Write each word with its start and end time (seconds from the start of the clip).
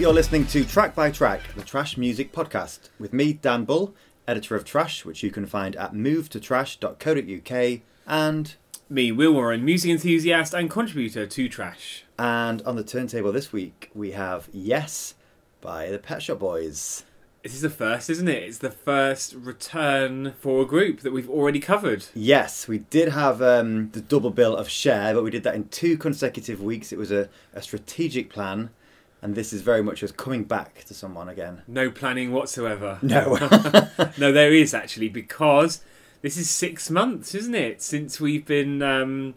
You're 0.00 0.14
listening 0.14 0.46
to 0.46 0.64
Track 0.64 0.94
by 0.94 1.10
Track, 1.10 1.42
the 1.54 1.62
Trash 1.62 1.98
Music 1.98 2.32
Podcast, 2.32 2.88
with 2.98 3.12
me, 3.12 3.34
Dan 3.34 3.66
Bull, 3.66 3.94
editor 4.26 4.56
of 4.56 4.64
Trash, 4.64 5.04
which 5.04 5.22
you 5.22 5.30
can 5.30 5.44
find 5.44 5.76
at 5.76 5.92
movetotrash.co.uk, 5.92 7.80
and 8.06 8.54
Me, 8.88 9.12
Will 9.12 9.34
Warren, 9.34 9.62
music 9.62 9.90
enthusiast 9.90 10.54
and 10.54 10.70
contributor 10.70 11.26
to 11.26 11.48
Trash. 11.50 12.04
and 12.18 12.62
on 12.62 12.76
the 12.76 12.82
turntable 12.82 13.30
this 13.30 13.52
week 13.52 13.90
we 13.94 14.12
have 14.12 14.48
Yes 14.54 15.16
by 15.60 15.90
the 15.90 15.98
Pet 15.98 16.22
Shop 16.22 16.38
Boys. 16.38 17.04
This 17.42 17.54
is 17.54 17.60
the 17.60 17.68
first, 17.68 18.08
isn't 18.08 18.28
it? 18.28 18.42
It's 18.42 18.58
the 18.58 18.70
first 18.70 19.34
return 19.34 20.32
for 20.40 20.62
a 20.62 20.66
group 20.66 21.00
that 21.00 21.12
we've 21.12 21.28
already 21.28 21.60
covered. 21.60 22.06
Yes, 22.14 22.66
we 22.66 22.78
did 22.78 23.10
have 23.10 23.42
um, 23.42 23.90
the 23.90 24.00
double 24.00 24.30
bill 24.30 24.56
of 24.56 24.70
Cher, 24.70 25.12
but 25.12 25.24
we 25.24 25.30
did 25.30 25.42
that 25.42 25.54
in 25.54 25.68
two 25.68 25.98
consecutive 25.98 26.62
weeks. 26.62 26.90
It 26.90 26.98
was 26.98 27.12
a, 27.12 27.28
a 27.52 27.60
strategic 27.60 28.30
plan, 28.30 28.70
and 29.22 29.34
this 29.34 29.52
is 29.52 29.62
very 29.62 29.82
much 29.82 30.02
as 30.02 30.12
coming 30.12 30.44
back 30.44 30.84
to 30.84 30.94
someone 30.94 31.28
again. 31.28 31.62
No 31.66 31.90
planning 31.90 32.32
whatsoever. 32.32 32.98
No. 33.02 33.36
No, 34.18 34.32
there 34.32 34.52
is 34.52 34.74
actually, 34.74 35.08
because 35.08 35.82
this 36.22 36.36
is 36.36 36.50
six 36.50 36.90
months, 36.90 37.34
isn't 37.34 37.54
it, 37.54 37.80
since 37.82 38.20
we've 38.20 38.44
been 38.46 38.82
um, 38.82 39.34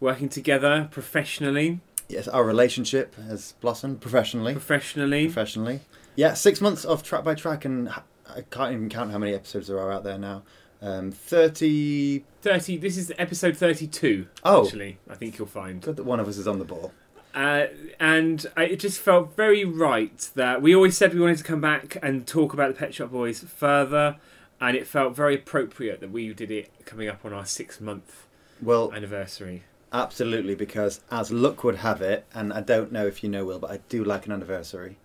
working 0.00 0.28
together 0.28 0.88
professionally. 0.90 1.80
yes, 2.08 2.28
our 2.28 2.44
relationship 2.44 3.14
has 3.16 3.52
blossomed 3.60 4.00
professionally. 4.00 4.52
Professionally. 4.52 5.26
professionally. 5.26 5.80
Yeah, 6.16 6.34
six 6.34 6.60
months 6.60 6.84
of 6.84 7.02
track 7.02 7.24
by 7.24 7.34
track, 7.34 7.64
and 7.64 7.88
I 7.88 8.42
can't 8.50 8.72
even 8.72 8.88
count 8.88 9.10
how 9.12 9.18
many 9.18 9.34
episodes 9.34 9.68
there 9.68 9.78
are 9.78 9.92
out 9.92 10.04
there 10.04 10.18
now. 10.18 10.42
Um, 10.82 11.10
Thirty. 11.12 12.24
30, 12.42 12.76
this 12.78 12.96
is 12.96 13.12
episode 13.18 13.56
32, 13.56 14.26
Oh. 14.44 14.64
actually, 14.64 14.98
I 15.10 15.14
think 15.14 15.38
you'll 15.38 15.48
find. 15.48 15.80
Good 15.82 15.96
that 15.96 16.04
one 16.04 16.20
of 16.20 16.28
us 16.28 16.36
is 16.36 16.46
on 16.46 16.58
the 16.58 16.64
ball. 16.64 16.92
Uh, 17.36 17.66
and 18.00 18.46
I, 18.56 18.64
it 18.64 18.80
just 18.80 18.98
felt 18.98 19.36
very 19.36 19.62
right 19.64 20.30
that 20.36 20.62
we 20.62 20.74
always 20.74 20.96
said 20.96 21.12
we 21.14 21.20
wanted 21.20 21.36
to 21.38 21.44
come 21.44 21.60
back 21.60 21.98
and 22.02 22.26
talk 22.26 22.54
about 22.54 22.68
the 22.68 22.78
Pet 22.78 22.94
Shop 22.94 23.10
Boys 23.10 23.40
further, 23.40 24.16
and 24.58 24.74
it 24.74 24.86
felt 24.86 25.14
very 25.14 25.34
appropriate 25.34 26.00
that 26.00 26.10
we 26.10 26.32
did 26.32 26.50
it 26.50 26.70
coming 26.86 27.08
up 27.08 27.26
on 27.26 27.34
our 27.34 27.44
six 27.44 27.78
month 27.80 28.26
Well, 28.62 28.90
anniversary. 28.92 29.64
absolutely, 29.92 30.54
because 30.54 31.02
as 31.10 31.30
luck 31.30 31.62
would 31.62 31.76
have 31.76 32.00
it, 32.00 32.24
and 32.34 32.54
I 32.54 32.62
don't 32.62 32.90
know 32.90 33.06
if 33.06 33.22
you 33.22 33.28
know, 33.28 33.44
Will, 33.44 33.58
but 33.58 33.70
I 33.70 33.80
do 33.90 34.02
like 34.02 34.24
an 34.24 34.32
anniversary. 34.32 34.96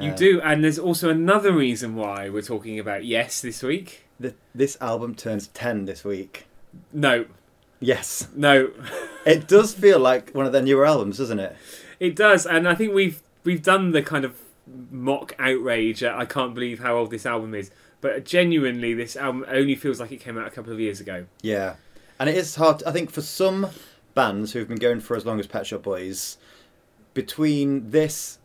You 0.00 0.10
Uh, 0.10 0.16
do, 0.16 0.40
and 0.40 0.64
there's 0.64 0.80
also 0.80 1.10
another 1.10 1.52
reason 1.52 1.94
why 1.94 2.28
we're 2.28 2.42
talking 2.42 2.78
about 2.80 3.04
Yes 3.04 3.40
this 3.40 3.62
week. 3.62 4.04
th- 4.20 4.34
this 4.52 4.76
album 4.80 5.14
turns 5.14 5.46
ten 5.48 5.84
this 5.84 6.02
week. 6.04 6.46
No, 6.92 7.26
Yes, 7.82 8.28
no, 8.34 8.70
it 9.26 9.48
does 9.48 9.74
feel 9.74 9.98
like 9.98 10.30
one 10.30 10.46
of 10.46 10.52
their 10.52 10.62
newer 10.62 10.86
albums, 10.86 11.18
doesn't 11.18 11.40
it? 11.40 11.56
it 12.02 12.16
does, 12.16 12.46
and 12.46 12.68
I 12.68 12.74
think 12.74 12.92
we've 12.92 13.22
we've 13.44 13.62
done 13.62 13.92
the 13.92 14.02
kind 14.02 14.24
of 14.24 14.36
mock 14.90 15.34
outrage. 15.38 16.02
At, 16.02 16.16
I 16.16 16.24
can't 16.24 16.52
believe 16.52 16.80
how 16.80 16.96
old 16.96 17.10
this 17.12 17.24
album 17.24 17.54
is, 17.54 17.70
but 18.00 18.24
genuinely, 18.24 18.92
this 18.92 19.16
album 19.16 19.44
only 19.48 19.76
feels 19.76 20.00
like 20.00 20.10
it 20.10 20.20
came 20.20 20.36
out 20.36 20.48
a 20.48 20.50
couple 20.50 20.72
of 20.72 20.80
years 20.80 21.00
ago. 21.00 21.26
Yeah, 21.42 21.74
and 22.18 22.28
it 22.28 22.36
is 22.36 22.56
hard. 22.56 22.82
I 22.84 22.90
think 22.90 23.12
for 23.12 23.20
some 23.20 23.68
bands 24.14 24.52
who've 24.52 24.66
been 24.66 24.78
going 24.78 24.98
for 24.98 25.16
as 25.16 25.24
long 25.24 25.38
as 25.38 25.46
Pet 25.46 25.64
Shop 25.64 25.84
Boys, 25.84 26.38
between 27.14 27.90
this 27.90 28.38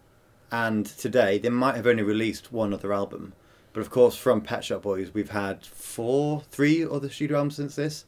and 0.52 0.86
today, 0.86 1.40
they 1.40 1.50
might 1.50 1.76
have 1.76 1.88
only 1.88 2.04
released 2.04 2.52
one 2.52 2.76
other 2.76 2.94
album. 2.94 3.34
But 3.74 3.82
of 3.82 3.90
course, 3.90 4.16
from 4.16 4.42
Pet 4.42 4.66
Shop 4.66 4.84
Boys, 4.84 5.16
we've 5.16 5.32
had 5.32 5.66
four, 5.66 6.42
three 6.52 6.86
other 6.86 7.10
studio 7.10 7.38
albums 7.38 7.56
since 7.56 7.76
this. 7.76 8.06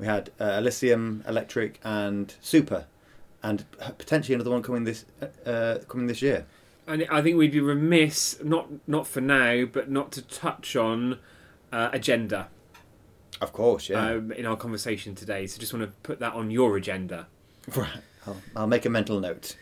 We 0.00 0.06
had 0.06 0.30
uh, 0.40 0.56
Elysium, 0.58 1.22
Electric, 1.28 1.78
and 1.84 2.34
Super, 2.40 2.86
and 3.42 3.64
potentially 3.98 4.34
another 4.34 4.50
one 4.50 4.62
coming 4.62 4.84
this 4.84 5.04
uh, 5.46 5.78
coming 5.88 6.06
this 6.06 6.22
year. 6.22 6.46
And 6.86 7.06
I 7.10 7.20
think 7.22 7.36
we'd 7.36 7.52
be 7.52 7.60
remiss, 7.60 8.38
not 8.42 8.68
not 8.88 9.06
for 9.06 9.20
now, 9.20 9.66
but 9.66 9.90
not 9.90 10.10
to 10.12 10.22
touch 10.22 10.74
on 10.74 11.18
uh, 11.70 11.90
agenda 11.92 12.48
Of 13.40 13.52
course, 13.52 13.90
yeah. 13.90 14.12
um, 14.12 14.32
in 14.32 14.46
our 14.46 14.56
conversation 14.56 15.14
today. 15.14 15.46
So 15.46 15.60
just 15.60 15.72
want 15.72 15.84
to 15.84 15.92
put 16.02 16.18
that 16.20 16.32
on 16.32 16.50
your 16.50 16.76
agenda 16.76 17.26
right. 17.76 17.88
I'll, 18.26 18.36
I'll 18.56 18.66
make 18.66 18.84
a 18.86 18.90
mental 18.90 19.20
note. 19.20 19.56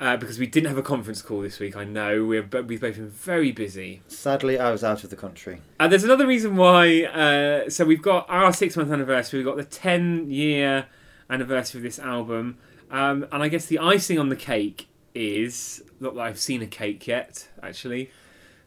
Uh, 0.00 0.16
because 0.16 0.38
we 0.38 0.46
didn't 0.46 0.68
have 0.68 0.78
a 0.78 0.82
conference 0.82 1.22
call 1.22 1.40
this 1.40 1.58
week. 1.58 1.76
I 1.76 1.84
know 1.84 2.24
we're 2.24 2.42
we've 2.42 2.80
both 2.80 2.96
been 2.96 3.08
very 3.10 3.52
busy. 3.52 4.02
Sadly, 4.08 4.58
I 4.58 4.70
was 4.70 4.84
out 4.84 5.04
of 5.04 5.10
the 5.10 5.16
country. 5.16 5.60
Uh, 5.80 5.88
there's 5.88 6.04
another 6.04 6.26
reason 6.26 6.56
why. 6.56 7.04
Uh, 7.04 7.70
so 7.70 7.84
we've 7.84 8.02
got 8.02 8.26
our 8.28 8.52
six 8.52 8.76
month 8.76 8.90
anniversary. 8.92 9.38
We've 9.40 9.46
got 9.46 9.56
the 9.56 9.64
ten 9.64 10.30
year 10.30 10.86
anniversary 11.30 11.80
of 11.80 11.82
this 11.82 11.98
album, 11.98 12.58
um, 12.90 13.26
and 13.32 13.42
I 13.42 13.48
guess 13.48 13.66
the 13.66 13.78
icing 13.78 14.18
on 14.18 14.28
the 14.28 14.36
cake 14.36 14.88
is 15.14 15.82
not 16.00 16.14
that 16.14 16.20
I've 16.20 16.38
seen 16.38 16.62
a 16.62 16.66
cake 16.66 17.06
yet. 17.06 17.48
Actually, 17.62 18.10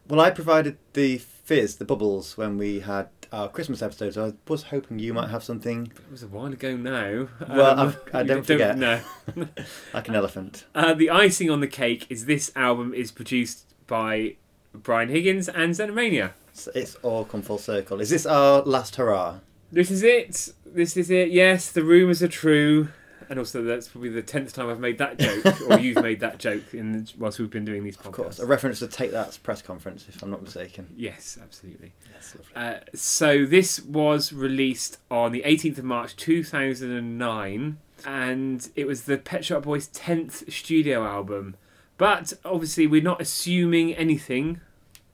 Well, 0.08 0.20
I 0.20 0.32
provided 0.32 0.78
the 0.94 1.18
fizz, 1.18 1.78
the 1.78 1.86
bubbles, 1.86 2.38
when 2.38 2.58
we 2.58 2.82
had 2.82 3.08
our 3.32 3.48
Christmas 3.48 3.82
episodes. 3.82 4.18
I 4.18 4.34
was 4.48 4.64
hoping 4.64 5.00
you 5.00 5.14
might 5.14 5.30
have 5.30 5.44
something 5.44 5.88
it 5.96 6.12
was 6.12 6.24
a 6.24 6.28
while 6.28 6.52
ago 6.52 6.76
now. 6.76 7.28
Well, 7.48 7.80
Um, 7.80 7.96
I 8.14 8.24
don't 8.24 8.46
forget. 8.46 8.78
No. 8.78 9.00
like 9.94 10.08
an 10.08 10.16
elephant. 10.16 10.66
Uh, 10.76 10.94
the 10.94 11.10
icing 11.10 11.50
on 11.50 11.60
the 11.62 11.68
cake 11.68 12.06
is 12.10 12.26
this 12.26 12.52
album 12.56 12.94
is 12.94 13.12
produced 13.12 13.74
by 13.88 14.36
Brian 14.74 15.10
Higgins 15.10 15.48
and 15.50 15.74
Xenomania. 15.74 16.32
It's, 16.50 16.68
it's 16.76 16.96
all 16.96 17.24
come 17.26 17.42
full 17.42 17.58
circle. 17.58 18.02
Is 18.02 18.10
this 18.10 18.26
our 18.26 18.62
last 18.64 18.96
hurrah? 18.98 19.40
This 19.72 19.90
is 19.92 20.04
it. 20.04 20.50
This 20.66 20.98
is 20.98 21.10
it. 21.10 21.32
Yes, 21.32 21.72
the 21.72 21.84
rumours 21.84 22.22
are 22.24 22.28
true, 22.28 22.90
and 23.32 23.40
also 23.40 23.64
that's 23.64 23.88
probably 23.88 24.10
the 24.10 24.22
tenth 24.22 24.54
time 24.54 24.70
I've 24.70 24.82
made 24.82 24.98
that 24.98 25.18
joke, 25.18 25.62
or 25.70 25.80
you've 25.80 26.04
made 26.04 26.20
that 26.20 26.38
joke 26.38 26.74
in 26.74 26.92
the, 26.92 27.14
whilst 27.18 27.40
we've 27.40 27.50
been 27.50 27.64
doing 27.64 27.82
these 27.82 27.96
podcasts. 27.96 28.06
Of 28.08 28.12
course. 28.12 28.40
A 28.40 28.46
reference 28.46 28.80
to 28.80 28.88
Take 28.90 29.12
That's 29.12 29.38
press 29.38 29.62
conference, 29.62 30.06
if 30.10 30.22
I'm 30.22 30.30
not 30.30 30.44
mistaken. 30.44 30.90
Yes, 30.98 31.40
absolutely. 31.42 31.94
Yes. 32.14 32.36
Uh, 32.54 32.80
so 32.94 33.46
this 33.46 33.82
was 33.84 34.34
released 34.34 34.98
on 35.10 35.32
the 35.32 35.44
18th 35.46 35.78
of 35.78 35.86
March 35.86 36.18
2009, 36.18 37.78
and 38.06 38.70
it 38.76 38.86
was 38.86 39.04
the 39.04 39.18
Pet 39.18 39.46
Shop 39.46 39.64
Boys' 39.64 39.88
10th 39.88 40.52
studio 40.52 41.06
album. 41.06 41.56
But 41.98 42.34
obviously, 42.44 42.86
we're 42.86 43.02
not 43.02 43.22
assuming 43.22 43.94
anything 43.94 44.60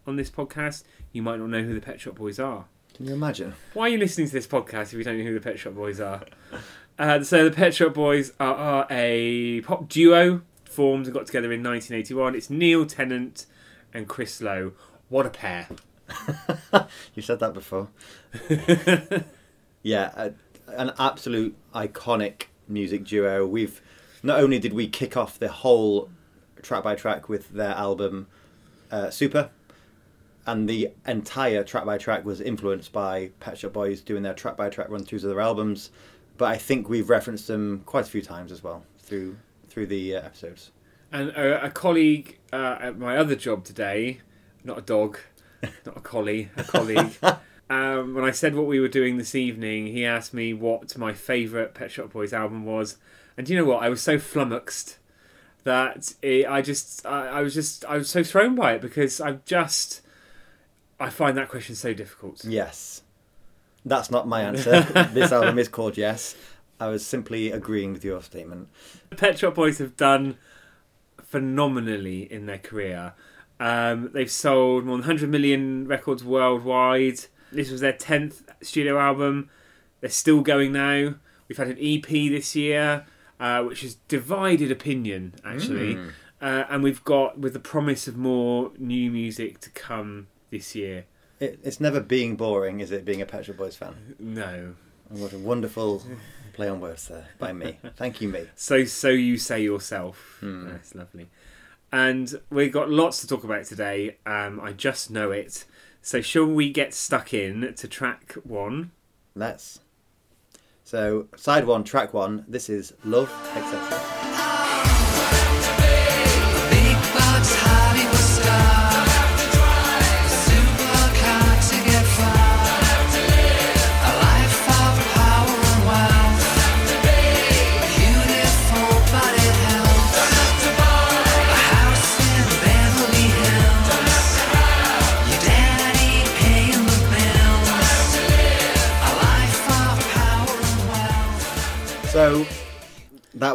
on 0.07 0.15
this 0.15 0.31
podcast. 0.31 0.85
You 1.11 1.21
might 1.21 1.37
not 1.37 1.49
know 1.49 1.61
who 1.61 1.75
the 1.75 1.81
Pet 1.81 2.01
Shop 2.01 2.15
Boys 2.15 2.39
are. 2.39 2.65
Can 2.95 3.05
you 3.05 3.13
imagine? 3.13 3.53
Why 3.75 3.83
are 3.83 3.89
you 3.89 3.99
listening 3.99 4.25
to 4.25 4.33
this 4.33 4.47
podcast 4.47 4.85
if 4.85 4.93
you 4.93 5.03
don't 5.03 5.19
know 5.19 5.23
who 5.23 5.35
the 5.35 5.39
Pet 5.39 5.59
Shop 5.59 5.75
Boys 5.75 5.99
are? 5.99 6.23
Uh, 6.99 7.23
so 7.23 7.45
the 7.45 7.51
Pet 7.51 7.75
Shop 7.75 7.93
Boys 7.93 8.33
are, 8.39 8.55
are 8.55 8.87
a 8.89 9.61
pop 9.61 9.87
duo 9.87 10.41
formed 10.65 11.05
and 11.05 11.13
got 11.13 11.27
together 11.27 11.51
in 11.51 11.61
1981. 11.61 12.35
It's 12.35 12.49
Neil 12.49 12.87
Tennant 12.87 13.45
and 13.93 14.07
Chris 14.07 14.41
Lowe. 14.41 14.73
What 15.09 15.25
a 15.25 15.29
pair! 15.29 15.67
You 17.15 17.21
said 17.21 17.39
that 17.39 17.53
before. 17.53 17.89
yeah, 19.81 20.11
a, 20.15 20.33
an 20.67 20.93
absolute 20.99 21.55
iconic 21.73 22.43
music 22.67 23.03
duo. 23.05 23.45
We've 23.45 23.81
not 24.21 24.39
only 24.39 24.59
did 24.59 24.73
we 24.73 24.87
kick 24.87 25.17
off 25.17 25.39
the 25.39 25.49
whole 25.49 26.09
track 26.61 26.83
by 26.83 26.95
track 26.95 27.27
with 27.27 27.49
their 27.49 27.71
album 27.71 28.27
uh, 28.91 29.09
Super, 29.09 29.49
and 30.45 30.69
the 30.69 30.91
entire 31.07 31.63
track 31.63 31.85
by 31.85 31.97
track 31.97 32.23
was 32.23 32.39
influenced 32.39 32.93
by 32.93 33.31
Pet 33.39 33.57
Shop 33.57 33.73
Boys 33.73 34.01
doing 34.01 34.23
their 34.23 34.33
track 34.33 34.55
by 34.55 34.69
track 34.69 34.89
run 34.89 35.03
throughs 35.03 35.23
of 35.23 35.29
their 35.29 35.41
albums. 35.41 35.89
But 36.37 36.45
I 36.45 36.57
think 36.57 36.89
we've 36.89 37.09
referenced 37.09 37.47
them 37.47 37.81
quite 37.85 38.05
a 38.05 38.09
few 38.09 38.21
times 38.21 38.51
as 38.51 38.63
well 38.63 38.83
through 38.99 39.37
through 39.69 39.87
the 39.87 40.15
uh, 40.15 40.21
episodes. 40.21 40.71
And 41.11 41.29
a, 41.29 41.65
a 41.65 41.69
colleague 41.69 42.37
uh, 42.51 42.77
at 42.79 42.97
my 42.97 43.17
other 43.17 43.35
job 43.35 43.63
today, 43.63 44.19
not 44.63 44.77
a 44.77 44.81
dog, 44.81 45.19
not 45.85 45.97
a 45.97 46.01
collie, 46.01 46.49
a 46.57 46.63
colleague. 46.63 47.17
um, 47.69 48.13
when 48.13 48.23
I 48.23 48.31
said 48.31 48.55
what 48.55 48.65
we 48.65 48.79
were 48.79 48.87
doing 48.87 49.17
this 49.17 49.35
evening, 49.35 49.87
he 49.87 50.05
asked 50.05 50.33
me 50.33 50.53
what 50.53 50.97
my 50.97 51.13
favourite 51.13 51.73
Pet 51.73 51.91
Shop 51.91 52.11
Boys 52.11 52.33
album 52.33 52.65
was, 52.65 52.97
and 53.37 53.45
do 53.47 53.53
you 53.53 53.59
know 53.59 53.65
what? 53.65 53.83
I 53.83 53.89
was 53.89 54.01
so 54.01 54.17
flummoxed 54.17 54.97
that 55.63 56.13
it, 56.21 56.47
I 56.47 56.61
just, 56.61 57.05
I, 57.05 57.27
I 57.27 57.41
was 57.41 57.53
just, 57.53 57.85
I 57.85 57.97
was 57.97 58.09
so 58.09 58.23
thrown 58.23 58.55
by 58.55 58.73
it 58.73 58.81
because 58.81 59.21
I've 59.21 59.45
just, 59.45 60.01
I 60.99 61.09
find 61.09 61.37
that 61.37 61.49
question 61.49 61.75
so 61.75 61.93
difficult. 61.93 62.43
Yes, 62.45 63.03
that's 63.87 64.11
not 64.11 64.27
my 64.27 64.41
answer. 64.41 64.81
this 65.13 65.31
album 65.31 65.59
is 65.59 65.67
called 65.67 65.97
Yes. 65.97 66.35
I 66.79 66.87
was 66.87 67.05
simply 67.05 67.51
agreeing 67.51 67.93
with 67.93 68.05
your 68.05 68.21
statement. 68.21 68.69
Pet 69.15 69.39
Shop 69.39 69.55
Boys 69.55 69.79
have 69.79 69.97
done 69.97 70.37
phenomenally 71.23 72.31
in 72.31 72.45
their 72.45 72.59
career. 72.59 73.13
Um, 73.59 74.11
they've 74.13 74.29
sold 74.29 74.85
more 74.85 74.97
than 74.97 75.07
100 75.07 75.29
million 75.29 75.87
records 75.87 76.23
worldwide. 76.23 77.19
This 77.51 77.71
was 77.71 77.81
their 77.81 77.93
10th 77.93 78.43
studio 78.61 78.99
album. 78.99 79.49
They're 80.01 80.09
still 80.09 80.41
going 80.41 80.73
now. 80.73 81.15
We've 81.47 81.57
had 81.57 81.67
an 81.67 81.77
EP 81.79 82.07
this 82.07 82.55
year, 82.55 83.05
uh, 83.39 83.63
which 83.63 83.83
is 83.83 83.95
divided 84.07 84.71
opinion, 84.71 85.33
actually. 85.43 85.95
Mm. 85.95 86.11
Uh, 86.39 86.65
and 86.69 86.83
we've 86.83 87.03
got, 87.03 87.39
with 87.39 87.53
the 87.53 87.59
promise 87.59 88.07
of 88.07 88.15
more 88.15 88.71
new 88.77 89.09
music 89.09 89.59
to 89.61 89.71
come 89.71 90.27
this 90.51 90.75
year. 90.75 91.05
It, 91.39 91.59
it's 91.63 91.79
never 91.79 91.99
being 91.99 92.35
boring, 92.35 92.79
is 92.79 92.91
it, 92.91 93.05
being 93.05 93.21
a 93.21 93.25
Pet 93.25 93.45
Shop 93.45 93.57
Boys 93.57 93.75
fan? 93.75 94.15
No. 94.19 94.73
And 95.09 95.21
what 95.21 95.33
a 95.33 95.37
wonderful 95.37 96.01
play 96.53 96.67
on 96.67 96.79
words 96.79 97.07
there 97.07 97.27
by 97.37 97.53
me. 97.53 97.77
Thank 97.95 98.21
you, 98.21 98.29
me. 98.29 98.47
So, 98.55 98.83
so 98.85 99.09
you 99.09 99.37
say 99.37 99.61
yourself. 99.61 100.37
Hmm. 100.39 100.67
That's 100.69 100.95
lovely. 100.95 101.27
and 101.91 102.41
we've 102.49 102.71
got 102.73 102.89
lots 102.89 103.21
to 103.21 103.27
talk 103.27 103.43
about 103.43 103.65
today. 103.65 104.17
Um, 104.25 104.59
I 104.61 104.73
just 104.73 105.11
know 105.11 105.31
it. 105.31 105.63
So, 106.01 106.21
shall 106.21 106.45
we 106.45 106.71
get 106.71 106.93
stuck 106.93 107.33
in 107.33 107.73
to 107.75 107.87
track 107.87 108.33
one? 108.43 108.91
Let's. 109.35 109.79
So, 110.83 111.27
side 111.35 111.65
one, 111.67 111.83
track 111.83 112.13
one. 112.13 112.45
This 112.47 112.69
is 112.69 112.93
Love, 113.03 113.31
etc. 113.55 114.56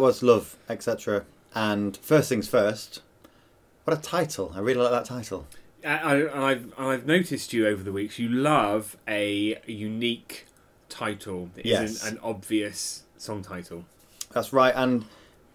was 0.03 0.23
Love, 0.23 0.57
etc. 0.69 1.25
And 1.55 1.97
first 1.97 2.29
things 2.29 2.49
first, 2.49 3.03
what 3.85 3.97
a 3.97 4.01
title. 4.01 4.53
I 4.55 4.61
really 4.61 4.81
like 4.81 4.91
that 4.91 5.05
title. 5.05 5.47
I, 5.85 5.89
I, 5.89 6.51
I've, 6.51 6.73
I've 6.79 7.07
noticed 7.07 7.53
you 7.53 7.67
over 7.67 7.83
the 7.83 7.93
weeks. 7.93 8.19
You 8.19 8.29
love 8.29 8.97
a 9.09 9.59
unique 9.67 10.47
title. 10.89 11.51
It 11.57 11.67
Yes. 11.67 11.91
isn't 11.91 12.13
an 12.15 12.21
obvious 12.23 13.03
song 13.17 13.43
title. 13.43 13.85
That's 14.33 14.53
right, 14.53 14.73
and 14.77 15.05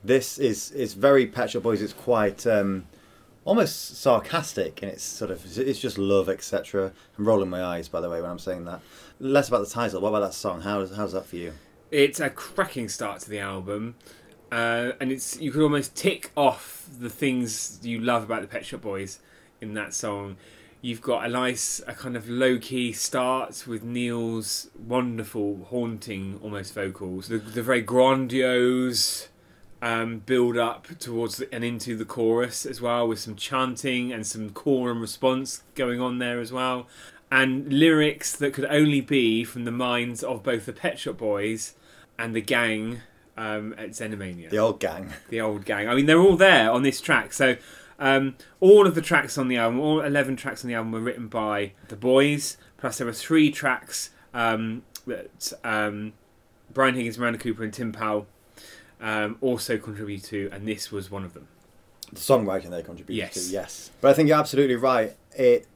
this 0.03 0.37
is 0.37 0.71
is 0.71 0.93
very 0.93 1.25
Pet 1.25 1.49
Shop 1.51 1.63
Boys. 1.63 1.81
It's 1.81 1.93
quite 1.93 2.45
um, 2.45 2.85
almost 3.43 3.97
sarcastic, 3.97 4.81
and 4.83 4.91
it's 4.91 5.03
sort 5.03 5.31
of 5.31 5.43
it's 5.57 5.79
just 5.79 5.97
love, 5.97 6.29
etc. 6.29 6.91
I'm 7.17 7.25
rolling 7.25 7.49
my 7.49 7.63
eyes, 7.63 7.87
by 7.87 8.01
the 8.01 8.09
way, 8.09 8.21
when 8.21 8.29
I'm 8.29 8.39
saying 8.39 8.65
that. 8.65 8.81
Less 9.19 9.47
about 9.47 9.65
the 9.65 9.71
title. 9.73 9.99
What 10.01 10.09
about 10.09 10.19
that 10.21 10.33
song? 10.35 10.61
How's 10.61 10.95
how's 10.95 11.13
that 11.13 11.25
for 11.25 11.37
you? 11.37 11.53
It's 11.89 12.19
a 12.19 12.29
cracking 12.29 12.89
start 12.89 13.21
to 13.21 13.29
the 13.29 13.39
album, 13.39 13.95
uh, 14.51 14.91
and 14.99 15.11
it's 15.11 15.39
you 15.39 15.51
could 15.51 15.61
almost 15.61 15.95
tick 15.95 16.31
off 16.35 16.87
the 16.99 17.09
things 17.09 17.79
you 17.83 17.99
love 17.99 18.23
about 18.23 18.41
the 18.41 18.47
Pet 18.47 18.65
Shop 18.65 18.81
Boys 18.81 19.19
in 19.61 19.73
that 19.73 19.93
song. 19.93 20.37
You've 20.81 21.01
got 21.01 21.25
a 21.25 21.29
nice, 21.29 21.81
a 21.87 21.93
kind 21.93 22.15
of 22.15 22.29
low 22.29 22.59
key 22.59 22.93
start 22.93 23.65
with 23.67 23.83
Neil's 23.83 24.69
wonderful, 24.77 25.65
haunting, 25.69 26.39
almost 26.43 26.73
vocals. 26.73 27.27
The, 27.27 27.39
the 27.39 27.63
very 27.63 27.81
grandiose 27.81 29.27
um, 29.81 30.19
build 30.19 30.55
up 30.55 30.87
towards 30.99 31.37
the, 31.37 31.53
and 31.53 31.63
into 31.63 31.97
the 31.97 32.05
chorus 32.05 32.65
as 32.65 32.79
well, 32.79 33.07
with 33.07 33.19
some 33.19 33.35
chanting 33.35 34.13
and 34.13 34.25
some 34.25 34.51
call 34.51 34.87
and 34.89 35.01
response 35.01 35.63
going 35.75 35.99
on 35.99 36.19
there 36.19 36.39
as 36.39 36.51
well, 36.51 36.87
and 37.31 37.73
lyrics 37.73 38.35
that 38.35 38.53
could 38.53 38.65
only 38.65 39.01
be 39.01 39.43
from 39.43 39.65
the 39.65 39.71
minds 39.71 40.23
of 40.23 40.43
both 40.43 40.67
the 40.67 40.73
Pet 40.73 40.99
Shop 40.99 41.17
Boys 41.17 41.73
and 42.17 42.35
the 42.35 42.41
gang 42.41 43.01
um, 43.37 43.73
at 43.77 43.91
Xenomania 43.91 44.49
The 44.49 44.57
old 44.57 44.79
gang. 44.79 45.13
the 45.29 45.41
old 45.41 45.63
gang. 45.65 45.87
I 45.87 45.95
mean, 45.95 46.05
they're 46.07 46.19
all 46.21 46.35
there 46.37 46.71
on 46.71 46.83
this 46.83 46.99
track. 46.99 47.33
So, 47.33 47.55
um, 47.99 48.35
all 48.59 48.85
of 48.87 48.95
the 48.95 49.01
tracks 49.01 49.37
on 49.37 49.47
the 49.47 49.57
album, 49.57 49.79
all 49.79 50.01
11 50.01 50.35
tracks 50.35 50.63
on 50.63 50.67
the 50.69 50.75
album, 50.75 50.91
were 50.91 50.99
written 50.99 51.27
by 51.27 51.73
the 51.87 51.95
boys. 51.95 52.57
Plus, 52.77 52.97
there 52.97 53.07
were 53.07 53.13
three 53.13 53.51
tracks 53.51 54.11
um, 54.33 54.83
that 55.05 55.53
um, 55.63 56.13
Brian 56.73 56.95
Higgins, 56.95 57.17
Miranda 57.17 57.39
Cooper, 57.39 57.63
and 57.63 57.73
Tim 57.73 57.91
Powell 57.91 58.27
um, 59.01 59.37
also 59.41 59.77
contribute 59.77 60.23
to, 60.25 60.49
and 60.51 60.67
this 60.67 60.91
was 60.91 61.09
one 61.09 61.23
of 61.23 61.33
them. 61.33 61.47
the 62.11 62.19
songwriting 62.19 62.69
they 62.69 62.83
contribute 62.83 63.15
Yes. 63.15 63.33
to. 63.47 63.51
Yes, 63.53 63.91
but 64.01 64.09
I 64.09 64.13
think 64.13 64.29
you're 64.29 64.37
absolutely 64.39 64.75
right. 64.75 65.15
It 65.35 65.67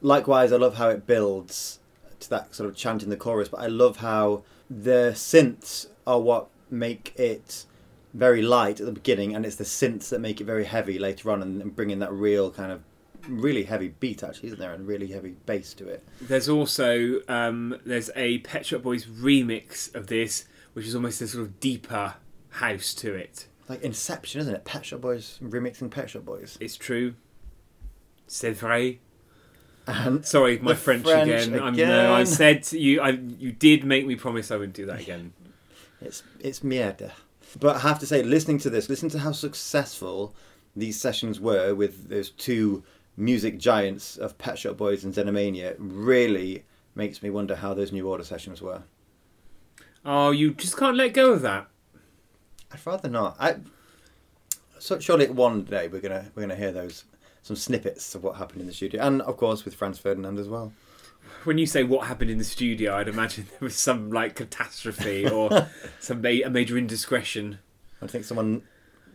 likewise, 0.00 0.52
I 0.52 0.56
love 0.56 0.76
how 0.76 0.88
it 0.90 1.06
builds 1.06 1.78
to 2.20 2.30
that 2.30 2.54
sort 2.54 2.68
of 2.68 2.76
chanting 2.76 3.08
the 3.10 3.16
chorus, 3.16 3.48
but 3.48 3.60
I 3.60 3.66
love 3.66 3.98
how 3.98 4.42
the 4.70 5.12
synths 5.14 5.86
are 6.08 6.20
what 6.20 6.48
make 6.70 7.14
it 7.16 7.66
very 8.14 8.42
light 8.42 8.80
at 8.80 8.86
the 8.86 8.92
beginning, 8.92 9.34
and 9.36 9.44
it's 9.44 9.56
the 9.56 9.64
synths 9.64 10.08
that 10.08 10.20
make 10.20 10.40
it 10.40 10.44
very 10.44 10.64
heavy 10.64 10.98
later 10.98 11.30
on, 11.30 11.42
and, 11.42 11.60
and 11.62 11.76
bring 11.76 11.90
in 11.90 11.98
that 12.00 12.12
real 12.12 12.50
kind 12.50 12.72
of 12.72 12.82
really 13.28 13.64
heavy 13.64 13.88
beat 14.00 14.22
actually, 14.22 14.48
isn't 14.48 14.58
there, 14.58 14.72
and 14.72 14.86
really 14.86 15.08
heavy 15.08 15.36
bass 15.46 15.74
to 15.74 15.86
it. 15.86 16.02
There's 16.20 16.48
also 16.48 17.20
um, 17.28 17.78
there's 17.84 18.10
a 18.16 18.38
Pet 18.38 18.66
Shop 18.66 18.82
Boys 18.82 19.04
remix 19.04 19.94
of 19.94 20.06
this, 20.06 20.46
which 20.72 20.86
is 20.86 20.94
almost 20.94 21.20
a 21.20 21.28
sort 21.28 21.44
of 21.44 21.60
deeper 21.60 22.14
house 22.50 22.94
to 22.94 23.14
it. 23.14 23.46
Like 23.68 23.82
Inception, 23.82 24.40
isn't 24.40 24.54
it? 24.54 24.64
Pet 24.64 24.86
Shop 24.86 25.02
Boys 25.02 25.38
remixing 25.42 25.90
Pet 25.90 26.08
Shop 26.10 26.24
Boys. 26.24 26.56
It's 26.60 26.76
true. 26.76 27.14
C'est 28.26 28.52
vrai. 28.52 28.98
And 29.86 30.24
Sorry, 30.24 30.58
my 30.58 30.74
French, 30.74 31.04
French 31.04 31.46
again. 31.46 31.60
I'm, 31.60 31.74
no, 31.74 32.12
I 32.12 32.24
said 32.24 32.62
to 32.64 32.78
you, 32.78 33.00
I 33.00 33.10
you 33.10 33.52
did 33.52 33.84
make 33.84 34.06
me 34.06 34.16
promise 34.16 34.50
I 34.50 34.56
wouldn't 34.56 34.76
do 34.76 34.84
that 34.86 35.00
again. 35.00 35.32
It's 36.00 36.22
it's 36.40 36.60
mierda. 36.60 37.12
But 37.58 37.76
I 37.76 37.78
have 37.80 37.98
to 38.00 38.06
say, 38.06 38.22
listening 38.22 38.58
to 38.58 38.70
this, 38.70 38.88
listen 38.88 39.08
to 39.10 39.18
how 39.20 39.32
successful 39.32 40.34
these 40.76 41.00
sessions 41.00 41.40
were 41.40 41.74
with 41.74 42.08
those 42.08 42.30
two 42.30 42.84
music 43.16 43.58
giants 43.58 44.16
of 44.16 44.36
Pet 44.38 44.58
Shop 44.58 44.76
Boys 44.76 45.04
and 45.04 45.14
Xenomania. 45.14 45.74
Really 45.78 46.64
makes 46.94 47.22
me 47.22 47.30
wonder 47.30 47.56
how 47.56 47.74
those 47.74 47.90
New 47.92 48.06
Order 48.06 48.24
sessions 48.24 48.60
were. 48.60 48.82
Oh, 50.04 50.30
you 50.30 50.52
just 50.54 50.76
can't 50.76 50.96
let 50.96 51.14
go 51.14 51.32
of 51.32 51.42
that. 51.42 51.68
I'd 52.70 52.86
rather 52.86 53.08
not. 53.08 53.36
I 53.40 53.56
so 54.78 54.98
surely 55.00 55.28
one 55.28 55.64
day 55.64 55.88
we're 55.88 56.00
gonna 56.00 56.30
we're 56.34 56.42
gonna 56.42 56.56
hear 56.56 56.72
those 56.72 57.04
some 57.42 57.56
snippets 57.56 58.14
of 58.14 58.22
what 58.22 58.36
happened 58.36 58.60
in 58.60 58.66
the 58.66 58.72
studio, 58.72 59.02
and 59.02 59.22
of 59.22 59.36
course 59.36 59.64
with 59.64 59.74
Franz 59.74 59.98
Ferdinand 59.98 60.38
as 60.38 60.48
well. 60.48 60.72
When 61.44 61.58
you 61.58 61.66
say 61.66 61.82
what 61.84 62.06
happened 62.06 62.30
in 62.30 62.38
the 62.38 62.44
studio, 62.44 62.94
I'd 62.96 63.08
imagine 63.08 63.46
there 63.50 63.58
was 63.60 63.76
some 63.76 64.10
like 64.10 64.34
catastrophe 64.34 65.28
or 65.28 65.68
some 66.00 66.20
ma- 66.20 66.28
a 66.44 66.50
major 66.50 66.76
indiscretion. 66.76 67.58
I 68.02 68.06
think 68.06 68.24
someone 68.24 68.62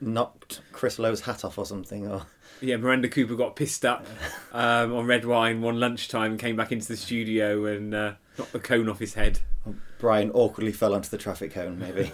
knocked 0.01 0.61
Chris 0.71 0.99
Lowe's 0.99 1.21
hat 1.21 1.45
off 1.45 1.57
or 1.57 1.65
something, 1.65 2.07
or 2.07 2.25
Yeah, 2.61 2.77
Miranda 2.77 3.07
Cooper 3.07 3.35
got 3.35 3.55
pissed 3.55 3.85
up 3.85 4.05
um, 4.51 4.93
on 4.93 5.05
red 5.05 5.25
wine 5.25 5.61
one 5.61 5.79
lunchtime 5.79 6.31
and 6.31 6.39
came 6.39 6.55
back 6.55 6.71
into 6.71 6.87
the 6.87 6.97
studio 6.97 7.65
and 7.65 7.93
uh, 7.93 8.13
knocked 8.37 8.53
the 8.53 8.59
cone 8.59 8.89
off 8.89 8.99
his 8.99 9.13
head. 9.13 9.39
Brian 9.99 10.31
awkwardly 10.31 10.73
fell 10.73 10.93
onto 10.93 11.09
the 11.09 11.17
traffic 11.17 11.53
cone. 11.53 11.79
Maybe. 11.79 12.11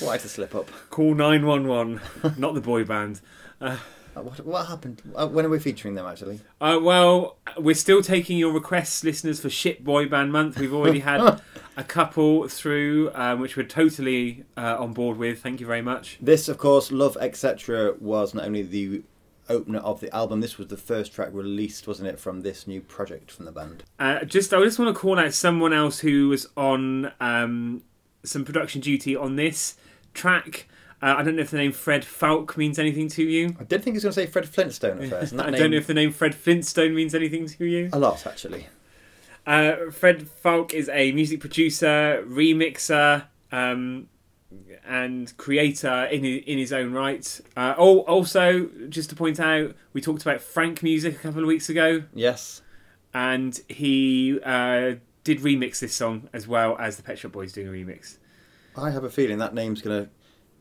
Quite 0.00 0.24
a 0.24 0.28
slip 0.28 0.54
up. 0.54 0.68
Call 0.90 1.14
911, 1.14 2.00
not 2.38 2.54
the 2.54 2.60
boy 2.60 2.84
band. 2.84 3.20
Uh, 3.60 3.76
What, 4.20 4.44
what 4.44 4.66
happened? 4.66 5.02
Uh, 5.14 5.26
when 5.26 5.44
are 5.44 5.48
we 5.48 5.58
featuring 5.58 5.94
them 5.94 6.06
actually? 6.06 6.40
Uh, 6.60 6.78
well, 6.80 7.36
we're 7.56 7.74
still 7.74 8.02
taking 8.02 8.38
your 8.38 8.52
requests, 8.52 9.04
listeners, 9.04 9.40
for 9.40 9.50
Shit 9.50 9.84
Boy 9.84 10.06
Band 10.06 10.32
Month. 10.32 10.58
We've 10.58 10.74
already 10.74 11.00
had 11.00 11.40
a 11.76 11.84
couple 11.84 12.48
through, 12.48 13.10
um, 13.14 13.40
which 13.40 13.56
we're 13.56 13.66
totally 13.66 14.44
uh, 14.56 14.76
on 14.78 14.92
board 14.92 15.16
with. 15.16 15.40
Thank 15.40 15.60
you 15.60 15.66
very 15.66 15.82
much. 15.82 16.18
This, 16.20 16.48
of 16.48 16.58
course, 16.58 16.90
Love 16.90 17.16
Etc. 17.20 17.94
was 18.00 18.34
not 18.34 18.44
only 18.44 18.62
the 18.62 19.02
opener 19.48 19.78
of 19.78 20.00
the 20.00 20.14
album. 20.14 20.40
This 20.40 20.58
was 20.58 20.68
the 20.68 20.76
first 20.76 21.12
track 21.12 21.30
released, 21.32 21.86
wasn't 21.86 22.08
it, 22.08 22.18
from 22.18 22.40
this 22.42 22.66
new 22.66 22.80
project 22.80 23.30
from 23.30 23.44
the 23.44 23.52
band? 23.52 23.84
Uh, 23.98 24.24
just, 24.24 24.52
I 24.52 24.62
just 24.62 24.78
want 24.78 24.94
to 24.94 25.00
call 25.00 25.18
out 25.18 25.32
someone 25.32 25.72
else 25.72 26.00
who 26.00 26.28
was 26.28 26.46
on 26.56 27.12
um, 27.20 27.82
some 28.24 28.44
production 28.44 28.80
duty 28.80 29.16
on 29.16 29.36
this 29.36 29.76
track. 30.14 30.68
Uh, 31.00 31.14
I 31.18 31.22
don't 31.22 31.36
know 31.36 31.42
if 31.42 31.50
the 31.50 31.56
name 31.58 31.72
Fred 31.72 32.02
Falke 32.02 32.56
means 32.56 32.78
anything 32.78 33.08
to 33.10 33.22
you. 33.22 33.54
I 33.60 33.64
did 33.64 33.82
think 33.84 33.94
he 33.94 33.96
was 33.98 34.02
going 34.02 34.12
to 34.14 34.20
say 34.20 34.26
Fred 34.26 34.48
Flintstone 34.48 35.02
at 35.02 35.10
first. 35.10 35.32
And 35.32 35.38
that 35.40 35.46
I 35.46 35.50
name, 35.50 35.60
don't 35.60 35.70
know 35.70 35.76
if 35.76 35.86
the 35.86 35.94
name 35.94 36.12
Fred 36.12 36.34
Flintstone 36.34 36.94
means 36.94 37.14
anything 37.14 37.46
to 37.46 37.64
you. 37.64 37.88
a 37.92 37.98
lot 37.98 38.26
actually. 38.26 38.66
Uh, 39.46 39.90
Fred 39.92 40.28
Falke 40.44 40.74
is 40.74 40.88
a 40.90 41.12
music 41.12 41.40
producer, 41.40 42.22
remixer, 42.28 43.24
um, 43.52 44.08
and 44.86 45.34
creator 45.36 46.04
in 46.06 46.24
his, 46.24 46.42
in 46.46 46.58
his 46.58 46.72
own 46.72 46.92
right. 46.92 47.40
Uh, 47.56 47.74
oh, 47.78 48.00
also, 48.00 48.68
just 48.88 49.08
to 49.10 49.16
point 49.16 49.38
out, 49.40 49.74
we 49.92 50.00
talked 50.00 50.22
about 50.22 50.40
Frankmusik 50.40 51.14
a 51.14 51.18
couple 51.18 51.42
of 51.42 51.46
weeks 51.46 51.68
ago, 51.68 52.02
Yes. 52.14 52.60
and 53.14 53.58
he 53.68 54.38
uh, 54.44 54.94
did 55.24 55.40
remix 55.40 55.78
this 55.80 55.94
song 55.94 56.28
as 56.32 56.46
well 56.48 56.76
as 56.78 56.96
the 56.96 57.02
Pet 57.02 57.18
Shop 57.18 57.32
Boys 57.32 57.52
doing 57.52 57.68
a 57.68 57.70
remix. 57.70 58.16
I 58.76 58.90
have 58.90 59.04
a 59.04 59.10
feeling 59.10 59.38
that 59.38 59.54
name's 59.54 59.80
going 59.82 60.04
to 60.04 60.10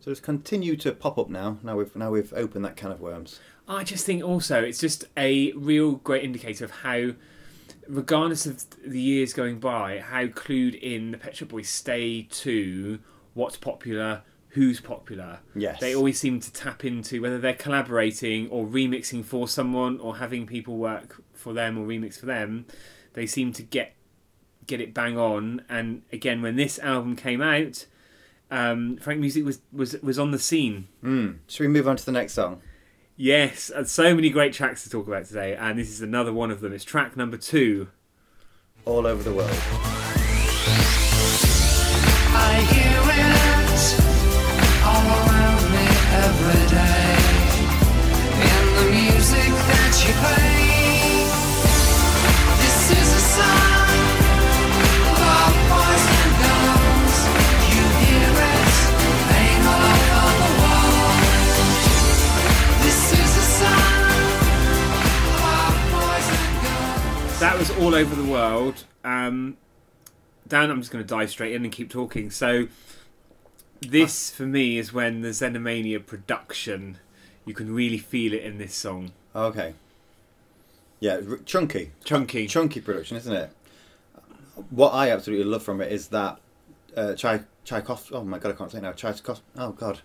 sort 0.07 0.17
it's 0.17 0.25
continued 0.25 0.79
to 0.81 0.93
pop 0.93 1.17
up 1.17 1.29
now. 1.29 1.57
Now 1.63 1.75
we've 1.75 1.95
now 1.95 2.11
we've 2.11 2.33
opened 2.33 2.63
that 2.65 2.77
can 2.77 2.91
of 2.91 3.01
worms. 3.01 3.39
I 3.67 3.83
just 3.83 4.05
think 4.05 4.23
also 4.23 4.63
it's 4.63 4.79
just 4.79 5.05
a 5.17 5.51
real 5.51 5.95
great 5.95 6.23
indicator 6.23 6.63
of 6.63 6.71
how, 6.71 7.11
regardless 7.87 8.45
of 8.45 8.63
the 8.85 9.01
years 9.01 9.33
going 9.33 9.59
by, 9.59 9.99
how 9.99 10.27
clued 10.27 10.79
in 10.79 11.11
the 11.11 11.17
Pet 11.17 11.35
Shop 11.35 11.49
Boys 11.49 11.67
stay 11.67 12.23
to 12.23 12.99
what's 13.33 13.57
popular, 13.57 14.21
who's 14.49 14.79
popular. 14.79 15.39
Yes. 15.53 15.81
They 15.81 15.93
always 15.93 16.17
seem 16.17 16.39
to 16.39 16.53
tap 16.53 16.85
into 16.85 17.21
whether 17.21 17.39
they're 17.39 17.53
collaborating 17.53 18.47
or 18.49 18.65
remixing 18.65 19.25
for 19.25 19.49
someone 19.49 19.99
or 19.99 20.17
having 20.17 20.47
people 20.47 20.77
work 20.77 21.21
for 21.33 21.51
them 21.51 21.77
or 21.77 21.85
remix 21.85 22.17
for 22.17 22.27
them. 22.27 22.65
They 23.11 23.25
seem 23.25 23.51
to 23.53 23.63
get 23.63 23.93
get 24.67 24.79
it 24.79 24.93
bang 24.93 25.17
on. 25.17 25.63
And 25.67 26.03
again, 26.13 26.41
when 26.41 26.55
this 26.55 26.79
album 26.79 27.17
came 27.17 27.41
out, 27.41 27.85
um, 28.51 28.97
Frankmusik 28.97 29.43
was, 29.43 29.59
was 29.71 30.01
was 30.01 30.17
on 30.19 30.31
the 30.31 30.39
scene. 30.39 30.87
Mm. 31.03 31.39
Should 31.47 31.63
we 31.63 31.67
move 31.67 31.87
on 31.87 31.95
to 31.97 32.05
the 32.05 32.11
next 32.11 32.33
song? 32.33 32.61
Yes, 33.15 33.69
and 33.69 33.87
so 33.87 34.13
many 34.13 34.29
great 34.29 34.53
tracks 34.53 34.83
to 34.83 34.89
talk 34.89 35.07
about 35.07 35.25
today, 35.25 35.55
and 35.55 35.79
this 35.79 35.89
is 35.89 36.01
another 36.01 36.31
one 36.31 36.51
of 36.51 36.61
them. 36.61 36.71
It's 36.71 36.83
track 36.83 37.17
number 37.17 37.37
two. 37.37 37.87
All 38.85 39.07
over 39.07 39.23
the 39.23 39.33
world. 39.33 39.57
That 67.39 67.55
was 67.59 67.69
all 67.77 67.93
over 67.93 68.15
the 68.15 68.27
world. 68.29 68.83
Um, 69.03 69.57
Dan, 70.47 70.71
I'm 70.71 70.79
just 70.81 70.91
going 70.91 71.03
to 71.03 71.07
dive 71.07 71.29
straight 71.29 71.53
in 71.53 71.63
and 71.63 71.71
keep 71.71 71.89
talking. 71.89 72.31
So, 72.31 72.67
this 73.79 74.31
for 74.31 74.43
me 74.43 74.79
is 74.79 74.91
when 74.91 75.21
the 75.21 75.29
Xenomania 75.29 76.03
production, 76.03 76.97
you 77.45 77.53
can 77.53 77.73
really 77.73 77.99
feel 77.99 78.33
it 78.33 78.41
in 78.41 78.57
this 78.57 78.73
song. 78.73 79.11
Okay. 79.35 79.75
Yeah, 80.99 81.19
r- 81.29 81.37
chunky. 81.45 81.91
Chunky. 82.03 82.47
Chunky 82.47 82.81
production, 82.81 83.17
isn't 83.17 83.31
it? 83.33 83.51
What 84.71 84.95
I 84.95 85.11
absolutely 85.11 85.45
love 85.45 85.61
from 85.61 85.79
it 85.79 85.91
is 85.91 86.07
that 86.07 86.39
uh, 86.95 87.13
Chai 87.13 87.41
Tchaikovsky. 87.65 88.15
Oh 88.15 88.23
my 88.23 88.39
god, 88.39 88.53
I 88.53 88.55
can't 88.55 88.71
say 88.71 88.81
now. 88.81 88.93
Tchaikovsky. 88.93 89.43
Oh 89.57 89.71
god, 89.73 90.01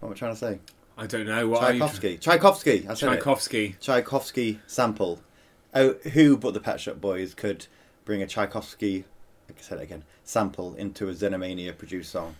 what 0.00 0.08
am 0.08 0.12
I 0.12 0.16
trying 0.16 0.32
to 0.34 0.38
say? 0.38 0.58
I 0.98 1.06
don't 1.06 1.26
know 1.26 1.48
what 1.48 1.62
are 1.62 1.70
Tchaikovsky. 1.70 2.18
Tchaikovsky. 2.18 2.86
I 2.86 2.92
said 2.92 3.12
it. 3.12 3.16
Tchaikovsky. 3.16 3.76
Tchaikovsky 3.80 4.60
sample. 4.66 5.20
Oh, 5.74 5.94
who 6.12 6.36
but 6.36 6.54
the 6.54 6.60
Pet 6.60 6.80
Shop 6.80 7.00
Boys 7.00 7.34
could 7.34 7.66
bring 8.04 8.22
a 8.22 8.26
Tchaikovsky, 8.26 9.04
like 9.48 9.58
I 9.58 9.62
said 9.62 9.78
again, 9.80 10.04
sample 10.24 10.74
into 10.74 11.08
a 11.08 11.12
Xenomania 11.14 11.76
produced 11.76 12.10
song? 12.10 12.36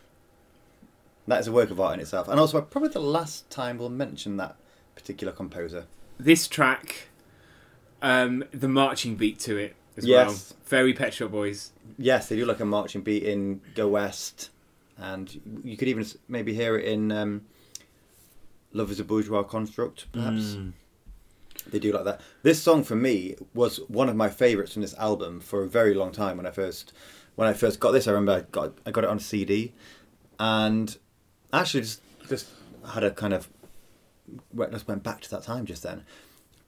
That 1.26 1.40
is 1.40 1.46
a 1.46 1.52
work 1.52 1.70
of 1.70 1.78
art 1.80 1.94
in 1.94 2.00
itself, 2.00 2.26
and 2.28 2.40
also 2.40 2.60
probably 2.60 2.90
the 2.90 2.98
last 3.00 3.48
time 3.50 3.78
we'll 3.78 3.88
mention 3.88 4.36
that 4.38 4.56
particular 4.96 5.32
composer. 5.32 5.84
This 6.18 6.48
track, 6.48 7.08
um, 8.02 8.44
the 8.52 8.66
marching 8.68 9.14
beat 9.14 9.38
to 9.40 9.56
it 9.56 9.76
as 9.96 10.04
Yes. 10.06 10.26
well. 10.50 10.58
Very 10.66 10.92
Pet 10.92 11.14
Shop 11.14 11.30
Boys. 11.30 11.72
Yes, 11.98 12.28
they 12.28 12.36
do 12.36 12.44
like 12.44 12.58
a 12.60 12.64
marching 12.64 13.02
beat 13.02 13.22
in 13.22 13.60
Go 13.76 13.88
West, 13.88 14.50
and 14.98 15.40
you 15.62 15.76
could 15.76 15.86
even 15.88 16.04
maybe 16.26 16.52
hear 16.54 16.76
it 16.76 16.84
in 16.86 17.12
um, 17.12 17.42
Love 18.72 18.90
is 18.90 18.98
a 18.98 19.04
Bourgeois 19.04 19.42
Construct, 19.44 20.10
perhaps. 20.12 20.54
Mm. 20.54 20.72
They 21.70 21.78
do 21.78 21.92
like 21.92 22.04
that. 22.04 22.20
This 22.42 22.62
song 22.62 22.84
for 22.84 22.96
me 22.96 23.36
was 23.54 23.78
one 23.88 24.08
of 24.08 24.16
my 24.16 24.28
favourites 24.28 24.72
from 24.72 24.82
this 24.82 24.94
album 24.94 25.40
for 25.40 25.62
a 25.62 25.68
very 25.68 25.94
long 25.94 26.12
time. 26.12 26.36
When 26.36 26.46
I 26.46 26.50
first 26.50 26.92
when 27.36 27.48
I 27.48 27.52
first 27.52 27.80
got 27.80 27.92
this, 27.92 28.06
I 28.06 28.12
remember 28.12 28.32
I 28.32 28.40
got 28.50 28.78
I 28.86 28.90
got 28.90 29.04
it 29.04 29.10
on 29.10 29.18
CD, 29.18 29.72
and 30.38 30.96
actually 31.52 31.82
just 31.82 32.02
just 32.28 32.48
had 32.92 33.04
a 33.04 33.10
kind 33.10 33.32
of 33.32 33.48
just 34.70 34.88
went 34.88 35.02
back 35.02 35.20
to 35.22 35.30
that 35.30 35.42
time 35.42 35.66
just 35.66 35.82
then. 35.82 36.04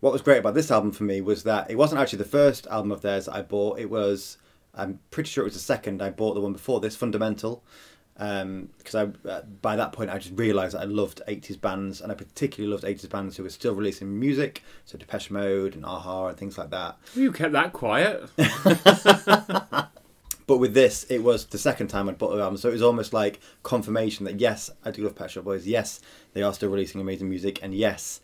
What 0.00 0.12
was 0.12 0.22
great 0.22 0.38
about 0.38 0.54
this 0.54 0.70
album 0.70 0.90
for 0.90 1.04
me 1.04 1.20
was 1.20 1.44
that 1.44 1.70
it 1.70 1.78
wasn't 1.78 2.00
actually 2.00 2.18
the 2.18 2.24
first 2.24 2.66
album 2.66 2.90
of 2.90 3.02
theirs 3.02 3.28
I 3.28 3.42
bought. 3.42 3.78
It 3.78 3.90
was 3.90 4.38
I'm 4.74 5.00
pretty 5.10 5.28
sure 5.28 5.42
it 5.42 5.46
was 5.46 5.54
the 5.54 5.60
second. 5.60 6.02
I 6.02 6.10
bought 6.10 6.34
the 6.34 6.40
one 6.40 6.52
before 6.52 6.80
this, 6.80 6.96
Fundamental, 6.96 7.62
because 8.78 8.94
I 8.94 9.28
uh, 9.28 9.42
by 9.62 9.76
that 9.76 9.92
point 9.92 10.10
I 10.10 10.18
just 10.18 10.38
realised 10.38 10.74
that 10.74 10.82
I 10.82 10.84
loved 10.84 11.22
80s 11.26 11.60
bands 11.60 12.00
and 12.00 12.12
I 12.12 12.14
particularly 12.14 12.70
loved 12.70 12.84
80s 12.84 13.08
bands 13.10 13.36
who 13.36 13.42
were 13.42 13.50
still 13.50 13.74
releasing 13.74 14.18
music, 14.18 14.62
so 14.84 14.96
Depeche 14.98 15.30
Mode 15.30 15.74
and 15.74 15.84
Aha 15.84 16.28
and 16.28 16.36
things 16.36 16.56
like 16.56 16.70
that. 16.70 16.98
You 17.14 17.32
kept 17.32 17.52
that 17.52 17.72
quiet. 17.72 18.28
But 20.46 20.58
with 20.58 20.74
this, 20.74 21.04
it 21.04 21.22
was 21.22 21.46
the 21.46 21.58
second 21.58 21.88
time 21.88 22.08
I'd 22.08 22.18
bought 22.18 22.34
the 22.34 22.42
album, 22.42 22.56
so 22.56 22.68
it 22.68 22.72
was 22.72 22.82
almost 22.82 23.12
like 23.12 23.40
confirmation 23.62 24.24
that 24.24 24.40
yes, 24.40 24.70
I 24.84 24.90
do 24.90 25.04
love 25.04 25.14
Pet 25.14 25.30
Shop 25.30 25.44
Boys. 25.44 25.66
Yes, 25.66 26.00
they 26.32 26.42
are 26.42 26.52
still 26.52 26.68
releasing 26.68 27.00
amazing 27.00 27.28
music, 27.28 27.60
and 27.62 27.74
yes, 27.74 28.20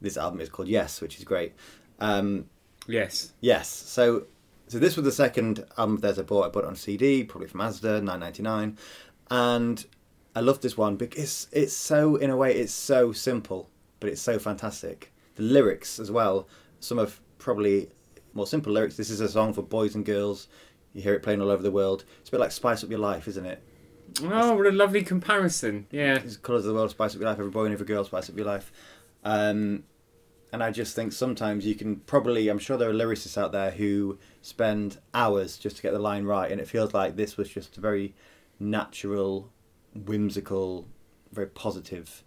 this 0.00 0.16
album 0.16 0.40
is 0.40 0.48
called 0.48 0.68
Yes, 0.68 1.00
which 1.00 1.18
is 1.18 1.24
great. 1.24 1.54
Um, 1.98 2.46
yes. 2.86 3.32
Yes. 3.40 3.68
So 3.68 4.26
so 4.68 4.78
this 4.78 4.96
was 4.96 5.04
the 5.04 5.12
second 5.12 5.64
album 5.78 5.96
of 5.96 6.02
theirs 6.02 6.18
I 6.18 6.22
bought. 6.22 6.46
I 6.46 6.48
bought 6.50 6.64
it 6.64 6.68
on 6.68 6.76
CD, 6.76 7.24
probably 7.24 7.48
from 7.48 7.60
Asda, 7.60 8.02
nine 8.02 8.20
ninety 8.20 8.42
nine, 8.42 8.76
and 9.32 9.86
I 10.36 10.40
love 10.40 10.60
this 10.60 10.76
one 10.76 10.96
because 10.96 11.48
it's 11.52 11.72
so 11.72 12.16
in 12.16 12.28
a 12.28 12.36
way 12.36 12.54
it's 12.54 12.72
so 12.72 13.12
simple, 13.12 13.70
but 13.98 14.10
it's 14.10 14.20
so 14.20 14.38
fantastic. 14.38 15.10
The 15.36 15.42
lyrics 15.42 15.98
as 15.98 16.10
well. 16.10 16.46
Some 16.80 16.98
of 16.98 17.18
probably 17.38 17.88
more 18.34 18.46
simple 18.46 18.74
lyrics. 18.74 18.98
This 18.98 19.08
is 19.08 19.22
a 19.22 19.28
song 19.30 19.54
for 19.54 19.62
boys 19.62 19.94
and 19.94 20.04
girls. 20.04 20.48
You 20.92 21.00
hear 21.00 21.14
it 21.14 21.22
playing 21.22 21.40
all 21.40 21.50
over 21.50 21.62
the 21.62 21.70
world. 21.70 22.04
It's 22.20 22.28
a 22.28 22.32
bit 22.32 22.40
like 22.40 22.52
Spice 22.52 22.84
Up 22.84 22.90
Your 22.90 22.98
Life, 22.98 23.26
isn't 23.26 23.46
it? 23.46 23.62
Oh, 24.22 24.54
what 24.54 24.66
a 24.66 24.70
lovely 24.70 25.02
comparison. 25.02 25.86
Yeah. 25.90 26.16
It's 26.16 26.36
colours 26.36 26.66
of 26.66 26.68
the 26.68 26.74
world, 26.74 26.90
spice 26.90 27.14
up 27.14 27.20
your 27.22 27.30
life. 27.30 27.38
Every 27.38 27.50
boy 27.50 27.64
and 27.64 27.72
every 27.72 27.86
girl, 27.86 28.04
spice 28.04 28.28
up 28.28 28.36
your 28.36 28.44
life. 28.44 28.70
Um, 29.24 29.84
and 30.52 30.62
I 30.62 30.70
just 30.72 30.94
think 30.94 31.14
sometimes 31.14 31.64
you 31.64 31.74
can 31.74 31.96
probably, 31.96 32.48
I'm 32.48 32.58
sure 32.58 32.76
there 32.76 32.90
are 32.90 32.94
lyricists 32.94 33.38
out 33.38 33.52
there 33.52 33.70
who 33.70 34.18
spend 34.42 34.98
hours 35.14 35.56
just 35.56 35.76
to 35.76 35.82
get 35.82 35.94
the 35.94 35.98
line 35.98 36.26
right, 36.26 36.52
and 36.52 36.60
it 36.60 36.68
feels 36.68 36.92
like 36.92 37.16
this 37.16 37.38
was 37.38 37.48
just 37.48 37.78
a 37.78 37.80
very 37.80 38.14
natural, 38.62 39.50
whimsical, 39.94 40.88
very 41.32 41.48
positive 41.48 42.22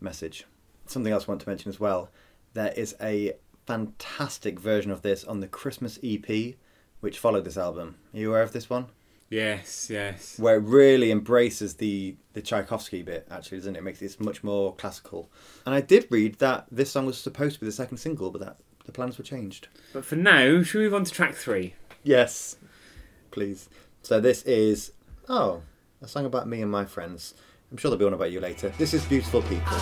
message. 0.00 0.44
Something 0.86 1.12
else 1.12 1.24
I 1.24 1.32
want 1.32 1.42
to 1.42 1.48
mention 1.48 1.68
as 1.68 1.80
well 1.80 2.10
there 2.56 2.72
is 2.72 2.96
a 3.00 3.34
fantastic 3.66 4.58
version 4.58 4.90
of 4.90 5.02
this 5.02 5.24
on 5.24 5.40
the 5.40 5.46
Christmas 5.46 5.98
EP, 6.02 6.54
which 7.00 7.18
followed 7.18 7.44
this 7.44 7.58
album. 7.58 7.96
Are 8.14 8.18
you 8.18 8.30
aware 8.30 8.42
of 8.42 8.52
this 8.52 8.70
one? 8.70 8.86
Yes, 9.28 9.90
yes. 9.90 10.38
where 10.38 10.56
it 10.56 10.62
really 10.62 11.10
embraces 11.10 11.74
the 11.74 12.16
the 12.32 12.40
Tchaikovsky 12.40 13.02
bit, 13.02 13.26
actually, 13.30 13.58
doesn't 13.58 13.74
it? 13.76 13.80
It 13.80 13.82
makes 13.82 14.00
it 14.00 14.20
much 14.20 14.44
more 14.44 14.74
classical. 14.76 15.30
And 15.66 15.74
I 15.74 15.80
did 15.80 16.06
read 16.10 16.38
that 16.38 16.66
this 16.70 16.92
song 16.92 17.06
was 17.06 17.18
supposed 17.18 17.54
to 17.54 17.60
be 17.60 17.66
the 17.66 17.72
second 17.72 17.98
single, 17.98 18.30
but 18.30 18.40
that 18.40 18.56
the 18.84 18.92
plans 18.92 19.18
were 19.18 19.24
changed. 19.24 19.68
But 19.92 20.04
for 20.04 20.16
now, 20.16 20.62
should 20.62 20.78
we 20.78 20.84
move 20.84 20.94
on 20.94 21.04
to 21.04 21.12
track 21.12 21.34
three? 21.34 21.74
Yes, 22.04 22.56
please. 23.32 23.68
So 24.02 24.20
this 24.20 24.42
is 24.44 24.92
oh 25.28 25.62
a 26.02 26.08
song 26.08 26.26
about 26.26 26.46
me 26.46 26.60
and 26.60 26.70
my 26.70 26.84
friends. 26.84 27.34
I'm 27.70 27.78
sure 27.78 27.90
there'll 27.90 27.98
be 27.98 28.04
one 28.04 28.14
about 28.14 28.30
you 28.30 28.40
later. 28.40 28.72
This 28.78 28.94
is 28.94 29.04
Beautiful 29.06 29.42
People. 29.42 29.76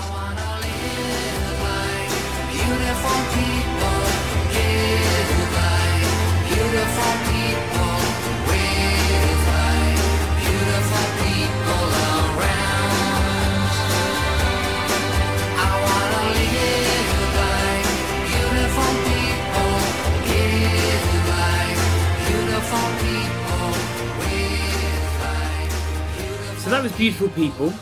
That 26.74 26.82
was 26.82 26.92
Beautiful 26.94 27.28
People. 27.28 27.72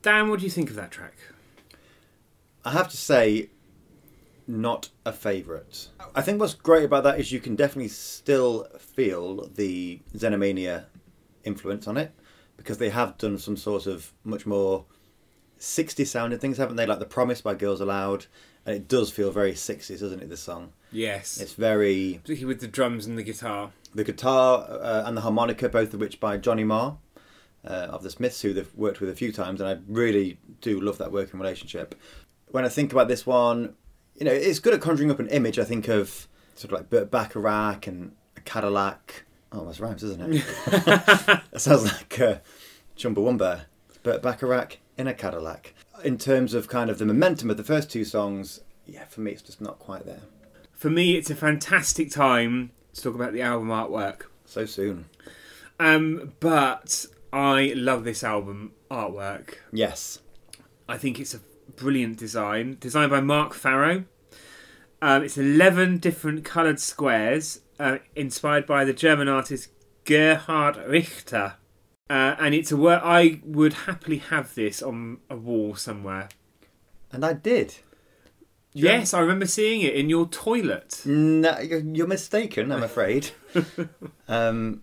Dan, 0.00 0.30
what 0.30 0.38
do 0.38 0.46
you 0.46 0.50
think 0.50 0.70
of 0.70 0.76
that 0.76 0.90
track? 0.90 1.12
I 2.64 2.70
have 2.70 2.88
to 2.88 2.96
say, 2.96 3.50
not 4.46 4.88
a 5.04 5.12
favourite. 5.12 5.88
I 6.14 6.22
think 6.22 6.40
what's 6.40 6.54
great 6.54 6.84
about 6.84 7.04
that 7.04 7.20
is 7.20 7.32
you 7.32 7.38
can 7.38 7.54
definitely 7.54 7.88
still 7.88 8.66
feel 8.78 9.48
the 9.48 10.00
Xenomania 10.14 10.86
influence 11.44 11.86
on 11.86 11.98
it 11.98 12.14
because 12.56 12.78
they 12.78 12.88
have 12.88 13.18
done 13.18 13.36
some 13.36 13.58
sort 13.58 13.86
of 13.86 14.14
much 14.24 14.46
more 14.46 14.86
60 15.58 16.02
sounding 16.06 16.38
things, 16.38 16.56
haven't 16.56 16.76
they? 16.76 16.86
Like 16.86 16.98
The 16.98 17.04
Promise 17.04 17.42
by 17.42 17.56
Girls 17.56 17.82
Aloud, 17.82 18.24
and 18.64 18.74
it 18.74 18.88
does 18.88 19.10
feel 19.10 19.30
very 19.30 19.52
60s, 19.52 20.00
doesn't 20.00 20.22
it? 20.22 20.30
This 20.30 20.40
song. 20.40 20.72
Yes. 20.90 21.38
It's 21.38 21.52
very 21.52 22.20
Particularly 22.22 22.54
with 22.54 22.62
the 22.62 22.68
drums 22.68 23.04
and 23.04 23.18
the 23.18 23.22
guitar. 23.22 23.72
the 23.94 24.02
guitar 24.04 24.66
uh, 24.66 25.02
and 25.04 25.14
the 25.14 25.20
harmonica, 25.20 25.68
both 25.68 25.92
of 25.92 26.00
which 26.00 26.20
by 26.20 26.38
Johnny 26.38 26.64
Marr 26.64 26.96
uh, 27.66 27.88
of 27.90 28.02
the 28.02 28.10
Smiths, 28.10 28.40
who 28.42 28.52
they've 28.52 28.74
worked 28.74 29.00
with 29.00 29.10
a 29.10 29.14
few 29.14 29.32
times, 29.32 29.60
and 29.60 29.68
I 29.68 29.78
really 29.88 30.38
do 30.60 30.80
love 30.80 30.98
that 30.98 31.12
working 31.12 31.40
relationship. 31.40 31.94
When 32.48 32.64
I 32.64 32.68
think 32.68 32.92
about 32.92 33.08
this 33.08 33.26
one, 33.26 33.74
you 34.14 34.24
know, 34.24 34.32
it's 34.32 34.58
good 34.58 34.74
at 34.74 34.80
conjuring 34.80 35.10
up 35.10 35.18
an 35.18 35.28
image. 35.28 35.58
I 35.58 35.64
think 35.64 35.88
of 35.88 36.28
sort 36.54 36.72
of 36.72 36.78
like 36.78 36.90
Burt 36.90 37.10
Bacharach 37.10 37.86
and 37.86 38.12
a 38.36 38.40
Cadillac. 38.40 39.24
Oh, 39.52 39.64
that's 39.64 39.80
rhymes, 39.80 40.02
isn't 40.02 40.34
it? 40.34 40.44
that 40.66 41.42
sounds 41.56 41.84
like 41.84 42.20
uh, 42.20 42.36
Chumbawamba. 42.96 43.62
Burt 44.02 44.22
Bacharach 44.22 44.78
in 44.96 45.06
a 45.06 45.14
Cadillac. 45.14 45.74
In 46.04 46.18
terms 46.18 46.54
of 46.54 46.68
kind 46.68 46.90
of 46.90 46.98
the 46.98 47.06
momentum 47.06 47.50
of 47.50 47.56
the 47.56 47.64
first 47.64 47.90
two 47.90 48.04
songs, 48.04 48.60
yeah, 48.86 49.04
for 49.04 49.20
me, 49.20 49.32
it's 49.32 49.42
just 49.42 49.60
not 49.60 49.78
quite 49.78 50.06
there. 50.06 50.20
For 50.72 50.90
me, 50.90 51.16
it's 51.16 51.30
a 51.30 51.34
fantastic 51.34 52.10
time 52.10 52.70
to 52.94 53.02
talk 53.02 53.14
about 53.14 53.32
the 53.32 53.42
album 53.42 53.68
artwork. 53.68 54.22
So 54.44 54.64
soon. 54.64 55.06
Um, 55.78 56.32
but 56.40 57.06
I 57.32 57.72
love 57.76 58.04
this 58.04 58.22
album 58.24 58.72
artwork. 58.90 59.56
Yes. 59.72 60.20
I 60.88 60.96
think 60.96 61.18
it's 61.18 61.34
a 61.34 61.40
brilliant 61.74 62.18
design, 62.18 62.76
designed 62.80 63.10
by 63.10 63.20
Mark 63.20 63.54
Farrow. 63.54 64.04
Um, 65.02 65.22
it's 65.22 65.36
11 65.36 65.98
different 65.98 66.44
coloured 66.44 66.80
squares, 66.80 67.60
uh, 67.78 67.98
inspired 68.14 68.66
by 68.66 68.84
the 68.84 68.92
German 68.92 69.28
artist 69.28 69.68
Gerhard 70.04 70.76
Richter. 70.76 71.54
Uh, 72.08 72.36
and 72.38 72.54
it's 72.54 72.70
a 72.70 72.76
work 72.76 73.02
I 73.04 73.40
would 73.44 73.72
happily 73.72 74.18
have 74.18 74.54
this 74.54 74.80
on 74.82 75.18
a 75.28 75.36
wall 75.36 75.74
somewhere. 75.74 76.28
And 77.12 77.24
I 77.24 77.32
did. 77.32 77.76
Yes, 78.72 79.14
I 79.14 79.20
remember 79.20 79.46
seeing 79.46 79.80
it 79.80 79.94
in 79.94 80.10
your 80.10 80.26
toilet. 80.26 81.02
No, 81.06 81.58
you're, 81.60 81.80
you're 81.80 82.06
mistaken, 82.06 82.70
I'm 82.70 82.82
afraid. 82.82 83.30
um, 84.28 84.82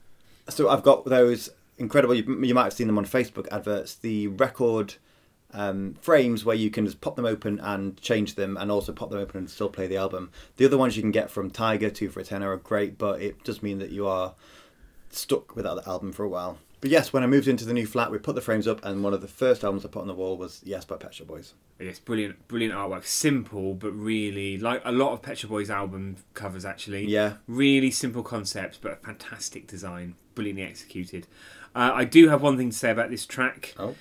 so 0.50 0.68
I've 0.68 0.82
got 0.82 1.06
those 1.06 1.52
incredible, 1.84 2.16
you, 2.16 2.44
you 2.44 2.54
might 2.54 2.64
have 2.64 2.74
seen 2.74 2.88
them 2.88 2.98
on 2.98 3.06
Facebook 3.06 3.48
adverts, 3.52 3.96
the 3.96 4.28
record 4.28 4.96
um, 5.54 5.96
frames 6.02 6.44
where 6.44 6.56
you 6.56 6.72
can 6.72 6.86
just 6.86 7.02
pop 7.02 7.16
them 7.16 7.26
open 7.26 7.60
and 7.60 8.00
change 8.02 8.36
them 8.36 8.58
and 8.58 8.72
also 8.72 8.92
pop 8.92 9.10
them 9.12 9.20
open 9.20 9.38
and 9.38 9.50
still 9.50 9.70
play 9.70 9.88
the 9.88 9.98
album. 9.98 10.32
The 10.58 10.66
other 10.66 10.78
ones 10.78 10.96
you 10.96 11.04
can 11.04 11.12
get 11.12 11.30
from 11.30 11.52
Tiger, 11.52 11.90
two 11.90 12.10
for 12.10 12.20
a 12.20 12.24
tenner, 12.24 12.52
are 12.52 12.58
great, 12.58 12.98
but 12.98 13.22
it 13.22 13.44
does 13.44 13.62
mean 13.62 13.80
that 13.80 13.92
you 13.92 14.08
are 14.08 14.34
stuck 15.10 15.56
without 15.56 15.84
the 15.84 15.88
album 15.88 16.12
for 16.12 16.24
a 16.24 16.30
while. 16.30 16.58
But 16.82 16.90
yes, 16.90 17.14
when 17.14 17.24
I 17.24 17.28
moved 17.28 17.48
into 17.48 17.64
the 17.64 17.72
new 17.72 17.86
flat, 17.86 18.12
we 18.12 18.18
put 18.18 18.36
the 18.36 18.42
frames 18.42 18.68
up, 18.68 18.84
and 18.84 19.06
one 19.06 19.14
of 19.14 19.22
the 19.22 19.28
first 19.30 19.64
albums 19.64 19.86
I 19.86 19.88
put 19.88 20.02
on 20.02 20.08
the 20.08 20.14
wall 20.14 20.36
was 20.36 20.60
Yes 20.66 20.84
by 20.84 20.98
Pet 20.98 21.14
Shop 21.14 21.28
Boys. 21.28 21.54
Yes, 21.80 21.98
brilliant, 21.98 22.46
brilliant 22.50 22.76
artwork. 22.76 23.06
Simple, 23.06 23.74
but 23.74 23.92
really 23.92 24.58
like 24.58 24.82
a 24.84 24.92
lot 24.92 25.14
of 25.14 25.22
Pet 25.22 25.38
Shop 25.38 25.50
Boys 25.50 25.70
album 25.70 26.18
covers. 26.34 26.66
Actually, 26.66 27.06
Yeah, 27.06 27.36
really 27.48 27.90
simple 27.90 28.22
concepts, 28.22 28.78
but 28.78 28.92
a 28.92 28.96
fantastic 28.98 29.66
design, 29.66 30.16
brilliantly 30.36 30.64
executed. 30.64 31.26
Uh, 31.76 31.92
I 31.94 32.06
do 32.06 32.30
have 32.30 32.42
one 32.42 32.58
thing 32.58 32.70
to 32.70 32.76
say 32.76 32.92
about 32.92 33.10
this 33.10 33.26
track. 33.26 33.74
Oh. 33.78 33.96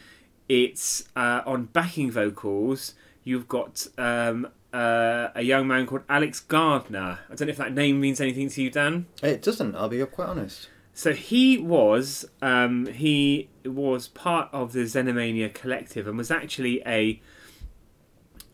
It's 0.49 1.09
uh, 1.17 1.43
on 1.47 1.67
backing 1.67 2.11
vocals. 2.11 2.95
You've 3.25 3.49
got 3.49 3.87
um, 3.97 4.49
uh, 4.73 5.29
a 5.35 5.43
young 5.43 5.67
man 5.67 5.87
called 5.87 6.02
Alex 6.09 6.41
Gardner. 6.41 7.21
I 7.31 7.35
don't 7.35 7.47
know 7.49 7.52
if 7.52 7.57
that 7.59 7.73
name 7.73 8.00
means 8.00 8.21
anything 8.21 8.49
to 8.50 8.62
you, 8.62 8.71
Dan. 8.71 9.07
it 9.23 9.43
doesn't. 9.43 9.75
I'll 9.75 9.88
be 9.88 10.05
quite 10.07 10.29
honest. 10.29 10.69
So 10.95 11.12
he 11.12 11.57
was 11.57 12.26
um, 12.43 12.87
he 12.87 13.49
was 13.64 14.09
part 14.09 14.50
of 14.52 14.73
the 14.73 14.81
Xenomania 14.81 15.52
collective 15.52 16.07
and 16.07 16.19
was 16.19 16.31
actually 16.31 16.83
a 16.85 17.21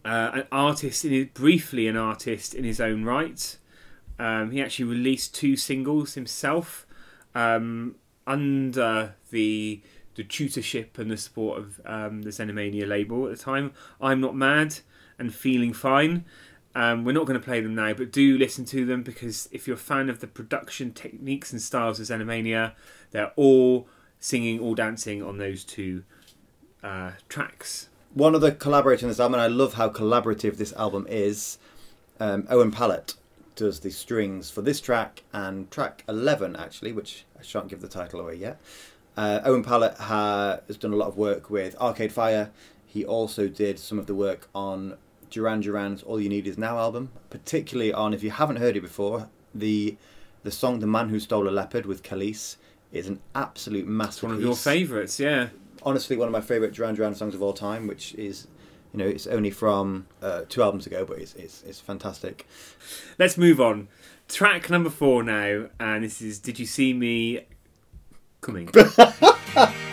uh, 0.05 0.31
an 0.35 0.47
artist 0.53 1.05
in 1.05 1.13
his, 1.13 1.27
briefly 1.35 1.89
an 1.89 1.97
artist 1.97 2.55
in 2.55 2.65
his 2.65 2.81
own 2.81 3.05
right. 3.05 3.57
Um, 4.19 4.51
he 4.51 4.63
actually 4.63 4.87
released 4.87 5.35
two 5.35 5.57
singles 5.57 6.15
himself 6.15 6.87
um, 7.35 7.97
under 8.29 9.15
the 9.31 9.81
the 10.15 10.25
tutorship 10.25 10.99
and 10.99 11.11
the 11.11 11.17
support 11.17 11.59
of 11.59 11.81
um, 11.87 12.23
the 12.23 12.31
Xenomania 12.31 12.87
label 12.87 13.27
at 13.27 13.37
the 13.37 13.43
time. 13.43 13.73
I'm 14.01 14.21
not 14.21 14.35
mad 14.35 14.81
and 15.17 15.33
feeling 15.33 15.73
fine. 15.73 16.25
Um, 16.75 17.05
we're 17.05 17.13
not 17.13 17.27
going 17.27 17.39
to 17.39 17.45
play 17.45 17.61
them 17.61 17.77
now, 17.77 17.93
but 17.95 18.13
do 18.13 18.37
listen 18.37 18.65
to 18.67 18.85
them 18.85 19.03
because 19.05 19.49
if 19.53 19.67
you're 19.67 19.77
a 19.77 19.81
fan 19.81 20.11
of 20.11 20.19
the 20.21 20.27
production 20.27 20.93
techniques 20.93 21.53
and 21.53 21.63
styles 21.63 22.01
of 22.01 22.07
Xenomania, 22.07 22.73
they're 23.13 23.33
all 23.37 23.89
singing, 24.19 24.59
all 24.59 24.75
dancing 24.75 25.23
on 25.23 25.39
those 25.39 25.65
two 25.65 26.03
uh, 26.83 27.13
tracks. 27.29 27.89
One 28.13 28.35
of 28.35 28.41
the 28.41 28.53
collaborators 28.53 29.05
on 29.05 29.09
this 29.11 29.21
album, 29.21 29.35
and 29.35 29.43
I 29.43 29.47
love 29.47 29.75
how 29.75 29.89
collaborative 29.89 30.57
this 30.57 30.73
album 30.73 31.07
is. 31.09 31.59
Um, 32.21 32.47
Owen 32.51 32.73
Pallett 32.73 33.15
does 33.59 33.81
the 33.81 33.91
strings 33.91 34.51
for 34.51 34.63
this 34.63 34.81
track 34.81 35.25
and 35.33 35.71
track 35.71 36.05
11, 36.09 36.57
actually, 36.57 36.93
which 36.93 37.25
I 37.39 37.43
shan't 37.43 37.69
give 37.69 37.81
the 37.83 37.89
title 37.89 38.21
away 38.21 38.37
yet. 38.37 38.61
Uh, 39.17 39.41
Owen 39.45 39.65
Pallett 39.65 39.95
ha- 39.99 40.61
has 40.69 40.77
done 40.77 40.93
a 40.93 40.97
lot 40.97 41.09
of 41.09 41.17
work 41.19 41.51
with 41.51 41.77
Arcade 41.81 42.13
Fire. 42.13 42.51
He 42.87 43.05
also 43.05 43.49
did 43.49 43.79
some 43.81 43.99
of 43.99 44.07
the 44.07 44.15
work 44.15 44.49
on 44.55 44.97
Duran 45.29 45.61
Duran's 45.61 46.05
All 46.05 46.21
You 46.21 46.29
Need 46.29 46.47
Is 46.47 46.57
Now 46.57 46.79
album, 46.79 47.11
particularly 47.31 47.93
on, 47.93 48.15
if 48.15 48.23
you 48.23 48.31
haven't 48.31 48.57
heard 48.57 48.77
it 48.77 48.81
before, 48.81 49.29
the 49.55 49.97
the 50.45 50.53
song 50.53 50.79
The 50.79 50.87
Man 50.87 51.09
Who 51.09 51.19
Stole 51.19 51.49
a 51.49 51.51
Leopard 51.51 51.85
with 51.85 52.05
Kelis 52.05 52.57
is 52.93 53.09
an 53.09 53.19
absolute 53.35 53.87
masterpiece 53.89 54.23
One 54.23 54.35
of 54.37 54.41
your 54.41 54.55
favourites, 54.55 55.19
yeah. 55.19 55.49
honestly 55.83 56.17
one 56.17 56.29
of 56.29 56.33
my 56.33 56.41
favourite 56.41 56.73
Duran 56.73 56.95
Duran 56.95 57.15
songs 57.17 57.35
of 57.35 57.43
all 57.43 57.53
time, 57.53 57.89
which 57.89 58.15
is, 58.15 58.47
you 58.99 59.05
know, 59.05 59.11
it's 59.11 59.29
only 59.29 59.51
from 59.51 60.07
uh, 60.21 60.43
two 60.49 60.61
albums 60.61 60.87
ago, 60.87 61.05
but 61.05 61.19
it's, 61.19 61.35
it's 61.35 61.63
it's 61.63 61.79
fantastic. 61.79 62.49
Let's 63.17 63.39
move 63.39 63.61
on. 63.61 63.87
Track 64.27 64.69
number 64.71 64.91
four 64.91 65.23
now, 65.23 65.69
and 65.79 66.03
this 66.03 66.21
is 66.21 66.41
Did 66.41 66.59
You 66.59 66.67
See 66.67 66.93
Me 66.93 67.47
Coming? 68.41 68.69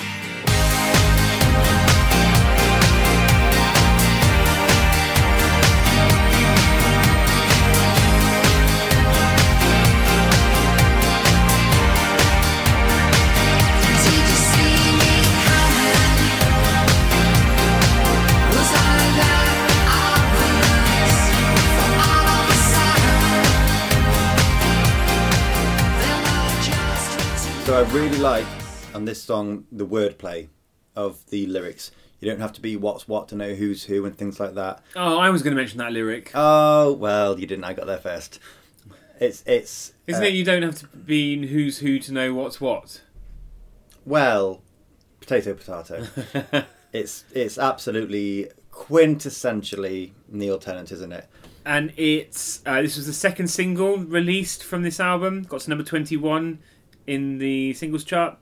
really 27.95 28.17
like 28.17 28.45
on 28.93 29.05
this 29.05 29.23
song 29.23 29.63
the 29.71 29.88
wordplay 29.88 30.49
of 30.97 31.25
the 31.27 31.47
lyrics. 31.47 31.91
You 32.19 32.29
don't 32.29 32.41
have 32.41 32.51
to 32.53 32.62
be 32.62 32.75
what's 32.75 33.08
what 33.08 33.29
to 33.29 33.36
know 33.36 33.53
who's 33.53 33.86
who 33.86 34.05
and 34.05 34.17
things 34.17 34.38
like 34.38 34.55
that. 34.55 34.84
oh, 34.97 35.17
I 35.17 35.29
was 35.29 35.41
going 35.41 35.55
to 35.55 35.62
mention 35.62 35.77
that 35.77 35.93
lyric. 35.93 36.29
Oh 36.36 36.91
well, 36.91 37.39
you 37.39 37.47
didn't. 37.47 37.63
I 37.63 37.71
got 37.71 37.88
there 37.88 37.97
first. 37.97 38.39
It's 39.21 39.43
it's 39.45 39.93
Isn't 40.08 40.21
uh, 40.21 40.27
it? 40.27 40.34
You 40.34 40.43
don't 40.43 40.63
have 40.63 40.75
to 40.79 40.88
be 40.88 41.47
who's 41.47 41.77
who 41.77 41.97
to 41.99 42.12
know 42.12 42.34
what's 42.34 42.60
what. 42.60 43.01
well, 44.03 44.62
potato 45.21 45.53
potato. 45.53 46.05
it's 46.91 47.23
it's 47.34 47.58
absolutely 47.58 48.49
quintessentially 48.73 50.12
Neil 50.27 50.60
Tennant, 50.60 50.91
isn't 50.91 51.13
it? 51.13 51.29
and 51.65 51.93
it's 51.95 52.62
uh, 52.65 52.81
this 52.81 52.97
was 52.97 53.08
the 53.08 53.13
second 53.13 53.47
single 53.47 53.97
released 53.97 54.65
from 54.65 54.84
this 54.84 54.99
album. 54.99 55.43
Got 55.43 55.62
to 55.62 55.69
number 55.69 55.86
twenty 55.86 56.17
one 56.17 56.60
in 57.08 57.38
the 57.38 57.74
singles 57.74 58.04
chart. 58.04 58.38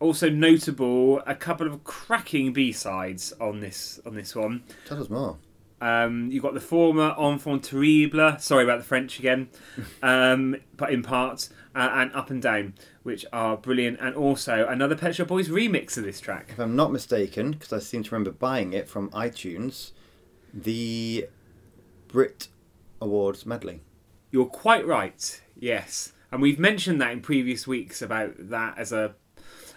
Also 0.00 0.28
notable, 0.28 1.20
a 1.26 1.34
couple 1.34 1.66
of 1.66 1.84
cracking 1.84 2.52
B 2.52 2.72
sides 2.72 3.32
on 3.40 3.60
this 3.60 4.00
on 4.04 4.14
this 4.14 4.34
one. 4.34 4.64
Tell 4.84 5.00
us 5.00 5.08
more. 5.08 5.38
Um, 5.82 6.30
you 6.30 6.40
got 6.40 6.54
the 6.54 6.60
former 6.60 7.12
Enfant 7.18 7.64
Terrible, 7.64 8.38
sorry 8.38 8.62
about 8.62 8.78
the 8.78 8.84
French 8.84 9.18
again, 9.18 9.48
um, 10.02 10.56
but 10.76 10.92
in 10.92 11.02
parts, 11.02 11.50
uh, 11.74 11.90
and 11.94 12.14
Up 12.14 12.30
and 12.30 12.40
Down, 12.40 12.74
which 13.02 13.26
are 13.32 13.56
brilliant, 13.56 13.98
and 14.00 14.14
also 14.14 14.64
another 14.68 14.94
Pet 14.94 15.16
Shop 15.16 15.26
Boys 15.26 15.48
remix 15.48 15.96
of 15.96 16.04
this 16.04 16.20
track. 16.20 16.50
If 16.50 16.60
I'm 16.60 16.76
not 16.76 16.92
mistaken, 16.92 17.50
because 17.50 17.72
I 17.72 17.80
seem 17.80 18.04
to 18.04 18.14
remember 18.14 18.30
buying 18.30 18.72
it 18.72 18.88
from 18.88 19.10
iTunes, 19.10 19.90
the 20.54 21.26
Brit 22.06 22.46
Awards 23.00 23.44
medley. 23.44 23.80
You're 24.30 24.46
quite 24.46 24.86
right, 24.86 25.40
yes. 25.58 26.12
And 26.32 26.40
we've 26.40 26.58
mentioned 26.58 27.00
that 27.00 27.12
in 27.12 27.20
previous 27.20 27.66
weeks 27.66 28.00
about 28.02 28.32
that 28.48 28.78
as 28.78 28.90
a. 28.90 29.14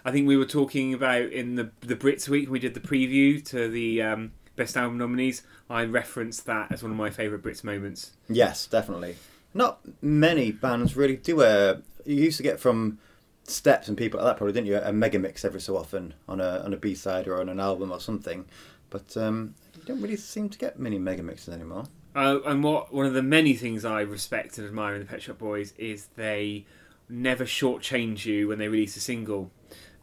I 0.04 0.10
think 0.10 0.26
we 0.26 0.36
were 0.36 0.46
talking 0.46 0.94
about 0.94 1.30
in 1.30 1.56
the 1.56 1.70
the 1.80 1.96
Brits 1.96 2.28
week 2.28 2.50
we 2.50 2.58
did 2.58 2.74
the 2.74 2.80
preview 2.80 3.44
to 3.46 3.68
the 3.68 4.02
um, 4.02 4.32
best 4.56 4.76
album 4.76 4.98
nominees. 4.98 5.42
I 5.68 5.84
referenced 5.84 6.46
that 6.46 6.72
as 6.72 6.82
one 6.82 6.92
of 6.92 6.96
my 6.96 7.10
favourite 7.10 7.44
Brits 7.44 7.62
moments. 7.62 8.12
Yes, 8.28 8.66
definitely. 8.66 9.16
Not 9.52 9.80
many 10.00 10.50
bands 10.50 10.96
really 10.96 11.16
do 11.16 11.42
a. 11.42 11.82
You 12.06 12.24
used 12.24 12.38
to 12.38 12.42
get 12.42 12.58
from 12.58 12.98
Steps 13.44 13.88
and 13.88 13.96
people 13.96 14.18
like 14.18 14.28
that, 14.28 14.36
probably 14.38 14.54
didn't 14.54 14.66
you? 14.68 14.78
A 14.78 14.92
mega 14.92 15.18
mix 15.18 15.44
every 15.44 15.60
so 15.60 15.76
often 15.76 16.14
on 16.26 16.40
a 16.40 16.62
on 16.64 16.72
a 16.72 16.76
B 16.76 16.94
side 16.94 17.28
or 17.28 17.40
on 17.40 17.48
an 17.48 17.60
album 17.60 17.92
or 17.92 18.00
something. 18.00 18.46
But 18.90 19.16
um, 19.16 19.54
you 19.76 19.82
don't 19.84 20.00
really 20.00 20.16
seem 20.16 20.48
to 20.48 20.58
get 20.58 20.78
many 20.78 20.98
mega 20.98 21.22
mixes 21.22 21.52
anymore. 21.54 21.84
Uh, 22.16 22.40
and 22.46 22.64
what 22.64 22.94
one 22.94 23.04
of 23.04 23.12
the 23.12 23.22
many 23.22 23.52
things 23.52 23.84
I 23.84 24.00
respect 24.00 24.56
and 24.56 24.66
admire 24.66 24.94
in 24.94 25.00
the 25.02 25.06
Pet 25.06 25.20
Shop 25.20 25.36
Boys 25.36 25.74
is 25.76 26.06
they 26.16 26.64
never 27.10 27.44
shortchange 27.44 28.24
you 28.24 28.48
when 28.48 28.58
they 28.58 28.68
release 28.68 28.96
a 28.96 29.00
single. 29.00 29.50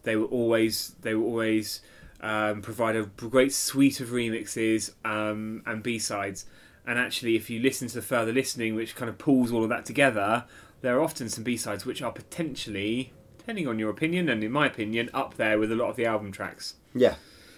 They 0.03 0.15
will 0.15 0.27
always 0.27 0.95
they 1.01 1.15
will 1.15 1.25
always 1.25 1.81
um, 2.21 2.61
provide 2.61 2.95
a 2.95 3.05
great 3.17 3.51
suite 3.51 3.99
of 3.99 4.09
remixes 4.09 4.91
um, 5.03 5.63
and 5.65 5.81
B 5.81 5.97
sides. 5.97 6.45
And 6.85 6.99
actually, 6.99 7.35
if 7.35 7.49
you 7.49 7.59
listen 7.59 7.87
to 7.87 7.95
the 7.95 8.01
further 8.03 8.31
listening, 8.31 8.75
which 8.75 8.95
kind 8.95 9.09
of 9.09 9.17
pulls 9.17 9.51
all 9.51 9.63
of 9.63 9.69
that 9.69 9.85
together, 9.85 10.45
there 10.81 10.95
are 10.97 11.01
often 11.01 11.29
some 11.29 11.43
B 11.43 11.57
sides 11.57 11.83
which 11.83 12.03
are 12.03 12.11
potentially, 12.11 13.11
depending 13.39 13.67
on 13.67 13.79
your 13.79 13.89
opinion 13.89 14.29
and 14.29 14.43
in 14.43 14.51
my 14.51 14.67
opinion, 14.67 15.09
up 15.15 15.35
there 15.35 15.57
with 15.57 15.71
a 15.71 15.75
lot 15.75 15.89
of 15.89 15.95
the 15.95 16.05
album 16.05 16.31
tracks. 16.31 16.75
Yeah, 16.93 17.15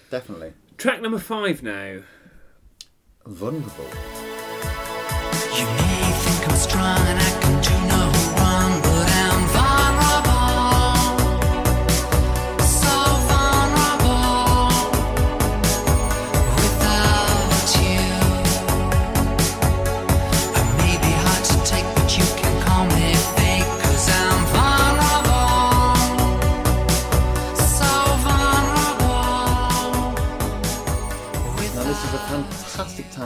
definitely. 0.09 0.53
Track 0.77 1.01
number 1.01 1.19
five 1.19 1.61
now. 1.61 2.03
Vulnerable. 3.25 3.89
You 5.55 5.65
may 5.67 6.11
think 6.11 6.49
I'm 6.49 6.57
strong 6.57 7.34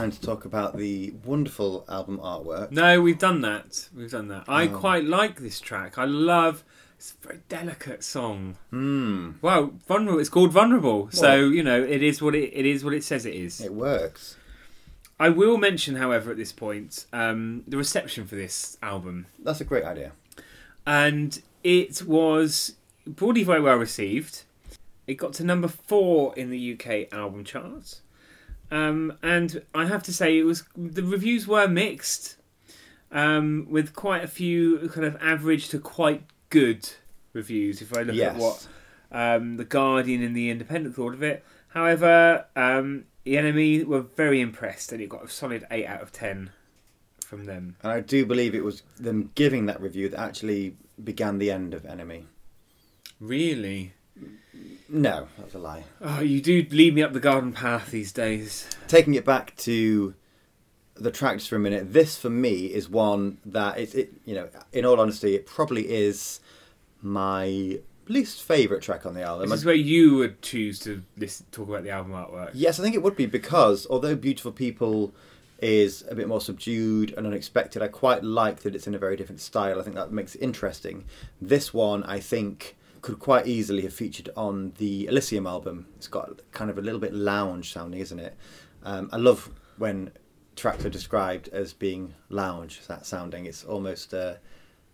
time 0.00 0.10
to 0.10 0.20
talk 0.20 0.44
about 0.44 0.76
the 0.76 1.12
wonderful 1.24 1.84
album 1.88 2.18
artwork. 2.18 2.70
No, 2.70 3.00
we've 3.00 3.18
done 3.18 3.40
that. 3.42 3.88
We've 3.94 4.10
done 4.10 4.28
that. 4.28 4.44
I 4.48 4.64
Oh. 4.66 4.68
quite 4.78 5.04
like 5.04 5.40
this 5.40 5.60
track. 5.60 5.98
I 5.98 6.04
love. 6.04 6.64
It's 6.96 7.14
a 7.22 7.26
very 7.28 7.40
delicate 7.48 8.04
song. 8.04 8.56
Hmm, 8.70 9.32
Well, 9.40 9.72
vulnerable. 9.88 10.20
It's 10.20 10.28
called 10.28 10.52
vulnerable. 10.52 11.08
so 11.12 11.36
you 11.48 11.62
know, 11.62 11.82
it 11.82 12.02
is 12.02 12.20
what 12.22 12.34
it, 12.34 12.50
it 12.54 12.66
is. 12.66 12.84
What 12.84 12.94
it 12.94 13.04
says 13.04 13.24
it 13.26 13.34
is. 13.34 13.60
it 13.60 13.72
works. 13.72 14.36
I 15.18 15.28
will 15.28 15.58
mention, 15.58 15.96
however, 15.96 16.30
at 16.30 16.38
this 16.38 16.52
point, 16.52 17.04
um, 17.12 17.62
the 17.68 17.76
reception 17.76 18.26
for 18.26 18.36
this 18.36 18.78
album, 18.82 19.26
That's 19.38 19.60
a 19.60 19.64
great 19.64 19.84
idea. 19.84 20.12
and 20.86 21.42
it 21.62 22.02
was 22.06 22.74
broadly 23.06 23.44
very 23.44 23.60
well 23.60 23.76
received. 23.76 24.44
It 25.06 25.14
got 25.14 25.32
to 25.34 25.44
number 25.44 25.68
four 25.68 26.34
in 26.36 26.48
the 26.50 26.72
UK 26.72 27.08
album 27.12 27.44
charts, 27.44 28.00
um, 28.70 29.18
and 29.22 29.62
I 29.74 29.86
have 29.86 30.02
to 30.04 30.12
say, 30.12 30.38
it 30.38 30.44
was 30.44 30.64
the 30.76 31.02
reviews 31.02 31.46
were 31.46 31.68
mixed, 31.68 32.36
um, 33.12 33.66
with 33.70 33.94
quite 33.94 34.24
a 34.24 34.28
few 34.28 34.88
kind 34.88 35.06
of 35.06 35.16
average 35.20 35.68
to 35.70 35.78
quite 35.78 36.22
good 36.48 36.88
reviews. 37.32 37.82
If 37.82 37.96
I 37.96 38.02
look 38.02 38.16
yes. 38.16 38.34
at 38.34 38.40
what 38.40 38.66
um, 39.12 39.56
the 39.56 39.64
Guardian 39.64 40.22
and 40.22 40.36
the 40.36 40.50
Independent 40.50 40.94
thought 40.94 41.14
of 41.14 41.22
it. 41.22 41.44
However, 41.68 42.46
um, 42.56 43.04
the 43.24 43.34
NME 43.34 43.84
were 43.86 44.00
very 44.00 44.40
impressed, 44.40 44.92
and 44.92 45.00
it 45.00 45.08
got 45.08 45.24
a 45.24 45.28
solid 45.28 45.66
eight 45.70 45.86
out 45.86 46.02
of 46.02 46.12
ten 46.12 46.50
from 47.24 47.44
them. 47.44 47.76
And 47.82 47.92
I 47.92 48.00
do 48.00 48.26
believe 48.26 48.54
it 48.54 48.64
was 48.64 48.82
them 48.98 49.30
giving 49.34 49.66
that 49.66 49.80
review 49.80 50.08
that 50.08 50.20
actually 50.20 50.76
began 51.02 51.38
the 51.38 51.50
end 51.50 51.74
of 51.74 51.84
NME. 51.84 52.24
Really? 53.20 53.94
No, 54.88 55.28
that's 55.38 55.54
a 55.54 55.58
lie. 55.58 55.84
Oh, 56.00 56.20
you 56.20 56.40
do 56.40 56.66
lead 56.70 56.94
me 56.94 57.02
up 57.02 57.12
the 57.12 57.20
garden 57.20 57.52
path 57.52 57.90
these 57.90 58.12
days. 58.12 58.68
Taking 58.88 59.14
it 59.14 59.24
back 59.24 59.56
to 59.58 60.14
the 60.94 61.10
tracks 61.10 61.46
for 61.46 61.56
a 61.56 61.60
minute, 61.60 61.92
this 61.92 62.18
for 62.18 62.30
me 62.30 62.66
is 62.66 62.88
one 62.88 63.38
that 63.46 63.78
it's 63.78 63.94
it. 63.94 64.12
You 64.24 64.34
know, 64.34 64.48
in 64.72 64.84
all 64.84 65.00
honesty, 65.00 65.34
it 65.34 65.46
probably 65.46 65.88
is 65.88 66.40
my 67.02 67.78
least 68.08 68.42
favorite 68.42 68.82
track 68.82 69.06
on 69.06 69.14
the 69.14 69.22
album. 69.22 69.48
This 69.48 69.60
is 69.60 69.64
where 69.64 69.74
you 69.74 70.16
would 70.16 70.42
choose 70.42 70.80
to 70.80 71.02
listen, 71.16 71.46
talk 71.52 71.68
about 71.68 71.84
the 71.84 71.90
album 71.90 72.12
artwork. 72.12 72.50
Yes, 72.52 72.80
I 72.80 72.82
think 72.82 72.94
it 72.94 73.02
would 73.02 73.16
be 73.16 73.26
because 73.26 73.86
although 73.88 74.16
Beautiful 74.16 74.52
People 74.52 75.14
is 75.60 76.04
a 76.10 76.14
bit 76.14 76.26
more 76.26 76.40
subdued 76.40 77.14
and 77.16 77.26
unexpected, 77.26 77.82
I 77.82 77.88
quite 77.88 78.24
like 78.24 78.60
that 78.60 78.74
it's 78.74 78.86
in 78.86 78.94
a 78.94 78.98
very 78.98 79.16
different 79.16 79.40
style. 79.40 79.78
I 79.78 79.84
think 79.84 79.94
that 79.94 80.10
makes 80.10 80.34
it 80.34 80.42
interesting. 80.42 81.04
This 81.40 81.72
one, 81.72 82.02
I 82.04 82.18
think, 82.18 82.76
could 83.02 83.18
quite 83.18 83.46
easily 83.46 83.82
have 83.82 83.94
featured 83.94 84.30
on 84.36 84.72
the 84.78 85.06
Elysium 85.06 85.46
album. 85.46 85.86
It's 85.96 86.08
got 86.08 86.40
kind 86.52 86.70
of 86.70 86.78
a 86.78 86.82
little 86.82 87.00
bit 87.00 87.14
lounge 87.14 87.72
sounding, 87.72 88.00
isn't 88.00 88.18
it? 88.18 88.36
Um, 88.82 89.08
I 89.12 89.16
love 89.16 89.50
when 89.78 90.12
tracks 90.56 90.84
are 90.84 90.90
described 90.90 91.48
as 91.48 91.72
being 91.72 92.14
lounge 92.28 92.86
that 92.86 93.06
sounding. 93.06 93.46
It's 93.46 93.64
almost 93.64 94.12
uh, 94.12 94.34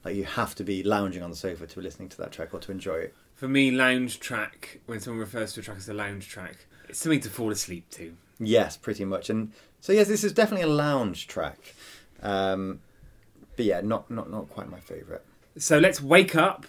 like 0.05 0.15
you 0.15 0.25
have 0.25 0.55
to 0.57 0.65
be 0.65 0.83
lounging 0.83 1.23
on 1.23 1.31
the 1.31 1.37
sofa 1.37 1.67
to 1.67 1.77
be 1.77 1.83
listening 1.83 2.09
to 2.11 2.17
that 2.19 2.33
track 2.33 2.55
or 2.55 2.61
to 2.61 2.73
enjoy 2.73 2.97
it. 2.97 3.15
For 3.35 3.49
me, 3.49 3.71
lounge 3.71 4.21
track, 4.21 4.81
when 4.87 5.01
someone 5.01 5.21
refers 5.21 5.53
to 5.55 5.61
a 5.61 5.63
track 5.63 5.79
as 5.79 5.89
a 5.89 5.95
lounge 5.95 6.29
track, 6.29 6.67
it's 6.89 7.01
something 7.01 7.21
to 7.21 7.31
fall 7.31 7.51
asleep 7.51 7.91
to. 7.91 8.17
Yes, 8.39 8.77
pretty 8.77 9.05
much. 9.05 9.29
And 9.29 9.53
so 9.81 9.93
yes, 9.93 10.09
this 10.09 10.25
is 10.25 10.33
definitely 10.33 10.65
a 10.65 10.73
lounge 10.73 11.27
track. 11.27 11.75
Um, 12.23 12.81
but 13.57 13.65
yeah, 13.65 13.81
not 13.81 14.11
not 14.11 14.31
not 14.31 14.49
quite 14.49 14.71
my 14.71 14.81
favourite. 14.81 15.23
So 15.59 15.79
let's 15.79 16.01
wake 16.03 16.37
up 16.37 16.67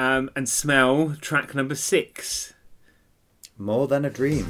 um, 0.00 0.30
and 0.34 0.48
smell 0.48 1.14
track 1.20 1.54
number 1.54 1.74
six. 1.74 2.54
More 3.58 3.86
than 3.86 4.06
a 4.06 4.10
dream. 4.10 4.46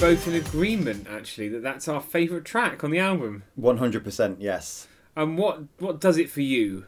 Both 0.00 0.28
in 0.28 0.34
agreement 0.34 1.06
actually 1.08 1.48
that 1.48 1.62
that's 1.62 1.88
our 1.88 2.00
favourite 2.00 2.44
track 2.44 2.84
on 2.84 2.90
the 2.90 2.98
album. 2.98 3.44
One 3.54 3.78
hundred 3.78 4.04
percent, 4.04 4.40
yes. 4.40 4.88
And 5.14 5.38
what 5.38 5.62
what 5.78 6.00
does 6.00 6.18
it 6.18 6.30
for 6.30 6.42
you? 6.42 6.84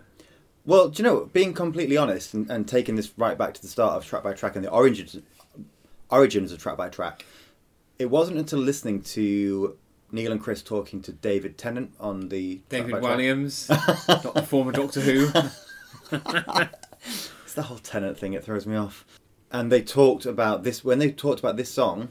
Well, 0.65 0.89
do 0.89 1.03
you 1.03 1.09
know, 1.09 1.31
being 1.33 1.55
completely 1.55 1.97
honest 1.97 2.35
and, 2.35 2.51
and 2.51 2.69
taking 2.69 2.97
this 2.97 3.11
right 3.17 3.39
back 3.39 3.55
to 3.55 3.63
the 3.63 3.69
start 3.69 3.97
of 3.97 4.05
track 4.05 4.23
by 4.23 4.35
track 4.35 4.55
and 4.55 4.65
the 4.65 4.71
origins 4.71 5.17
origins 6.11 6.53
of 6.53 6.61
track 6.61 6.77
by 6.77 6.89
track, 6.89 7.25
it 7.99 8.11
wasn't 8.11 8.39
until 8.39 8.59
listening 8.59 9.03
to 9.03 9.77
Neil 10.13 10.33
and 10.33 10.41
Chris 10.41 10.63
talking 10.63 11.03
to 11.03 11.13
David 11.13 11.59
Tennant 11.59 11.93
on 11.99 12.29
the 12.29 12.61
David 12.69 13.01
Williams, 13.01 13.69
not 14.09 14.35
the 14.35 14.43
former 14.43 14.73
Doctor 14.73 15.01
Who. 15.01 15.31
It's 17.45 17.55
the 17.55 17.63
whole 17.63 17.79
Tennant 17.79 18.19
thing, 18.19 18.35
it 18.35 18.45
throws 18.45 18.67
me 18.67 18.77
off. 18.77 19.07
And 19.51 19.73
they 19.73 19.81
talked 19.81 20.27
about 20.27 20.65
this, 20.65 20.85
when 20.85 20.99
they 20.99 21.11
talked 21.11 21.39
about 21.41 21.57
this 21.57 21.71
song 21.71 22.09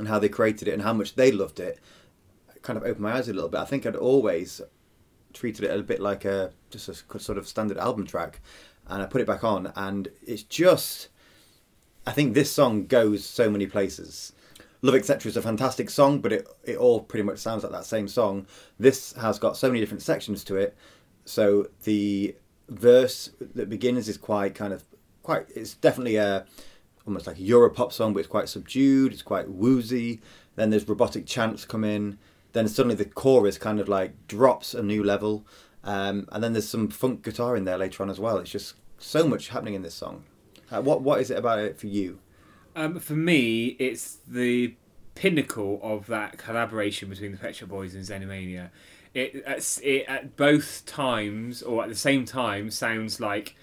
and 0.00 0.08
how 0.08 0.18
they 0.18 0.28
created 0.28 0.66
it 0.66 0.72
and 0.72 0.82
how 0.82 0.92
much 0.92 1.14
they 1.14 1.30
loved 1.30 1.60
it, 1.60 1.78
kind 2.62 2.76
of 2.76 2.82
opened 2.82 3.00
my 3.00 3.12
eyes 3.12 3.28
a 3.28 3.32
little 3.32 3.48
bit. 3.48 3.60
I 3.60 3.64
think 3.64 3.86
I'd 3.86 3.96
always 3.96 4.60
treated 5.32 5.64
it 5.64 5.78
a 5.78 5.82
bit 5.82 6.00
like 6.00 6.24
a 6.24 6.52
just 6.70 6.88
a 6.88 7.18
sort 7.18 7.38
of 7.38 7.46
standard 7.46 7.78
album 7.78 8.06
track. 8.06 8.40
And 8.88 9.02
I 9.02 9.06
put 9.06 9.20
it 9.20 9.26
back 9.26 9.44
on, 9.44 9.72
and 9.76 10.08
it's 10.26 10.42
just. 10.42 11.08
I 12.06 12.12
think 12.12 12.32
this 12.32 12.50
song 12.50 12.86
goes 12.86 13.24
so 13.24 13.50
many 13.50 13.66
places. 13.66 14.32
Love 14.82 14.94
Etc. 14.94 15.28
is 15.28 15.36
a 15.36 15.42
fantastic 15.42 15.90
song, 15.90 16.20
but 16.20 16.32
it, 16.32 16.48
it 16.64 16.78
all 16.78 17.00
pretty 17.00 17.22
much 17.22 17.38
sounds 17.38 17.62
like 17.62 17.72
that 17.72 17.84
same 17.84 18.08
song. 18.08 18.46
This 18.78 19.12
has 19.12 19.38
got 19.38 19.56
so 19.56 19.68
many 19.68 19.80
different 19.80 20.02
sections 20.02 20.42
to 20.44 20.56
it. 20.56 20.74
So 21.26 21.68
the 21.84 22.34
verse 22.68 23.30
that 23.54 23.68
begins 23.68 24.08
is 24.08 24.16
quite 24.16 24.54
kind 24.54 24.72
of 24.72 24.84
quite 25.22 25.46
it's 25.54 25.74
definitely 25.74 26.16
a 26.16 26.46
almost 27.10 27.26
like 27.26 27.38
a 27.38 27.42
Europop 27.42 27.92
song, 27.92 28.12
but 28.12 28.20
it's 28.20 28.28
quite 28.28 28.48
subdued, 28.48 29.12
it's 29.12 29.22
quite 29.22 29.50
woozy. 29.50 30.20
Then 30.56 30.70
there's 30.70 30.88
robotic 30.88 31.26
chants 31.26 31.64
come 31.64 31.84
in. 31.84 32.18
Then 32.52 32.68
suddenly 32.68 32.94
the 32.94 33.04
chorus 33.04 33.58
kind 33.58 33.80
of 33.80 33.88
like 33.88 34.26
drops 34.26 34.74
a 34.74 34.82
new 34.82 35.02
level. 35.02 35.44
Um, 35.82 36.28
and 36.32 36.42
then 36.42 36.52
there's 36.52 36.68
some 36.68 36.88
funk 36.88 37.22
guitar 37.22 37.56
in 37.56 37.64
there 37.64 37.78
later 37.78 38.02
on 38.02 38.10
as 38.10 38.20
well. 38.20 38.38
It's 38.38 38.50
just 38.50 38.74
so 38.98 39.26
much 39.26 39.48
happening 39.48 39.74
in 39.74 39.82
this 39.82 39.94
song. 39.94 40.24
Uh, 40.70 40.80
what 40.80 41.02
what 41.02 41.20
is 41.20 41.30
it 41.30 41.38
about 41.38 41.58
it 41.58 41.78
for 41.78 41.86
you? 41.86 42.20
Um, 42.76 43.00
for 43.00 43.14
me, 43.14 43.76
it's 43.78 44.18
the 44.28 44.74
pinnacle 45.14 45.80
of 45.82 46.06
that 46.06 46.38
collaboration 46.38 47.08
between 47.08 47.32
the 47.32 47.38
Pet 47.38 47.56
Shop 47.56 47.68
Boys 47.68 47.94
and 47.94 48.04
Xenomania. 48.04 48.70
It, 49.12 49.44
it 49.82 50.06
at 50.06 50.36
both 50.36 50.86
times, 50.86 51.62
or 51.62 51.82
at 51.82 51.88
the 51.88 51.96
same 51.96 52.24
time, 52.24 52.70
sounds 52.70 53.20
like 53.20 53.56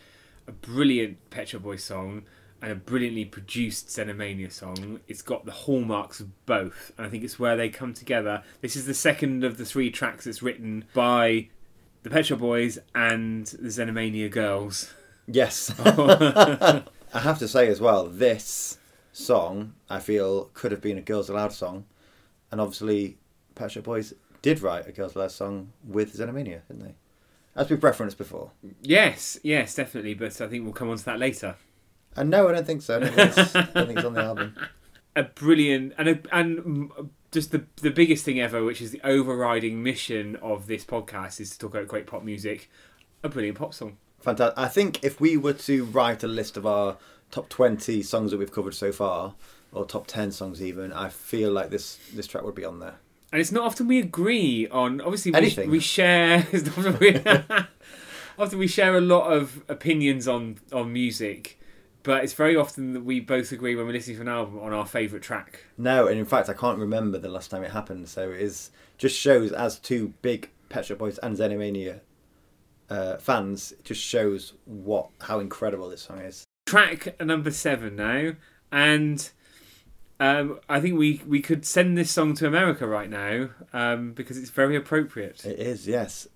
a 0.46 0.52
brilliant 0.52 1.30
Pet 1.30 1.50
Shop 1.50 1.62
Boys 1.62 1.84
song 1.84 2.24
and 2.62 2.72
a 2.72 2.76
brilliantly 2.76 3.26
produced 3.26 3.88
Xenomania 3.88 4.52
song. 4.52 5.00
It's 5.08 5.22
got 5.22 5.46
the 5.46 5.52
hallmarks 5.52 6.20
of 6.20 6.46
both, 6.46 6.92
and 6.98 7.06
I 7.06 7.10
think 7.10 7.24
it's 7.24 7.40
where 7.40 7.56
they 7.56 7.70
come 7.70 7.94
together. 7.94 8.44
This 8.62 8.76
is 8.76 8.86
the 8.86 8.94
second 8.94 9.44
of 9.44 9.58
the 9.58 9.66
three 9.66 9.92
tracks 9.92 10.26
that's 10.26 10.42
written 10.42 10.86
by 10.94 11.50
the 12.04 12.10
Pet 12.10 12.26
Shop 12.26 12.40
Boys 12.40 12.80
and 12.96 13.46
the 13.48 13.70
Xenomania 13.70 14.30
girls. 14.30 14.94
Yes. 15.28 15.74
I 15.80 17.20
have 17.20 17.40
to 17.40 17.48
say 17.48 17.68
as 17.68 17.80
well, 17.80 18.08
this 18.08 18.78
song 19.12 19.74
I 19.90 20.00
feel 20.00 20.46
could 20.54 20.72
have 20.72 20.82
been 20.82 20.98
a 20.98 21.02
Girls 21.02 21.30
Aloud 21.30 21.54
song, 21.54 21.86
and 22.52 22.62
obviously, 22.62 23.18
Pet 23.56 23.72
Shop 23.72 23.84
Boys 23.84 24.14
did 24.42 24.62
write 24.62 24.88
a 24.88 24.92
Girls 24.92 25.16
Aloud 25.16 25.32
song 25.32 25.74
with 25.84 26.16
Xenomania, 26.16 26.62
didn't 26.68 26.84
they? 26.84 26.96
As 27.56 27.70
we've 27.70 27.84
referenced 27.84 28.18
before. 28.18 28.52
Yes, 28.82 29.40
yes, 29.44 29.74
definitely, 29.74 30.14
but 30.14 30.40
I 30.40 30.48
think 30.48 30.64
we'll 30.64 30.74
come 30.74 30.90
on 30.90 30.98
to 30.98 31.06
that 31.06 31.18
later. 31.20 31.56
And 32.18 32.30
no, 32.30 32.48
I 32.50 32.54
don't 32.54 32.66
think 32.66 32.82
so. 32.82 32.98
I 32.98 33.00
don't 33.00 33.14
think 33.14 33.38
it's, 33.38 33.56
I 33.56 33.62
don't 33.62 33.88
think 33.88 34.00
it's 34.00 34.06
on 34.06 34.14
the 34.14 34.24
album. 34.32 34.56
a 35.16 35.24
brilliant 35.24 35.94
and 35.98 36.10
a, 36.10 36.20
and 36.32 36.92
just 37.32 37.52
the 37.52 37.66
the 37.82 37.92
biggest 37.92 38.26
thing 38.26 38.40
ever, 38.40 38.64
which 38.64 38.82
is 38.82 38.92
the 38.92 39.02
overriding 39.04 39.84
mission 39.84 40.36
of 40.38 40.68
this 40.68 40.84
podcast, 40.84 41.40
is 41.40 41.52
to 41.52 41.60
talk 41.60 41.74
about 41.76 41.88
great 41.88 42.08
pop 42.08 42.24
music. 42.24 42.70
A 43.24 43.30
brilliant 43.30 43.58
pop 43.58 43.74
song. 43.74 43.98
Fantastic. 44.20 44.58
I 44.58 44.68
think 44.68 45.04
if 45.04 45.20
we 45.22 45.38
were 45.38 45.54
to 45.54 45.86
write 45.86 46.24
a 46.24 46.28
list 46.28 46.58
of 46.58 46.66
our 46.66 46.98
top 47.32 47.50
20 47.50 48.02
songs 48.04 48.32
that 48.32 48.38
we've 48.38 48.52
covered 48.52 48.74
so 48.74 48.92
far, 48.92 49.36
or 49.72 49.86
top 49.86 50.08
10 50.08 50.32
songs 50.32 50.62
even, 50.62 50.92
I 50.94 51.10
feel 51.10 51.52
like 51.52 51.70
this, 51.70 52.00
this 52.14 52.26
track 52.28 52.44
would 52.44 52.56
be 52.56 52.66
on 52.66 52.80
there. 52.80 52.96
And 53.32 53.42
it's 53.42 53.52
not 53.52 53.64
often 53.66 53.88
we 53.88 54.00
agree 54.00 54.68
on. 54.70 55.02
Obviously, 55.02 55.32
we, 55.32 55.38
Anything. 55.38 55.70
we 55.70 55.80
share. 55.80 56.48
it's 56.52 56.66
not 56.66 56.78
often 56.78 56.98
we, 57.00 57.22
often 58.40 58.60
we 58.60 58.68
share 58.68 58.96
a 58.98 59.02
lot 59.02 59.32
of 59.32 59.62
opinions 59.68 60.28
on 60.28 60.58
on 60.72 60.94
music, 60.94 61.60
but 62.08 62.24
it's 62.24 62.34
very 62.34 62.56
often 62.56 62.94
that 62.94 63.04
we 63.04 63.20
both 63.20 63.52
agree 63.52 63.76
when 63.76 63.86
we're 63.86 63.92
listening 63.92 64.16
to 64.16 64.22
an 64.22 64.30
album 64.30 64.60
on 64.60 64.72
our 64.72 64.86
favourite 64.86 65.22
track. 65.22 65.66
No, 65.78 66.08
and 66.08 66.18
in 66.18 66.26
fact, 66.26 66.48
I 66.48 66.54
can't 66.54 66.80
remember 66.80 67.18
the 67.18 67.28
last 67.28 67.52
time 67.52 67.64
it 67.64 67.72
happened. 67.72 68.08
So 68.08 68.32
it 68.32 68.42
is 68.42 68.72
just 68.98 69.20
shows 69.20 69.52
as 69.52 69.78
two 69.78 70.14
big 70.22 70.50
Pet 70.70 70.86
Shop 70.86 70.98
Boys 70.98 71.18
and 71.20 71.36
Xenomania 71.36 72.00
uh, 72.90 73.18
fans, 73.18 73.74
it 73.74 73.84
just 73.84 74.02
shows 74.02 74.54
what 74.66 75.10
how 75.22 75.40
incredible 75.40 75.90
this 75.90 76.04
song 76.04 76.20
is. 76.20 76.46
Track 76.66 77.20
number 77.20 77.52
seven 77.52 77.96
now, 77.98 78.34
and 78.72 79.30
um, 80.20 80.60
I 80.70 80.80
think 80.80 80.98
we 80.98 81.22
we 81.28 81.42
could 81.42 81.66
send 81.66 81.98
this 81.98 82.12
song 82.12 82.34
to 82.36 82.48
America 82.48 82.88
right 82.88 83.10
now 83.10 83.50
um, 83.74 84.14
because 84.14 84.38
it's 84.38 84.50
very 84.50 84.76
appropriate. 84.76 85.46
It 85.46 85.60
is, 85.60 85.88
yes, 85.88 86.28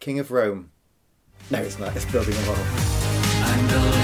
King 0.00 0.18
of 0.18 0.30
Rome. 0.30 0.70
No, 1.50 1.60
it's 1.60 1.78
not. 1.78 1.94
It's 1.96 2.04
building 2.06 2.34
a 2.34 2.46
wall. 2.48 3.99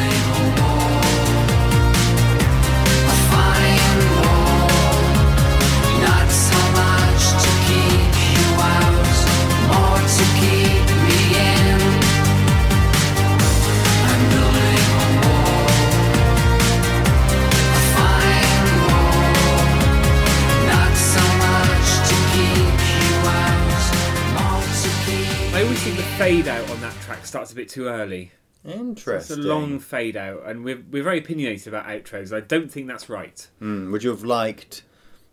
Fade 26.27 26.49
out 26.49 26.69
on 26.71 26.81
that 26.81 26.93
track 27.03 27.25
starts 27.25 27.53
a 27.53 27.55
bit 27.55 27.69
too 27.69 27.87
early. 27.87 28.33
Interesting. 28.65 29.39
It's 29.39 29.47
a 29.47 29.49
long 29.49 29.79
fade 29.79 30.17
out, 30.17 30.43
and 30.45 30.65
we're 30.65 30.83
we're 30.91 31.05
very 31.05 31.19
opinionated 31.19 31.69
about 31.69 31.87
outros. 31.87 32.37
I 32.37 32.41
don't 32.41 32.69
think 32.69 32.89
that's 32.89 33.09
right. 33.09 33.49
Hmm, 33.61 33.93
would 33.93 34.03
you 34.03 34.11
have 34.11 34.25
liked? 34.25 34.83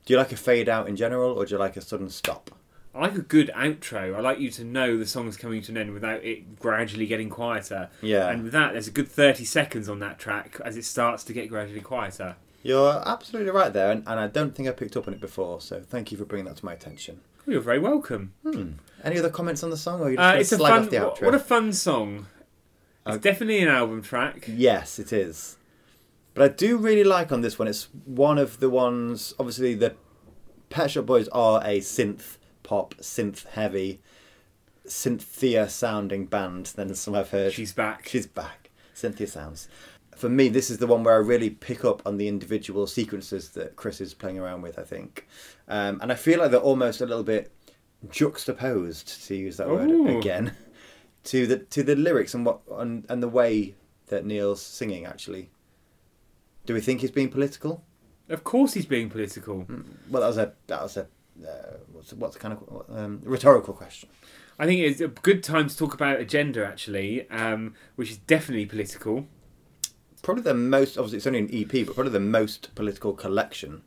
Do 0.06 0.13
you 0.13 0.19
like 0.19 0.32
a 0.32 0.38
fade 0.38 0.69
out 0.69 0.88
in 0.88 0.95
general, 0.95 1.32
or 1.32 1.47
do 1.47 1.56
you 1.56 1.58
like 1.58 1.75
a 1.77 1.82
sudden 1.82 2.12
stop? 2.12 2.51
I 2.93 3.01
like 3.01 3.15
a 3.15 3.23
good 3.23 3.49
outro. 3.56 4.15
I 4.15 4.19
like 4.19 4.38
you 4.38 4.51
to 4.51 4.63
know 4.63 4.99
the 4.99 5.08
song's 5.08 5.36
coming 5.36 5.63
to 5.63 5.71
an 5.71 5.77
end 5.77 5.95
without 5.95 6.23
it 6.23 6.60
gradually 6.60 7.08
getting 7.08 7.32
quieter. 7.32 7.89
Yeah. 8.03 8.29
And 8.29 8.43
with 8.43 8.51
that, 8.51 8.73
there's 8.73 8.88
a 8.88 8.91
good 8.91 9.08
30 9.08 9.45
seconds 9.45 9.89
on 9.89 9.97
that 9.97 10.19
track 10.19 10.62
as 10.63 10.77
it 10.77 10.86
starts 10.86 11.23
to 11.23 11.34
get 11.34 11.49
gradually 11.49 11.82
quieter. 11.82 12.36
You're 12.62 13.01
absolutely 13.03 13.49
right 13.49 13.73
there, 13.73 13.89
and, 13.89 14.03
and 14.06 14.19
I 14.19 14.27
don't 14.27 14.53
think 14.53 14.69
I 14.69 14.71
picked 14.73 14.95
up 14.95 15.08
on 15.08 15.15
it 15.15 15.19
before. 15.19 15.60
So 15.60 15.82
thank 15.82 16.12
you 16.12 16.19
for 16.19 16.25
bringing 16.25 16.45
that 16.45 16.58
to 16.58 16.65
my 16.65 16.73
attention. 16.73 17.21
Well, 17.47 17.53
you're 17.53 17.62
very 17.62 17.79
welcome. 17.79 18.34
Hmm. 18.43 18.73
Any 19.04 19.20
other 19.20 19.30
comments 19.30 19.63
on 19.63 19.70
the 19.70 19.78
song, 19.78 20.00
or 20.02 20.06
are 20.06 20.12
you 20.12 20.18
just 20.18 20.36
Uh, 20.36 20.39
it's 20.39 20.52
a 20.54 20.58
slag 20.58 20.72
fun. 20.74 20.84
off 20.84 20.89
the 20.89 21.00
What, 21.00 21.16
outro? 21.18 21.26
what 21.26 21.36
a 21.36 21.39
fun 21.39 21.74
song! 21.74 22.28
It's 23.06 23.16
Uh, 23.16 23.18
definitely 23.18 23.60
an 23.60 23.68
album 23.68 24.02
track. 24.02 24.46
Yes, 24.48 24.98
it 25.00 25.12
is. 25.12 25.58
But 26.34 26.44
I 26.44 26.48
do 26.54 26.78
really 26.78 27.04
like 27.04 27.32
on 27.32 27.42
this 27.42 27.60
one. 27.60 27.68
It's 27.68 27.89
one 28.06 28.38
of 28.38 28.60
the 28.60 28.70
ones. 28.70 29.34
Obviously, 29.38 29.76
the 29.76 29.96
Pet 30.70 30.92
Shop 30.92 31.06
Boys 31.06 31.28
are 31.30 31.62
a 31.66 31.80
synth 31.80 32.38
pop, 32.63 32.96
synth 32.96 33.46
heavy, 33.50 34.00
synthia 34.88 35.70
sounding 35.70 36.26
band. 36.26 36.68
Than 36.68 36.94
some 36.96 37.16
I've 37.16 37.30
heard. 37.32 37.54
She's 37.54 37.74
back. 37.74 38.08
She's 38.08 38.26
back. 38.28 38.70
Cynthia 38.94 39.28
sounds. 39.28 39.68
For 40.16 40.30
me, 40.30 40.48
this 40.48 40.70
is 40.70 40.78
the 40.78 40.88
one 40.88 41.04
where 41.04 41.16
I 41.16 41.18
really 41.18 41.50
pick 41.50 41.84
up 41.84 42.02
on 42.06 42.18
the 42.18 42.28
individual 42.28 42.86
sequences 42.88 43.50
that 43.50 43.76
Chris 43.76 44.00
is 44.00 44.13
playing 44.13 44.38
around 44.39 44.62
with. 44.62 44.78
I 44.80 44.84
think, 44.84 45.28
um, 45.68 46.00
and 46.02 46.12
I 46.12 46.16
feel 46.16 46.39
like 46.39 46.52
they're 46.52 46.60
almost 46.60 47.02
a 47.02 47.06
little 47.06 47.24
bit 47.24 47.52
juxtaposed, 48.10 49.26
to 49.28 49.36
use 49.36 49.58
that 49.58 49.68
Ooh. 49.68 50.04
word 50.04 50.18
again, 50.18 50.56
to 51.26 51.48
the 51.48 51.58
to 51.60 51.84
the 51.84 51.96
lyrics 51.96 52.34
and 52.34 52.46
what 52.46 52.62
and, 52.72 53.06
and 53.10 53.22
the 53.22 53.28
way 53.28 53.76
that 54.08 54.26
Neil's 54.26 54.62
singing. 54.62 55.06
Actually, 55.06 55.50
do 56.66 56.74
we 56.74 56.82
think 56.82 57.02
he's 57.02 57.12
being 57.12 57.30
political? 57.30 57.84
Of 58.30 58.44
course, 58.44 58.74
he's 58.74 58.86
being 58.86 59.10
political. 59.10 59.66
Well, 60.10 60.22
that 60.22 60.28
was 60.28 60.38
a 60.38 60.54
that 60.68 60.82
was 60.82 60.98
a 60.98 61.08
uh, 61.42 61.78
what's 61.92 62.13
what's 62.13 62.38
kind 62.38 62.58
of 62.58 62.86
um, 62.96 63.22
rhetorical 63.24 63.74
question. 63.74 64.10
I 64.60 64.66
think 64.66 64.82
it's 64.82 65.02
a 65.02 65.08
good 65.08 65.44
time 65.44 65.68
to 65.68 65.76
talk 65.76 65.94
about 65.94 66.20
agenda, 66.20 66.66
actually, 66.66 67.30
um, 67.30 67.74
which 67.96 68.12
is 68.12 68.18
definitely 68.18 68.66
political. 68.66 69.28
Probably 70.22 70.44
the 70.44 70.54
most 70.54 70.98
obviously 70.98 71.18
it's 71.18 71.28
only 71.28 71.39
an 71.39 71.50
EP, 71.54 71.86
but 71.86 71.96
probably 71.96 72.13
the 72.13 72.20
most 72.20 72.74
political 72.76 73.13
collection 73.13 73.82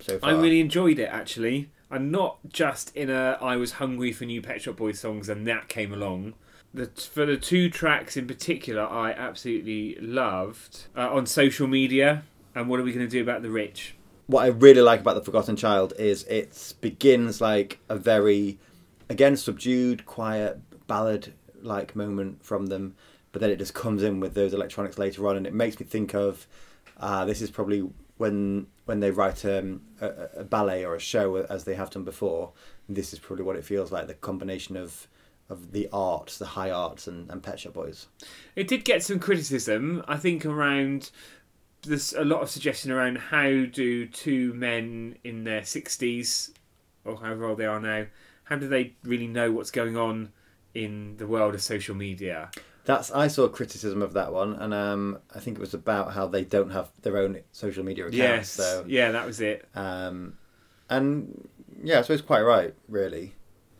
so 0.00 0.18
far. 0.18 0.30
I 0.30 0.32
really 0.32 0.60
enjoyed 0.60 0.98
it 0.98 1.08
actually. 1.10 1.70
I'm 1.90 2.10
not 2.10 2.38
just 2.48 2.94
in 2.94 3.10
a 3.10 3.38
I 3.40 3.56
was 3.56 3.72
hungry 3.72 4.12
for 4.12 4.24
new 4.24 4.42
Pet 4.42 4.62
Shop 4.62 4.76
Boys 4.76 5.00
songs 5.00 5.28
and 5.28 5.46
that 5.46 5.68
came 5.68 5.92
along. 5.92 6.34
The, 6.74 6.86
for 6.86 7.24
the 7.24 7.38
two 7.38 7.70
tracks 7.70 8.16
in 8.16 8.26
particular, 8.26 8.82
I 8.82 9.12
absolutely 9.12 9.96
loved 10.00 10.86
uh, 10.94 11.12
on 11.12 11.26
social 11.26 11.66
media. 11.66 12.24
And 12.54 12.68
what 12.68 12.78
are 12.78 12.82
we 12.82 12.92
going 12.92 13.06
to 13.06 13.10
do 13.10 13.22
about 13.22 13.42
the 13.42 13.50
rich? 13.50 13.94
what 14.28 14.44
I 14.44 14.48
really 14.48 14.82
like 14.82 15.00
about 15.00 15.14
the 15.14 15.22
Forgotten 15.22 15.56
Child 15.56 15.94
is 15.98 16.22
it 16.24 16.74
begins 16.82 17.40
like 17.40 17.80
a 17.88 17.96
very, 17.96 18.58
again, 19.08 19.36
subdued, 19.36 20.04
quiet 20.04 20.60
ballad 20.86 21.32
like 21.62 21.96
moment 21.96 22.44
from 22.44 22.66
them, 22.66 22.94
but 23.32 23.40
then 23.40 23.50
it 23.50 23.58
just 23.58 23.72
comes 23.72 24.02
in 24.02 24.20
with 24.20 24.34
those 24.34 24.52
electronics 24.52 24.98
later 24.98 25.26
on, 25.26 25.36
and 25.36 25.46
it 25.46 25.54
makes 25.54 25.80
me 25.80 25.86
think 25.86 26.14
of 26.14 26.46
uh, 26.98 27.24
this 27.24 27.40
is 27.40 27.50
probably 27.50 27.88
when 28.18 28.66
when 28.84 29.00
they 29.00 29.10
write 29.10 29.44
um, 29.44 29.82
a, 30.00 30.28
a 30.36 30.44
ballet 30.44 30.84
or 30.84 30.94
a 30.94 31.00
show 31.00 31.36
as 31.36 31.64
they 31.64 31.74
have 31.74 31.90
done 31.90 32.04
before. 32.04 32.52
This 32.88 33.12
is 33.12 33.18
probably 33.18 33.44
what 33.44 33.56
it 33.56 33.64
feels 33.64 33.92
like 33.92 34.06
the 34.06 34.14
combination 34.14 34.76
of 34.76 35.08
of 35.48 35.72
the 35.72 35.88
arts, 35.92 36.36
the 36.36 36.44
high 36.44 36.70
arts, 36.70 37.06
and, 37.06 37.30
and 37.30 37.42
Pet 37.42 37.60
Shop 37.60 37.72
Boys. 37.72 38.06
It 38.54 38.68
did 38.68 38.84
get 38.84 39.02
some 39.02 39.18
criticism, 39.18 40.04
I 40.06 40.18
think, 40.18 40.44
around 40.44 41.10
there's 41.82 42.12
a 42.12 42.24
lot 42.24 42.42
of 42.42 42.50
suggestion 42.50 42.90
around 42.90 43.16
how 43.16 43.64
do 43.64 44.06
two 44.06 44.52
men 44.54 45.16
in 45.24 45.44
their 45.44 45.60
60s 45.60 46.50
or 47.04 47.16
however 47.16 47.46
old 47.46 47.58
they 47.58 47.66
are 47.66 47.80
now, 47.80 48.06
how 48.44 48.56
do 48.56 48.68
they 48.68 48.94
really 49.02 49.26
know 49.26 49.52
what's 49.52 49.70
going 49.70 49.96
on 49.96 50.32
in 50.74 51.16
the 51.16 51.26
world 51.26 51.54
of 51.54 51.62
social 51.62 51.94
media? 51.94 52.50
That's 52.88 53.10
I 53.12 53.28
saw 53.28 53.46
criticism 53.48 54.00
of 54.00 54.14
that 54.14 54.32
one, 54.32 54.54
and 54.54 54.72
um, 54.72 55.18
I 55.36 55.40
think 55.40 55.58
it 55.58 55.60
was 55.60 55.74
about 55.74 56.14
how 56.14 56.26
they 56.26 56.42
don't 56.42 56.70
have 56.70 56.88
their 57.02 57.18
own 57.18 57.40
social 57.52 57.84
media 57.84 58.04
accounts. 58.06 58.16
Yes, 58.16 58.48
So, 58.50 58.84
yeah, 58.88 59.10
that 59.12 59.26
was 59.26 59.42
it. 59.42 59.68
um, 59.74 60.38
and 60.88 61.46
yeah, 61.82 61.98
I 61.98 62.02
suppose 62.02 62.22
quite 62.22 62.40
right, 62.40 62.74
really. 62.88 63.34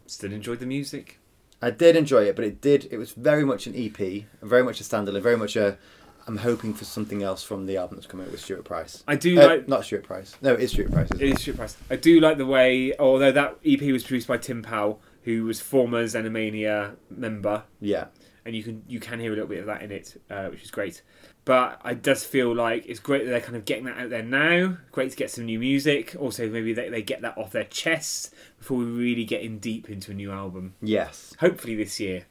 Still 0.07 0.31
enjoyed 0.33 0.59
the 0.61 0.67
music. 0.67 1.19
I 1.63 1.71
did 1.71 1.97
enjoy 1.97 2.25
it, 2.25 2.37
but 2.37 2.45
it 2.45 2.61
did. 2.61 2.87
It 2.91 2.99
was 2.99 3.13
very 3.13 3.45
much 3.47 3.67
an 3.67 3.75
EP, 3.75 3.97
very 4.43 4.63
much 4.63 4.79
a 4.81 4.85
standalone, 4.85 5.23
very 5.23 5.39
much 5.39 5.57
a. 5.57 5.79
I'm 6.27 6.37
hoping 6.37 6.75
for 6.75 6.85
something 6.85 7.23
else 7.23 7.43
from 7.43 7.65
the 7.65 7.79
album 7.79 7.97
that's 7.97 8.07
coming 8.07 8.27
out 8.27 8.33
with 8.33 8.43
Stuart 8.43 8.65
Price. 8.67 9.03
I 9.09 9.17
do 9.17 9.41
Uh, 9.41 9.47
like 9.47 9.69
not 9.69 9.85
Stuart 9.87 10.03
Price. 10.05 10.37
No, 10.43 10.53
it 10.53 10.61
is 10.61 10.71
Stuart 10.73 10.93
Price. 10.93 11.09
It 11.13 11.23
it? 11.23 11.29
is 11.31 11.41
Stuart 11.41 11.57
Price. 11.57 11.77
I 11.91 11.97
do 11.97 12.21
like 12.21 12.37
the 12.37 12.45
way, 12.45 12.93
although 12.99 13.33
that 13.33 13.57
EP 13.65 13.81
was 13.91 14.05
produced 14.05 14.29
by 14.29 14.37
Tim 14.37 14.63
Powell, 14.63 15.01
who 15.25 15.45
was 15.45 15.63
former 15.63 16.05
Xenomania 16.05 16.97
member, 17.11 17.63
Yeah, 17.81 18.09
and 18.49 18.57
you 18.57 18.63
can 18.63 18.83
you 18.89 18.99
can 18.99 19.21
hear 19.21 19.31
a 19.31 19.35
little 19.35 19.47
bit 19.47 19.61
of 19.61 19.67
that 19.67 19.83
in 19.83 19.93
it, 19.93 20.21
uh, 20.31 20.47
which 20.47 20.63
is 20.63 20.71
great. 20.71 21.03
But 21.45 21.81
I 21.85 21.93
does 21.93 22.25
feel 22.25 22.55
like 22.55 22.87
it's 22.87 22.99
great 22.99 23.25
that 23.25 23.31
they're 23.31 23.43
kind 23.43 23.57
of 23.57 23.67
getting 23.67 23.85
that 23.85 23.99
out 23.99 24.09
there 24.09 24.23
now. 24.23 24.79
Great 24.91 25.11
to 25.11 25.17
get 25.17 25.31
some 25.31 25.45
new 25.45 25.59
music. 25.59 26.17
Also, 26.19 26.49
maybe 26.49 26.73
they, 26.73 26.89
they 26.89 27.03
get 27.03 27.21
that 27.21 27.37
off 27.37 27.53
their 27.53 27.65
chests 27.65 28.31
before 28.59 28.79
we 28.79 28.85
really 28.87 29.25
get 29.27 29.43
in 29.43 29.59
deep 29.59 29.91
into 29.91 30.13
a 30.13 30.15
new 30.15 30.33
album. 30.33 30.75
yes. 30.81 31.35
Hopefully 31.41 31.77
this 31.77 32.01
year. 32.01 32.25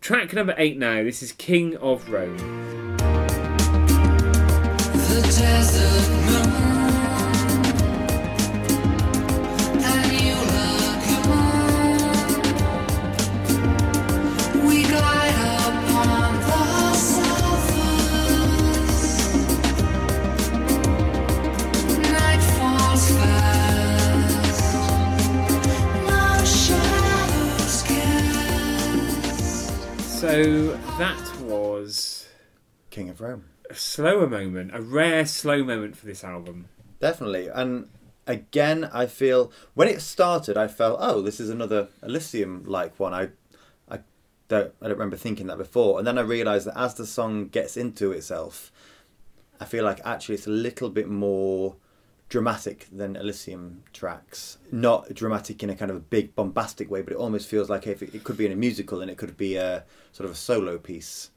Track 0.00 0.32
number 0.32 0.54
eight 0.58 0.76
now. 0.76 1.04
This 1.04 1.22
is 1.22 1.30
King 1.30 1.76
of 1.76 2.10
Rome. 2.10 2.36
So 30.20 30.76
that 30.98 31.40
was 31.40 32.28
King 32.90 33.08
of 33.08 33.22
Rome. 33.22 33.46
a 33.70 33.74
slower 33.74 34.26
moment, 34.26 34.70
a 34.74 34.82
rare 34.82 35.24
slow 35.24 35.64
moment 35.64 35.96
for 35.96 36.04
this 36.04 36.22
album. 36.22 36.68
Definitely. 37.00 37.48
And 37.48 37.88
again, 38.26 38.90
I 38.92 39.06
feel 39.06 39.50
when 39.72 39.88
it 39.88 40.02
started, 40.02 40.58
I 40.58 40.68
felt, 40.68 40.98
oh, 41.00 41.22
this 41.22 41.40
is 41.40 41.48
another 41.48 41.88
Elysium 42.02 42.64
like 42.66 43.00
one. 43.00 43.14
I, 43.14 43.30
I 43.90 44.00
don't, 44.48 44.74
I 44.82 44.88
don't 44.88 44.98
remember 44.98 45.16
thinking 45.16 45.46
that 45.46 45.56
before. 45.56 45.96
And 45.96 46.06
then 46.06 46.18
I 46.18 46.20
realised 46.20 46.66
that 46.66 46.78
as 46.78 46.92
the 46.96 47.06
song 47.06 47.48
gets 47.48 47.78
into 47.78 48.12
itself, 48.12 48.70
I 49.58 49.64
feel 49.64 49.84
like 49.86 50.02
actually 50.04 50.34
it's 50.34 50.46
a 50.46 50.50
little 50.50 50.90
bit 50.90 51.08
more 51.08 51.76
dramatic 52.30 52.86
than 52.90 53.16
Elysium 53.16 53.82
tracks. 53.92 54.56
Not 54.72 55.12
dramatic 55.12 55.62
in 55.62 55.68
a 55.68 55.76
kind 55.76 55.90
of 55.90 55.96
a 55.98 56.00
big 56.00 56.34
bombastic 56.34 56.90
way, 56.90 57.02
but 57.02 57.12
it 57.12 57.18
almost 57.18 57.48
feels 57.48 57.68
like 57.68 57.86
if 57.86 58.02
it, 58.02 58.14
it 58.14 58.24
could 58.24 58.38
be 58.38 58.46
in 58.46 58.52
a 58.52 58.56
musical 58.56 59.02
and 59.02 59.10
it 59.10 59.18
could 59.18 59.36
be 59.36 59.56
a 59.56 59.84
sort 60.12 60.24
of 60.24 60.32
a 60.32 60.38
solo 60.38 60.78
piece. 60.78 61.30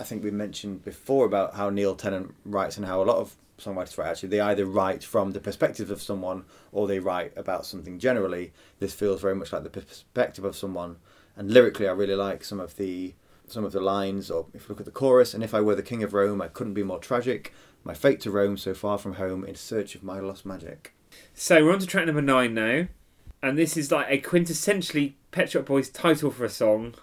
I 0.00 0.04
think 0.04 0.22
we 0.22 0.30
mentioned 0.30 0.84
before 0.84 1.26
about 1.26 1.54
how 1.54 1.70
Neil 1.70 1.96
Tennant 1.96 2.34
writes 2.46 2.76
and 2.76 2.86
how 2.86 3.02
a 3.02 3.04
lot 3.04 3.18
of 3.18 3.36
songwriters 3.58 3.98
write. 3.98 4.10
Actually, 4.10 4.28
they 4.28 4.40
either 4.40 4.64
write 4.64 5.02
from 5.02 5.32
the 5.32 5.40
perspective 5.40 5.90
of 5.90 6.00
someone 6.00 6.44
or 6.70 6.86
they 6.86 7.00
write 7.00 7.32
about 7.36 7.66
something 7.66 7.98
generally. 7.98 8.52
This 8.78 8.94
feels 8.94 9.20
very 9.20 9.34
much 9.34 9.52
like 9.52 9.64
the 9.64 9.70
perspective 9.70 10.44
of 10.44 10.56
someone. 10.56 10.96
And 11.36 11.50
lyrically, 11.50 11.88
I 11.88 11.92
really 11.92 12.14
like 12.14 12.44
some 12.44 12.60
of 12.60 12.76
the 12.76 13.14
some 13.48 13.64
of 13.64 13.72
the 13.72 13.80
lines. 13.80 14.30
Or 14.30 14.46
if 14.54 14.62
you 14.62 14.68
look 14.68 14.80
at 14.80 14.86
the 14.86 14.92
chorus, 14.92 15.34
and 15.34 15.42
if 15.42 15.52
I 15.52 15.60
were 15.60 15.74
the 15.74 15.82
king 15.82 16.04
of 16.04 16.14
Rome, 16.14 16.40
I 16.40 16.48
couldn't 16.48 16.74
be 16.74 16.84
more 16.84 16.98
tragic. 16.98 17.52
My 17.88 17.94
fate 17.94 18.20
to 18.20 18.30
roam 18.30 18.58
so 18.58 18.74
far 18.74 18.98
from 18.98 19.14
home 19.14 19.46
in 19.46 19.54
search 19.54 19.94
of 19.94 20.02
my 20.02 20.20
lost 20.20 20.44
magic. 20.44 20.92
So 21.32 21.64
we're 21.64 21.72
on 21.72 21.78
to 21.78 21.86
track 21.86 22.04
number 22.04 22.20
nine 22.20 22.52
now, 22.52 22.88
and 23.42 23.56
this 23.56 23.78
is 23.78 23.90
like 23.90 24.08
a 24.10 24.20
quintessentially 24.20 25.14
Pet 25.30 25.52
Shop 25.52 25.64
Boys 25.64 25.88
title 25.88 26.30
for 26.30 26.44
a 26.44 26.50
song. 26.50 26.96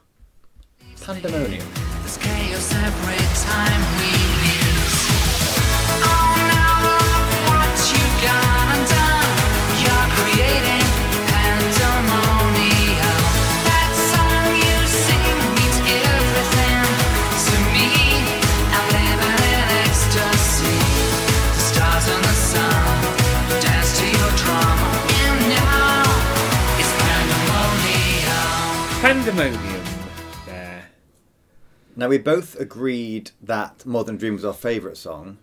Pandemonium. 1.02 1.66
There's 2.02 2.18
chaos 2.18 2.72
every 2.72 3.18
time 3.50 4.00
we 4.00 4.25
pandemonium. 29.06 29.84
There. 30.48 30.88
Now 31.96 32.08
we 32.08 32.18
both 32.18 32.60
agreed 32.60 33.30
that 33.40 33.86
More 33.86 34.04
Than 34.04 34.18
Dream 34.18 34.34
was 34.34 34.44
our 34.44 34.52
favourite 34.52 34.98
song. 34.98 35.38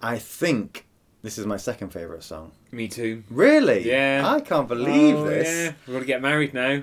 I 0.00 0.16
think 0.18 0.86
this 1.20 1.36
is 1.36 1.44
my 1.44 1.58
second 1.58 1.90
favourite 1.90 2.22
song. 2.22 2.52
Me 2.72 2.88
too. 2.88 3.24
Really? 3.28 3.86
Yeah. 3.86 4.22
I 4.24 4.40
can't 4.40 4.68
believe 4.68 5.16
Oh, 5.16 5.24
this. 5.24 5.48
Yeah, 5.48 5.72
we've 5.86 5.96
got 5.96 6.00
to 6.00 6.06
get 6.06 6.22
married 6.22 6.54
now. 6.54 6.82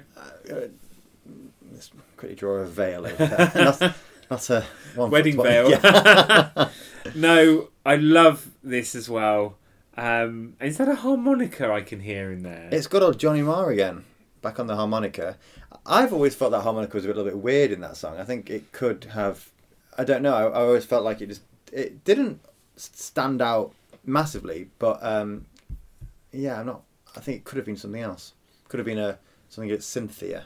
Let's 1.71 1.89
quickly 2.17 2.35
draw 2.35 2.57
a 2.57 2.65
veil 2.65 3.07
over 3.07 3.25
there. 3.25 3.51
not, 3.55 3.95
not 4.29 4.49
a 4.51 4.63
one 4.93 5.09
Wedding 5.09 5.41
veil. 5.41 5.71
Yeah. 5.71 6.69
no, 7.15 7.69
I 7.83 7.95
love 7.95 8.51
this 8.63 8.93
as 8.93 9.09
well. 9.09 9.57
Um, 9.97 10.53
is 10.61 10.77
that 10.77 10.87
a 10.87 10.97
harmonica 10.97 11.71
I 11.71 11.81
can 11.81 12.01
hear 12.01 12.31
in 12.31 12.43
there? 12.43 12.69
It's 12.71 12.85
got 12.85 13.01
old 13.01 13.17
Johnny 13.19 13.41
Marr 13.41 13.71
again, 13.71 14.03
back 14.43 14.59
on 14.59 14.67
the 14.67 14.75
harmonica. 14.75 15.37
I've 15.85 16.13
always 16.13 16.35
felt 16.35 16.51
that 16.51 16.61
harmonica 16.61 16.95
was 16.95 17.05
a 17.05 17.07
little 17.07 17.23
bit 17.23 17.37
weird 17.37 17.71
in 17.71 17.81
that 17.81 17.97
song. 17.97 18.17
I 18.17 18.23
think 18.23 18.49
it 18.49 18.71
could 18.71 19.05
have. 19.13 19.49
I 19.97 20.03
don't 20.03 20.21
know. 20.21 20.33
I, 20.33 20.43
I 20.43 20.61
always 20.61 20.85
felt 20.85 21.03
like 21.03 21.21
it 21.21 21.27
just 21.27 21.41
it 21.71 22.03
didn't 22.03 22.41
stand 22.75 23.41
out 23.41 23.73
massively, 24.05 24.69
but 24.79 24.99
um, 25.03 25.45
yeah, 26.31 26.59
I'm 26.59 26.65
not. 26.65 26.81
I 27.15 27.19
think 27.19 27.37
it 27.37 27.43
could 27.43 27.57
have 27.57 27.65
been 27.65 27.77
something 27.77 28.01
else. 28.01 28.33
Could 28.67 28.79
have 28.79 28.85
been 28.85 28.99
a 28.99 29.19
something 29.49 29.71
at 29.71 29.83
Cynthia. 29.83 30.45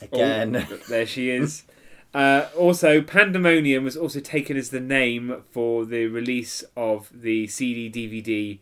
Again, 0.00 0.66
Oh, 0.68 0.76
there 0.88 1.06
she 1.06 1.30
is. 1.30 1.64
Uh, 2.14 2.46
also, 2.58 3.00
Pandemonium 3.00 3.84
was 3.84 3.96
also 3.96 4.20
taken 4.20 4.54
as 4.54 4.68
the 4.68 4.80
name 4.80 5.42
for 5.50 5.86
the 5.86 6.06
release 6.08 6.62
of 6.76 7.08
the 7.10 7.46
CD 7.46 7.90
DVD 7.90 8.58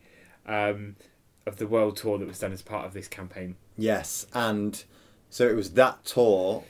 um, 0.47 0.95
of 1.45 1.57
the 1.57 1.67
world 1.67 1.97
tour 1.97 2.17
that 2.17 2.27
was 2.29 2.39
done 2.39 2.53
as 2.53 2.61
part 2.61 2.85
of 2.85 2.93
this 2.93 3.09
campaign. 3.09 3.57
Yes, 3.77 4.25
and 4.33 4.81
so 5.31 5.47
it 5.47 5.55
was 5.55 5.71
that 5.71 6.05
tour. 6.05 6.63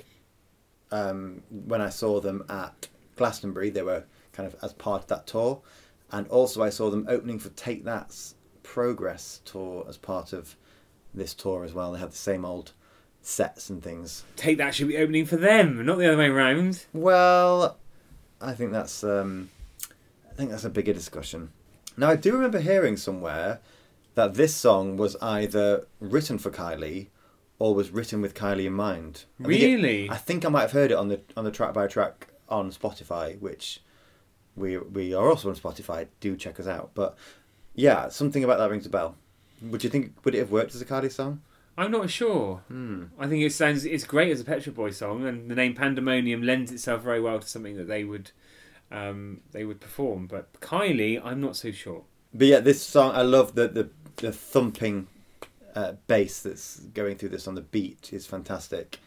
Um, 0.92 1.44
when 1.50 1.82
I 1.82 1.90
saw 1.90 2.20
them 2.20 2.46
at 2.50 2.88
Glastonbury, 3.16 3.70
they 3.70 3.82
were 3.82 4.04
kind 4.34 4.48
of 4.48 4.56
as 4.64 4.72
part 4.74 5.02
of 5.04 5.08
that 5.08 5.28
tour, 5.28 5.62
and 6.12 6.28
also 6.28 6.64
I 6.64 6.70
saw 6.70 6.90
them 6.90 7.06
opening 7.10 7.40
for 7.40 7.50
Take 7.50 7.84
That's 7.84 8.36
Progress 8.64 9.42
tour 9.44 9.86
as 9.90 9.98
part 9.98 10.32
of 10.32 10.56
this 11.14 11.34
tour 11.34 11.66
as 11.66 11.74
well. 11.74 11.92
They 11.92 12.00
had 12.00 12.12
the 12.12 12.18
same 12.18 12.46
old 12.46 12.72
sets 13.22 13.70
and 13.70 13.84
things. 13.84 14.24
Take 14.36 14.58
that 14.60 14.76
should 14.76 14.88
be 14.88 14.98
opening 14.98 15.26
for 15.26 15.38
them, 15.38 15.84
not 15.86 15.98
the 15.98 16.08
other 16.08 16.18
way 16.18 16.28
around. 16.28 16.86
Well, 16.94 17.78
I 18.40 18.54
think 18.54 18.72
that's 18.72 19.04
um, 19.04 19.50
I 20.30 20.34
think 20.36 20.52
that's 20.52 20.66
a 20.66 20.70
bigger 20.70 20.94
discussion. 20.94 21.52
Now 21.98 22.10
I 22.10 22.16
do 22.16 22.34
remember 22.34 22.60
hearing 22.60 22.96
somewhere 22.96 23.60
that 24.16 24.36
this 24.36 24.56
song 24.56 24.98
was 24.98 25.16
either 25.22 25.88
written 26.00 26.38
for 26.38 26.52
Kylie 26.52 27.08
or 27.62 27.76
was 27.76 27.92
written 27.92 28.22
with 28.22 28.34
Kylie 28.34 28.66
in 28.66 28.74
mind. 28.74 29.26
I 29.40 29.44
think 29.48 29.62
it- 29.62 29.66
Really? 29.76 30.10
I 30.10 30.18
think 30.18 30.44
I 30.46 30.50
might 30.50 30.62
have 30.68 30.72
heard 30.80 30.90
it 30.92 30.98
on 30.98 31.10
the 31.10 31.22
on 31.38 31.44
the 31.44 31.52
track 31.52 31.74
by 31.74 31.86
track 31.88 32.28
on 32.50 32.72
Spotify, 32.72 33.40
which 33.40 33.82
we 34.56 34.78
we 34.78 35.14
are 35.14 35.28
also 35.30 35.50
on 35.50 35.56
Spotify. 35.56 36.08
Do 36.20 36.36
check 36.36 36.60
us 36.60 36.68
out. 36.68 36.92
But 36.96 37.16
yeah, 37.76 38.10
something 38.10 38.44
about 38.44 38.58
that 38.58 38.70
rings 38.72 38.86
a 38.88 38.90
bell. 38.90 39.16
Would 39.62 39.84
you 39.84 39.90
think 39.92 40.04
would 40.26 40.34
it 40.36 40.40
have 40.40 40.52
worked 40.52 40.74
as 40.76 40.82
a 40.82 40.86
Kylie 40.86 41.12
song? 41.12 41.42
I'm 41.78 41.92
not 41.92 42.10
sure. 42.10 42.62
Hmm. 42.68 43.06
I 43.20 43.28
think 43.28 43.44
it 43.44 43.54
sounds 43.54 43.86
it's 43.86 44.04
great 44.06 44.32
as 44.32 44.42
a 44.42 44.44
Pet 44.44 44.64
Shop 44.64 44.74
Boy 44.76 44.90
song, 44.92 45.26
and 45.28 45.50
the 45.50 45.56
name 45.56 45.74
Pandemonium 45.76 46.42
lends 46.44 46.72
itself 46.72 47.04
very 47.04 47.22
well 47.22 47.40
to 47.40 47.48
something 47.48 47.78
that 47.78 47.88
they 47.88 48.04
would 48.04 48.32
um, 48.92 49.42
they 49.52 49.64
would 49.66 49.80
perform. 49.80 50.26
But 50.28 50.52
Kylie, 50.62 51.22
I'm 51.24 51.40
not 51.40 51.56
so 51.56 51.72
sure. 51.72 52.04
But 52.34 52.48
yeah, 52.48 52.60
this 52.60 52.82
song 52.82 53.12
I 53.16 53.22
love 53.22 53.54
the 53.56 53.68
the, 53.68 53.90
the 54.18 54.32
thumping 54.32 55.08
uh, 55.76 55.94
bass 56.08 56.42
that's 56.42 56.80
going 56.94 57.18
through 57.18 57.30
this 57.30 57.48
on 57.48 57.56
the 57.56 57.62
beat 57.62 58.12
is 58.14 58.26
fantastic. 58.26 59.00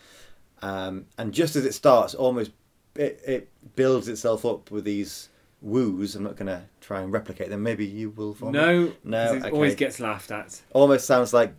Um, 0.62 1.06
and 1.18 1.32
just 1.32 1.56
as 1.56 1.64
it 1.64 1.74
starts, 1.74 2.14
almost 2.14 2.52
it, 2.96 3.20
it 3.26 3.48
builds 3.76 4.08
itself 4.08 4.44
up 4.44 4.70
with 4.70 4.84
these 4.84 5.28
woos. 5.60 6.14
I'm 6.16 6.22
not 6.24 6.36
going 6.36 6.46
to 6.46 6.62
try 6.80 7.00
and 7.02 7.12
replicate 7.12 7.50
them. 7.50 7.62
Maybe 7.62 7.84
you 7.86 8.10
will. 8.10 8.34
For 8.34 8.46
me. 8.46 8.52
No, 8.52 8.92
No, 9.04 9.34
'cause 9.34 9.44
it 9.44 9.52
always 9.52 9.74
gets 9.74 10.00
laughed 10.00 10.30
at. 10.30 10.60
Almost 10.72 11.06
sounds 11.06 11.32
like 11.34 11.54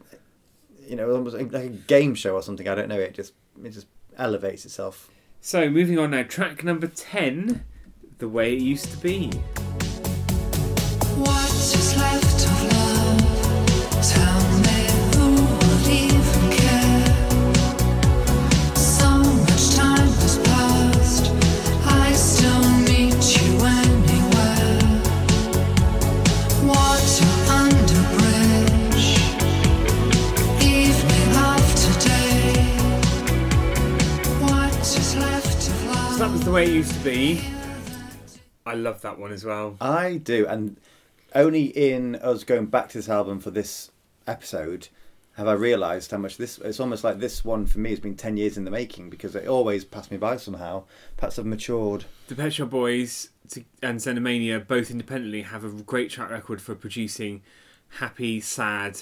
you 0.88 0.96
know, 0.96 1.10
almost 1.12 1.36
like 1.36 1.52
a 1.54 1.68
game 1.70 2.14
show 2.16 2.36
or 2.36 2.42
something. 2.44 2.68
I 2.68 2.76
don't 2.76 2.88
know. 2.88 3.00
It 3.00 3.14
just 3.14 3.34
it 3.64 3.70
just 3.72 3.88
elevates 4.18 4.66
itself. 4.66 5.10
So 5.42 5.70
moving 5.70 6.00
on 6.00 6.12
now, 6.12 6.24
track 6.24 6.64
number 6.64 6.88
ten, 6.88 7.64
the 8.20 8.30
way 8.30 8.54
it 8.54 8.62
used 8.62 8.92
to 8.92 8.98
be. 8.98 9.30
What 11.18 11.50
is 11.52 11.96
left 11.98 12.25
So 35.16 36.20
that 36.20 36.32
was 36.32 36.44
the 36.44 36.52
way 36.52 36.66
it 36.66 36.74
used 36.74 36.94
to 36.94 37.00
be. 37.00 37.42
I 38.66 38.74
love 38.74 39.02
that 39.02 39.18
one 39.18 39.32
as 39.32 39.46
well. 39.46 39.78
I 39.80 40.18
do, 40.18 40.46
and 40.48 40.78
only 41.34 41.66
in 41.66 42.16
us 42.16 42.44
going 42.44 42.66
back 42.66 42.90
to 42.90 42.98
this 42.98 43.08
album 43.08 43.40
for 43.40 43.52
this 43.52 43.92
episode 44.28 44.90
have 45.36 45.48
I 45.48 45.54
realised 45.54 46.12
how 46.12 46.18
much 46.18 46.38
this. 46.38 46.58
It's 46.60 46.80
almost 46.80 47.04
like 47.04 47.20
this 47.20 47.46
one 47.46 47.66
for 47.66 47.80
me 47.80 47.92
has 47.92 48.00
been 48.00 48.16
ten 48.16 48.36
years 48.38 48.58
in 48.58 48.66
the 48.66 48.72
making 48.72 49.10
because 49.10 49.36
it 49.36 49.48
always 49.48 49.86
passed 49.86 50.12
me 50.12 50.18
by 50.18 50.38
somehow. 50.38 50.84
Perhaps 51.18 51.40
I've 51.40 51.46
matured. 51.46 52.06
The 52.28 52.36
Pet 52.36 52.54
Shop 52.54 52.70
Boys 52.70 53.30
and 53.82 54.00
Xenomania 54.00 54.66
both 54.66 54.92
independently 54.92 55.44
have 55.44 55.64
a 55.64 55.70
great 55.70 56.10
track 56.10 56.30
record 56.30 56.62
for 56.62 56.76
producing 56.76 57.42
happy, 58.00 58.42
sad, 58.42 59.02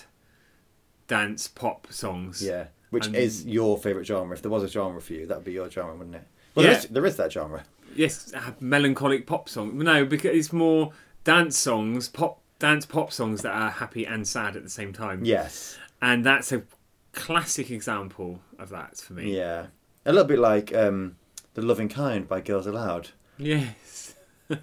dance 1.08 1.48
pop 1.48 1.88
songs. 1.92 2.44
Yeah, 2.44 2.66
which 2.94 3.08
And- 3.08 3.16
is 3.16 3.46
your 3.46 3.78
favourite 3.78 4.06
genre. 4.06 4.34
If 4.36 4.42
there 4.44 4.52
was 4.52 4.64
a 4.64 4.68
genre 4.70 5.02
for 5.02 5.14
you, 5.14 5.26
that 5.26 5.38
would 5.38 5.44
be 5.46 5.52
your 5.54 5.70
genre, 5.70 5.96
wouldn't 5.96 6.16
it? 6.16 6.24
Well, 6.56 6.66
Yeah. 6.66 6.78
is, 6.78 6.86
there 6.86 7.06
is 7.06 7.16
that 7.18 7.32
genre. 7.32 7.64
Yes, 7.96 8.32
melancholic 8.60 9.26
pop 9.28 9.50
song. 9.50 9.78
No, 9.78 10.06
because 10.06 10.32
it's 10.36 10.54
more 10.54 10.94
dance 11.24 11.58
songs, 11.58 12.08
pop 12.08 12.40
dance 12.60 12.86
pop 12.86 13.12
songs 13.12 13.42
that 13.42 13.52
are 13.54 13.70
happy 13.72 14.06
and 14.06 14.28
sad 14.28 14.56
at 14.56 14.64
the 14.64 14.70
same 14.70 14.94
time. 14.94 15.26
Yes. 15.26 15.78
And 16.02 16.24
that's 16.26 16.52
a 16.52 16.64
classic 17.12 17.70
example 17.72 18.40
of 18.60 18.70
that 18.70 18.98
for 18.98 19.14
me. 19.14 19.36
Yeah. 19.36 19.68
A 20.06 20.12
little 20.12 20.28
bit 20.28 20.40
like 20.40 20.74
um, 20.74 21.16
"The 21.56 21.62
Loving 21.62 21.90
Kind" 21.90 22.28
by 22.28 22.42
Girls 22.42 22.68
Aloud. 22.68 23.10
Yes. 23.38 24.14
but 24.48 24.60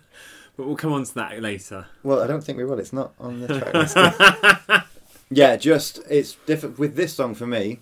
we'll 0.57 0.77
come 0.77 0.93
on 0.93 1.05
to 1.05 1.15
that 1.15 1.41
later. 1.43 1.87
Well, 2.03 2.23
I 2.23 2.27
don't 2.27 2.43
think 2.45 2.59
we 2.59 2.65
will. 2.65 2.79
It's 2.79 2.93
not 2.93 3.13
on 3.19 3.41
the 3.41 3.49
track 3.59 3.75
list. 3.75 3.97
yeah, 5.31 5.57
just 5.57 6.01
it's 6.09 6.35
different 6.47 6.79
with 6.79 6.95
this 6.97 7.15
song 7.15 7.35
for 7.35 7.47
me. 7.47 7.81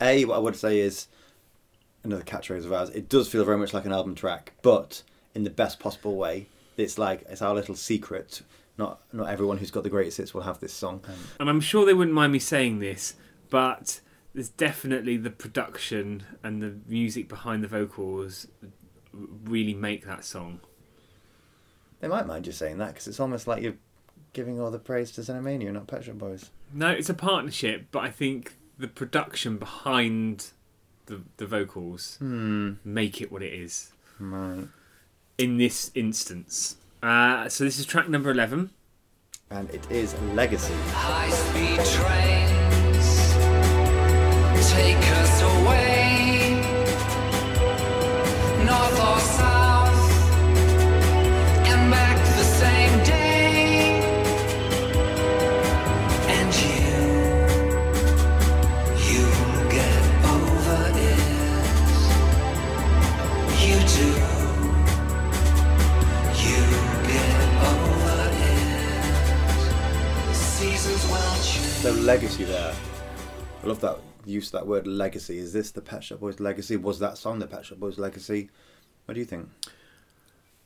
A, 0.00 0.24
what 0.24 0.36
I 0.36 0.38
would 0.38 0.56
say 0.56 0.78
is 0.80 1.08
another 2.04 2.22
catchphrase 2.22 2.64
of 2.64 2.72
ours. 2.72 2.90
It 2.90 3.08
does 3.08 3.28
feel 3.28 3.44
very 3.44 3.58
much 3.58 3.74
like 3.74 3.84
an 3.84 3.92
album 3.92 4.14
track, 4.14 4.52
but 4.62 5.02
in 5.34 5.44
the 5.44 5.50
best 5.50 5.78
possible 5.78 6.16
way. 6.16 6.46
It's 6.76 6.98
like 6.98 7.24
it's 7.28 7.42
our 7.42 7.54
little 7.54 7.74
secret. 7.74 8.42
Not 8.78 9.00
not 9.12 9.28
everyone 9.28 9.58
who's 9.58 9.70
got 9.70 9.82
the 9.82 9.90
greatest 9.90 10.18
hits 10.18 10.34
will 10.34 10.42
have 10.42 10.60
this 10.60 10.72
song. 10.72 11.02
And 11.40 11.48
I'm 11.48 11.60
sure 11.60 11.86
they 11.86 11.94
wouldn't 11.94 12.14
mind 12.14 12.32
me 12.32 12.38
saying 12.38 12.78
this, 12.80 13.14
but 13.48 14.00
there's 14.34 14.50
definitely 14.50 15.16
the 15.16 15.30
production 15.30 16.24
and 16.42 16.62
the 16.62 16.76
music 16.86 17.28
behind 17.28 17.64
the 17.64 17.68
vocals 17.68 18.46
really 19.12 19.72
make 19.72 20.04
that 20.06 20.24
song. 20.24 20.60
They 22.00 22.08
might 22.08 22.26
mind 22.26 22.46
you 22.46 22.52
saying 22.52 22.76
that 22.78 22.88
because 22.88 23.08
it's 23.08 23.20
almost 23.20 23.46
like 23.46 23.62
you're 23.62 23.76
giving 24.34 24.60
all 24.60 24.70
the 24.70 24.78
praise 24.78 25.10
to 25.12 25.22
Xenomania, 25.22 25.72
not 25.72 25.86
Pet 25.86 26.04
Shop 26.04 26.16
Boys. 26.16 26.50
No, 26.72 26.90
it's 26.90 27.08
a 27.08 27.14
partnership, 27.14 27.86
but 27.90 28.00
I 28.00 28.10
think 28.10 28.56
the 28.78 28.88
production 28.88 29.56
behind 29.58 30.50
the 31.06 31.20
the 31.38 31.46
vocals 31.46 32.16
Hmm. 32.18 32.72
make 32.84 33.20
it 33.20 33.30
what 33.32 33.42
it 33.42 33.52
is 33.52 33.92
Right. 34.18 34.68
in 35.38 35.58
this 35.58 35.90
instance. 35.94 36.76
Uh, 37.02 37.48
so 37.48 37.64
this 37.64 37.78
is 37.78 37.86
track 37.86 38.08
number 38.08 38.30
eleven. 38.30 38.70
And 39.50 39.70
it 39.70 39.88
is 39.90 40.14
Legacy. 40.34 40.74
High 40.88 41.30
speed 41.30 41.80
trains 41.94 43.06
take 44.72 44.96
us 45.22 45.42
away, 45.42 46.60
north 48.66 49.00
or 49.08 49.18
south, 49.20 49.65
So 71.86 71.92
legacy 71.92 72.42
there. 72.42 72.74
I 73.62 73.66
love 73.68 73.80
that 73.82 73.98
use 74.24 74.46
of 74.46 74.52
that 74.54 74.66
word 74.66 74.88
legacy. 74.88 75.38
Is 75.38 75.52
this 75.52 75.70
the 75.70 75.80
Pet 75.80 76.02
Shop 76.02 76.18
Boys 76.18 76.40
legacy? 76.40 76.76
Was 76.76 76.98
that 76.98 77.16
song 77.16 77.38
the 77.38 77.46
Pet 77.46 77.64
Shop 77.64 77.78
Boys 77.78 77.96
legacy? 77.96 78.50
What 79.04 79.14
do 79.14 79.20
you 79.20 79.24
think? 79.24 79.48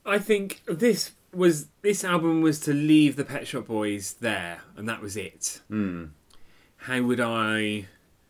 I 0.07 0.18
think 0.18 0.62
this 0.66 1.11
was 1.35 1.66
this 1.83 2.05
album 2.05 2.41
was 2.41 2.59
to 2.61 2.73
leave 2.73 3.16
the 3.16 3.27
Pet 3.27 3.47
Shop 3.47 3.66
Boys 3.66 4.14
there, 4.14 4.62
and 4.79 4.89
that 4.89 5.03
was 5.03 5.14
it. 5.14 5.61
Hmm. 5.68 6.05
How 6.79 7.03
would 7.03 7.21
I 7.21 7.89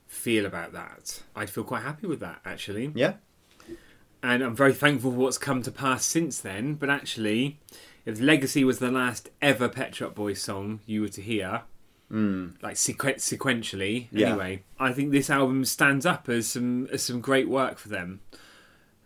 feel 0.09 0.45
about 0.45 0.72
that? 0.72 1.22
I'd 1.36 1.49
feel 1.49 1.62
quite 1.62 1.84
happy 1.84 2.09
with 2.09 2.18
that 2.18 2.41
actually, 2.45 2.91
Yeah. 2.97 3.14
and 4.20 4.43
I'm 4.43 4.57
very 4.57 4.74
thankful 4.74 5.12
for 5.12 5.16
what's 5.16 5.38
come 5.38 5.62
to 5.62 5.70
pass 5.70 6.05
since 6.05 6.41
then. 6.41 6.74
But 6.74 6.91
actually, 6.91 7.61
if 8.05 8.20
Legacy 8.20 8.64
was 8.64 8.80
the 8.80 8.91
last 8.91 9.28
ever 9.41 9.68
Pet 9.68 9.95
Shop 9.95 10.12
Boys 10.16 10.43
song 10.43 10.80
you 10.86 11.03
were 11.03 11.09
to 11.11 11.22
hear, 11.22 11.62
Hmm. 12.11 12.48
like 12.61 12.74
sequ- 12.74 13.16
sequentially, 13.16 14.08
Yeah. 14.11 14.30
anyway, 14.30 14.64
I 14.80 14.92
think 14.92 15.12
this 15.12 15.30
album 15.30 15.64
stands 15.64 16.04
up 16.04 16.28
as 16.28 16.48
some 16.48 16.88
as 16.92 17.02
some 17.04 17.20
great 17.20 17.48
work 17.48 17.78
for 17.78 17.88
them. 17.88 18.20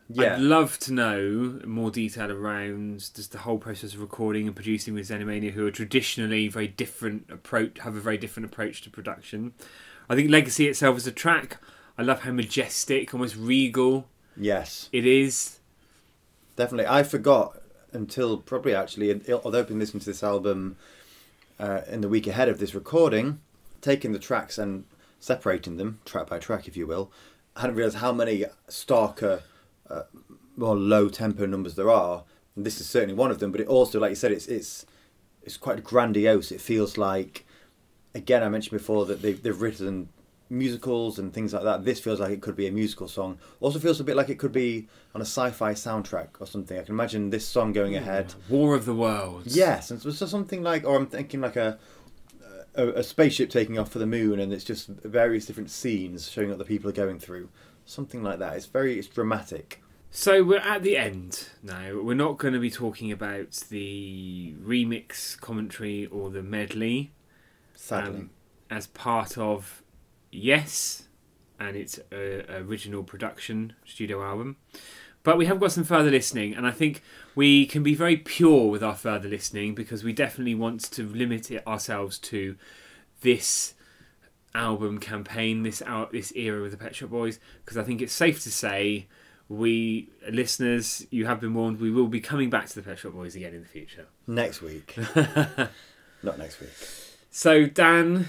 Yeah. 0.08 0.34
I'd 0.34 0.40
love 0.40 0.78
to 0.80 0.92
know 0.92 1.60
more 1.66 1.90
detail 1.90 2.30
around 2.30 2.98
just 3.14 3.32
the 3.32 3.38
whole 3.38 3.58
process 3.58 3.94
of 3.94 4.00
recording 4.00 4.46
and 4.46 4.54
producing 4.56 4.94
with 4.94 5.08
Xenomania, 5.08 5.50
who 5.52 5.66
are 5.66 5.70
traditionally 5.70 6.48
very 6.48 6.68
different 6.68 7.30
approach, 7.30 7.78
have 7.80 7.96
a 7.96 8.00
very 8.00 8.18
different 8.18 8.46
approach 8.46 8.82
to 8.82 8.90
production. 8.90 9.52
I 10.08 10.14
think 10.14 10.30
Legacy 10.30 10.68
itself 10.68 10.96
as 10.96 11.06
a 11.06 11.12
track, 11.12 11.58
I 11.98 12.02
love 12.02 12.20
how 12.20 12.32
majestic, 12.32 13.12
almost 13.14 13.36
regal 13.36 14.08
yes. 14.36 14.88
it 14.92 15.06
is. 15.06 15.58
Definitely. 16.56 16.86
I 16.86 17.02
forgot 17.02 17.60
until 17.92 18.36
probably 18.38 18.74
actually, 18.74 19.10
although 19.32 19.60
I've 19.60 19.68
been 19.68 19.78
listening 19.78 20.00
to 20.00 20.06
this 20.06 20.22
album 20.22 20.76
uh, 21.58 21.80
in 21.88 22.00
the 22.00 22.08
week 22.08 22.26
ahead 22.26 22.48
of 22.48 22.58
this 22.58 22.74
recording, 22.74 23.40
taking 23.80 24.12
the 24.12 24.18
tracks 24.18 24.58
and 24.58 24.84
separating 25.20 25.76
them 25.76 26.00
track 26.04 26.28
by 26.28 26.38
track, 26.38 26.68
if 26.68 26.76
you 26.76 26.86
will, 26.86 27.10
I 27.56 27.62
hadn't 27.62 27.76
realised 27.76 27.98
how 27.98 28.12
many 28.12 28.44
starker, 28.68 29.42
uh, 29.88 30.02
more 30.56 30.76
low 30.76 31.08
tempo 31.08 31.46
numbers 31.46 31.74
there 31.74 31.90
are. 31.90 32.24
And 32.56 32.64
this 32.64 32.80
is 32.80 32.88
certainly 32.88 33.14
one 33.14 33.30
of 33.30 33.38
them, 33.38 33.50
but 33.52 33.60
it 33.60 33.66
also, 33.66 33.98
like 33.98 34.10
you 34.10 34.16
said, 34.16 34.32
it's 34.32 34.46
it's 34.46 34.86
it's 35.42 35.56
quite 35.56 35.82
grandiose. 35.84 36.52
It 36.52 36.60
feels 36.60 36.96
like, 36.96 37.44
again, 38.14 38.42
I 38.42 38.48
mentioned 38.48 38.78
before 38.78 39.04
that 39.06 39.22
they've, 39.22 39.42
they've 39.42 39.60
written 39.60 40.08
musicals 40.50 41.18
and 41.18 41.32
things 41.32 41.52
like 41.52 41.64
that. 41.64 41.84
This 41.84 42.00
feels 42.00 42.20
like 42.20 42.30
it 42.30 42.42
could 42.42 42.56
be 42.56 42.66
a 42.66 42.72
musical 42.72 43.08
song. 43.08 43.38
Also 43.60 43.78
feels 43.78 44.00
a 44.00 44.04
bit 44.04 44.16
like 44.16 44.28
it 44.28 44.38
could 44.38 44.52
be 44.52 44.86
on 45.14 45.20
a 45.20 45.24
sci-fi 45.24 45.72
soundtrack 45.72 46.28
or 46.40 46.46
something. 46.46 46.78
I 46.78 46.82
can 46.82 46.94
imagine 46.94 47.30
this 47.30 47.46
song 47.46 47.72
going 47.72 47.96
ahead. 47.96 48.34
War 48.48 48.74
of 48.74 48.84
the 48.84 48.94
Worlds. 48.94 49.56
Yes, 49.56 49.90
and 49.90 50.00
so 50.00 50.10
so 50.10 50.26
something 50.26 50.62
like, 50.62 50.84
or 50.84 50.96
I'm 50.96 51.06
thinking 51.06 51.40
like 51.40 51.56
a, 51.56 51.78
a 52.74 52.88
a 52.88 53.02
spaceship 53.02 53.50
taking 53.50 53.78
off 53.78 53.90
for 53.90 53.98
the 53.98 54.06
moon, 54.06 54.38
and 54.38 54.52
it's 54.52 54.64
just 54.64 54.88
various 54.88 55.46
different 55.46 55.70
scenes 55.70 56.30
showing 56.30 56.48
what 56.48 56.58
the 56.58 56.64
people 56.64 56.88
are 56.90 56.94
going 56.94 57.18
through. 57.18 57.48
Something 57.86 58.22
like 58.22 58.38
that. 58.38 58.56
It's 58.56 58.66
very, 58.66 58.98
it's 58.98 59.08
dramatic. 59.08 59.82
So 60.10 60.42
we're 60.42 60.58
at 60.58 60.82
the 60.82 60.96
end 60.96 61.48
now. 61.62 62.00
We're 62.00 62.14
not 62.14 62.38
going 62.38 62.54
to 62.54 62.60
be 62.60 62.70
talking 62.70 63.12
about 63.12 63.50
the 63.68 64.54
remix 64.64 65.38
commentary 65.38 66.06
or 66.06 66.30
the 66.30 66.42
medley. 66.42 67.12
Sadly, 67.74 68.20
um, 68.20 68.30
as 68.70 68.86
part 68.86 69.36
of 69.36 69.82
Yes, 70.34 71.04
and 71.60 71.76
its 71.76 71.98
uh, 72.12 72.42
original 72.50 73.02
production 73.04 73.74
studio 73.86 74.22
album. 74.22 74.56
But 75.22 75.38
we 75.38 75.46
have 75.46 75.58
got 75.58 75.72
some 75.72 75.84
further 75.84 76.10
listening, 76.10 76.54
and 76.54 76.66
I 76.66 76.70
think 76.70 77.02
we 77.34 77.64
can 77.64 77.82
be 77.82 77.94
very 77.94 78.16
pure 78.16 78.68
with 78.68 78.82
our 78.82 78.94
further 78.94 79.28
listening 79.28 79.74
because 79.74 80.04
we 80.04 80.12
definitely 80.12 80.54
want 80.54 80.82
to 80.92 81.08
limit 81.08 81.50
it 81.50 81.66
ourselves 81.66 82.18
to 82.18 82.56
this 83.22 83.74
album 84.54 84.98
campaign, 84.98 85.62
this 85.62 85.82
out 85.82 86.12
this 86.12 86.32
era 86.36 86.60
with 86.60 86.72
the 86.72 86.76
Pet 86.76 86.94
Shop 86.94 87.10
Boys, 87.10 87.38
because 87.64 87.78
I 87.78 87.82
think 87.84 88.02
it's 88.02 88.12
safe 88.12 88.42
to 88.42 88.50
say 88.50 89.06
we 89.48 90.10
listeners, 90.30 91.06
you 91.10 91.26
have 91.26 91.40
been 91.40 91.54
warned. 91.54 91.80
We 91.80 91.90
will 91.90 92.08
be 92.08 92.20
coming 92.20 92.50
back 92.50 92.68
to 92.68 92.74
the 92.74 92.82
Pet 92.82 92.98
Shop 92.98 93.12
Boys 93.12 93.34
again 93.36 93.54
in 93.54 93.62
the 93.62 93.68
future. 93.68 94.06
next 94.26 94.62
week. 94.62 94.96
Not 96.22 96.38
next 96.38 96.60
week. 96.60 96.70
So, 97.30 97.66
Dan, 97.66 98.28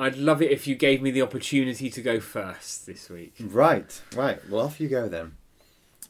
I'd 0.00 0.16
love 0.16 0.40
it 0.40 0.50
if 0.50 0.66
you 0.66 0.74
gave 0.74 1.02
me 1.02 1.10
the 1.10 1.20
opportunity 1.20 1.90
to 1.90 2.00
go 2.00 2.20
first 2.20 2.86
this 2.86 3.10
week. 3.10 3.34
Right, 3.38 4.00
right. 4.16 4.40
Well, 4.48 4.64
off 4.64 4.80
you 4.80 4.88
go 4.88 5.08
then. 5.08 5.36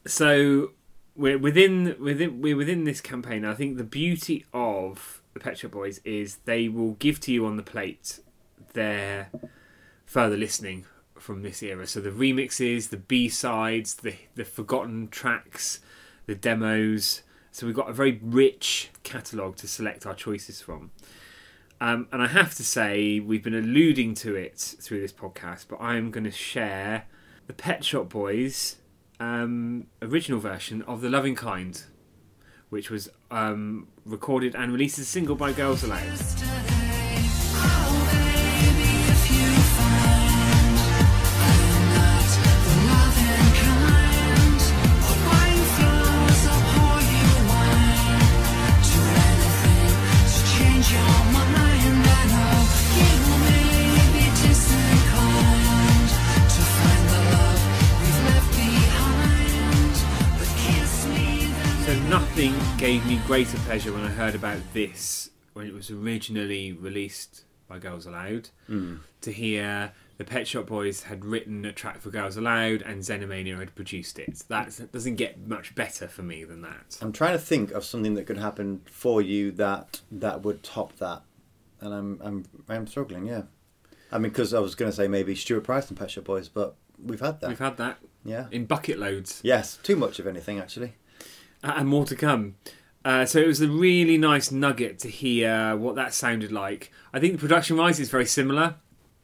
So, 0.07 0.70
we're 1.16 1.38
within 1.38 1.97
within 1.99 2.41
we're 2.41 2.57
within 2.57 2.84
this 2.84 3.01
campaign. 3.01 3.45
I 3.45 3.55
think 3.55 3.76
the 3.76 3.84
beauty 3.84 4.47
of 4.55 5.22
the 5.34 5.41
Pet 5.41 5.59
Shop 5.59 5.72
Boys 5.72 5.99
is 6.05 6.36
they 6.45 6.68
will 6.68 6.93
give 6.93 7.18
to 7.20 7.32
you 7.32 7.45
on 7.47 7.57
the 7.57 7.64
plate 7.64 8.20
their 8.74 9.30
further 10.07 10.36
listening 10.36 10.86
from 11.18 11.43
this 11.43 11.61
era. 11.61 11.84
So 11.86 12.01
the 12.01 12.11
remixes, 12.11 12.91
the 12.91 12.97
B 12.97 13.28
sides, 13.28 13.95
the 13.97 14.14
the 14.36 14.45
forgotten 14.45 15.09
tracks, 15.09 15.80
the 16.26 16.36
demos. 16.36 17.22
So 17.51 17.66
we've 17.66 17.74
got 17.74 17.91
a 17.91 17.93
very 17.93 18.20
rich 18.22 18.91
catalogue 19.03 19.57
to 19.57 19.66
select 19.66 20.07
our 20.07 20.14
choices 20.14 20.61
from. 20.61 20.93
Um, 21.81 22.09
and 22.12 22.22
I 22.22 22.26
have 22.26 22.55
to 22.57 22.64
say, 22.64 23.20
we've 23.20 23.43
been 23.43 23.55
alluding 23.55 24.14
to 24.16 24.35
it 24.35 24.59
through 24.59 25.01
this 25.01 25.12
podcast, 25.12 25.66
but 25.68 25.81
I'm 25.81 26.11
going 26.11 26.24
to 26.24 26.31
share 26.31 27.07
the 27.47 27.55
Pet 27.55 27.85
Shop 27.85 28.09
Boys 28.09 28.76
um, 29.18 29.87
original 30.03 30.41
version 30.41 30.83
of 30.83 31.01
The 31.01 31.09
Loving 31.09 31.35
Kind, 31.35 31.85
which 32.68 32.91
was 32.91 33.09
um, 33.31 33.89
recorded 34.05 34.55
and 34.55 34.72
released 34.72 34.99
as 34.99 35.07
a 35.07 35.09
single 35.09 35.37
by 35.37 35.53
Girls 35.53 35.83
Aloud. 35.83 36.18
Nothing 62.41 62.78
gave 62.78 63.05
me 63.07 63.20
greater 63.26 63.59
pleasure 63.59 63.93
when 63.93 64.03
I 64.03 64.09
heard 64.09 64.34
about 64.34 64.61
this 64.72 65.28
when 65.53 65.66
it 65.66 65.74
was 65.74 65.91
originally 65.91 66.72
released 66.72 67.45
by 67.68 67.78
Girls 67.78 68.07
Aloud. 68.07 68.49
Hmm. 68.66 68.97
To 69.20 69.30
hear 69.30 69.93
the 70.16 70.24
Pet 70.24 70.49
Shop 70.49 70.66
Boys 70.66 71.03
had 71.03 71.22
written 71.22 71.66
a 71.66 71.72
track 71.72 72.01
for 72.01 72.09
Girls 72.09 72.38
Aloud 72.38 72.80
and 72.80 73.03
Xenomania 73.03 73.59
had 73.59 73.74
produced 73.74 74.18
it. 74.18 74.43
That 74.49 74.91
doesn't 74.91 75.16
get 75.16 75.47
much 75.47 75.74
better 75.74 76.09
for 76.09 76.22
me 76.22 76.45
than 76.45 76.62
that. 76.62 76.97
I'm 77.03 77.12
trying 77.12 77.34
to 77.34 77.38
think 77.38 77.72
of 77.72 77.84
something 77.84 78.14
that 78.14 78.24
could 78.24 78.38
happen 78.38 78.80
for 78.86 79.20
you 79.20 79.53
that 79.53 80.01
that 80.11 80.43
would 80.43 80.62
top 80.62 80.97
that, 80.97 81.20
and 81.82 81.93
I'm 81.93 82.20
I'm 82.24 82.45
I'm 82.70 82.86
struggling. 82.86 83.26
Yeah, 83.26 83.43
I 84.11 84.16
mean, 84.16 84.30
because 84.30 84.55
I 84.55 84.61
was 84.61 84.74
going 84.74 84.91
to 84.91 84.97
say 84.97 85.09
maybe 85.09 85.34
Stuart 85.34 85.64
Price 85.64 85.91
and 85.91 85.99
Pet 85.99 86.11
Shop 86.11 86.24
Boys, 86.24 86.49
but 86.49 86.74
we've 87.05 87.20
had 87.20 87.41
that. 87.41 87.49
We've 87.49 87.59
had 87.59 87.76
that 87.76 87.99
yeah. 88.24 88.47
in 88.51 88.64
bucket 88.64 88.99
loads. 88.99 89.41
Yes, 89.43 89.78
too 89.82 89.97
much 89.97 90.18
of 90.18 90.26
anything 90.26 90.59
actually. 90.59 90.95
And 91.63 91.89
more 91.89 92.07
to 92.07 92.17
come. 92.17 92.57
Uh, 93.05 93.25
so 93.25 93.39
it 93.39 93.47
was 93.47 93.61
a 93.61 93.69
really 93.69 94.19
nice 94.19 94.51
nugget 94.51 94.99
to 95.01 95.09
hear 95.09 95.77
what 95.77 95.95
that 95.97 96.13
sounded 96.15 96.53
like. 96.53 96.93
I 97.13 97.21
think 97.21 97.33
the 97.33 97.39
production 97.39 97.77
wise 97.77 97.99
is 97.99 98.11
very 98.11 98.27
similar, 98.27 98.77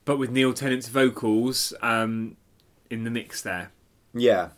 but 0.04 0.18
with 0.18 0.30
Neil 0.30 0.52
Tennant's 0.54 0.88
vocals 0.88 1.72
um, 1.82 2.36
in 2.90 3.04
the 3.04 3.10
mix 3.10 3.42
there. 3.42 3.70
Yeah, 4.14 4.50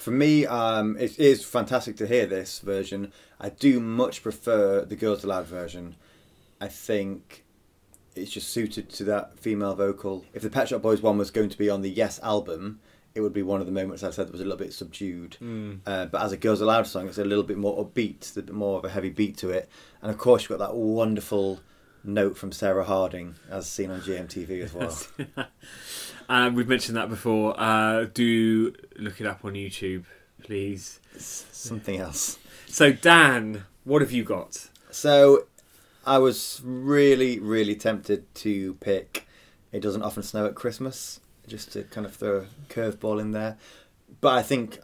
For 0.00 0.12
me, 0.12 0.46
um, 0.46 0.96
it 0.98 1.18
is 1.18 1.44
fantastic 1.44 1.94
to 1.98 2.06
hear 2.06 2.24
this 2.24 2.60
version. 2.60 3.12
I 3.38 3.50
do 3.50 3.80
much 3.80 4.22
prefer 4.22 4.82
the 4.84 4.96
Girls 4.96 5.24
Aloud 5.24 5.46
version. 5.46 5.96
I 6.58 6.68
think 6.68 7.44
it's 8.14 8.30
just 8.30 8.48
suited 8.48 8.88
to 8.90 9.04
that 9.04 9.38
female 9.38 9.74
vocal. 9.74 10.24
If 10.32 10.40
the 10.40 10.48
Pet 10.48 10.70
Shop 10.70 10.80
Boys 10.80 11.02
one 11.02 11.18
was 11.18 11.30
going 11.30 11.50
to 11.50 11.58
be 11.58 11.68
on 11.68 11.82
the 11.82 11.90
Yes 11.90 12.18
album, 12.22 12.80
it 13.14 13.20
would 13.20 13.32
be 13.32 13.42
one 13.42 13.60
of 13.60 13.66
the 13.66 13.72
moments 13.72 14.02
I 14.02 14.10
said 14.10 14.26
that 14.26 14.32
was 14.32 14.40
a 14.40 14.44
little 14.44 14.58
bit 14.58 14.72
subdued. 14.72 15.36
Uh, 15.86 16.06
but 16.06 16.22
as 16.22 16.32
it 16.32 16.40
goes 16.40 16.60
a 16.60 16.60
Girls 16.60 16.60
Aloud 16.60 16.86
song, 16.86 17.08
it's 17.08 17.18
a 17.18 17.24
little 17.24 17.44
bit 17.44 17.58
more 17.58 17.84
upbeat, 17.84 18.36
a 18.36 18.42
bit 18.42 18.54
more 18.54 18.78
of 18.78 18.84
a 18.84 18.88
heavy 18.90 19.10
beat 19.10 19.36
to 19.38 19.50
it. 19.50 19.68
And 20.02 20.10
of 20.10 20.18
course, 20.18 20.42
you've 20.42 20.58
got 20.58 20.70
that 20.70 20.76
wonderful 20.76 21.60
note 22.04 22.36
from 22.36 22.52
Sarah 22.52 22.84
Harding, 22.84 23.34
as 23.50 23.68
seen 23.68 23.90
on 23.90 24.00
GMTV 24.00 24.62
as 24.62 24.74
well. 24.74 25.46
Um, 26.28 26.54
we've 26.54 26.68
mentioned 26.68 26.96
that 26.96 27.08
before. 27.08 27.58
Uh, 27.60 28.06
do 28.12 28.72
look 28.96 29.20
it 29.20 29.26
up 29.26 29.44
on 29.44 29.54
YouTube, 29.54 30.04
please. 30.42 31.00
Something 31.16 31.98
else. 31.98 32.38
So, 32.66 32.92
Dan, 32.92 33.64
what 33.84 34.02
have 34.02 34.12
you 34.12 34.24
got? 34.24 34.68
So 34.90 35.46
I 36.06 36.18
was 36.18 36.60
really, 36.64 37.38
really 37.38 37.74
tempted 37.74 38.32
to 38.36 38.74
pick 38.74 39.26
It 39.72 39.80
Doesn't 39.80 40.02
Often 40.02 40.22
Snow 40.24 40.46
at 40.46 40.54
Christmas, 40.54 41.20
just 41.50 41.72
to 41.72 41.82
kind 41.84 42.06
of 42.06 42.14
throw 42.14 42.38
a 42.38 42.72
curveball 42.72 43.20
in 43.20 43.32
there. 43.32 43.58
But 44.20 44.34
I 44.34 44.42
think 44.42 44.78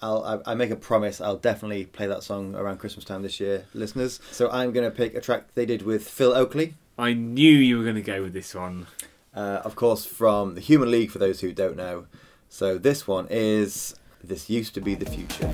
I'll, 0.00 0.22
I, 0.46 0.52
I 0.52 0.54
make 0.54 0.70
a 0.70 0.76
promise 0.76 1.20
I'll 1.20 1.36
definitely 1.36 1.86
play 1.86 2.06
that 2.06 2.22
song 2.22 2.54
around 2.54 2.78
Christmas 2.78 3.04
time 3.04 3.22
this 3.22 3.40
year, 3.40 3.64
listeners. 3.74 4.20
So 4.30 4.50
I'm 4.50 4.72
going 4.72 4.84
to 4.88 4.94
pick 4.94 5.14
a 5.14 5.20
track 5.20 5.54
they 5.54 5.66
did 5.66 5.82
with 5.82 6.08
Phil 6.08 6.32
Oakey, 6.32 6.74
I 6.96 7.12
knew 7.12 7.50
you 7.50 7.78
were 7.78 7.84
going 7.84 7.96
to 7.96 8.02
go 8.02 8.22
with 8.22 8.32
this 8.32 8.54
one. 8.54 8.86
uh, 9.34 9.60
of 9.64 9.74
course, 9.74 10.06
from 10.06 10.54
the 10.54 10.60
Human 10.60 10.90
League, 10.90 11.10
for 11.10 11.18
those 11.18 11.40
who 11.40 11.52
don't 11.52 11.76
know. 11.76 12.06
So 12.48 12.78
this 12.78 13.06
one 13.08 13.26
is 13.30 13.96
This 14.22 14.48
Used 14.48 14.74
to 14.74 14.80
Be 14.80 14.94
the 14.94 15.06
Future. 15.06 15.50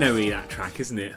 Techno-y, 0.00 0.30
that 0.30 0.48
track, 0.48 0.80
isn't 0.80 0.98
it? 0.98 1.14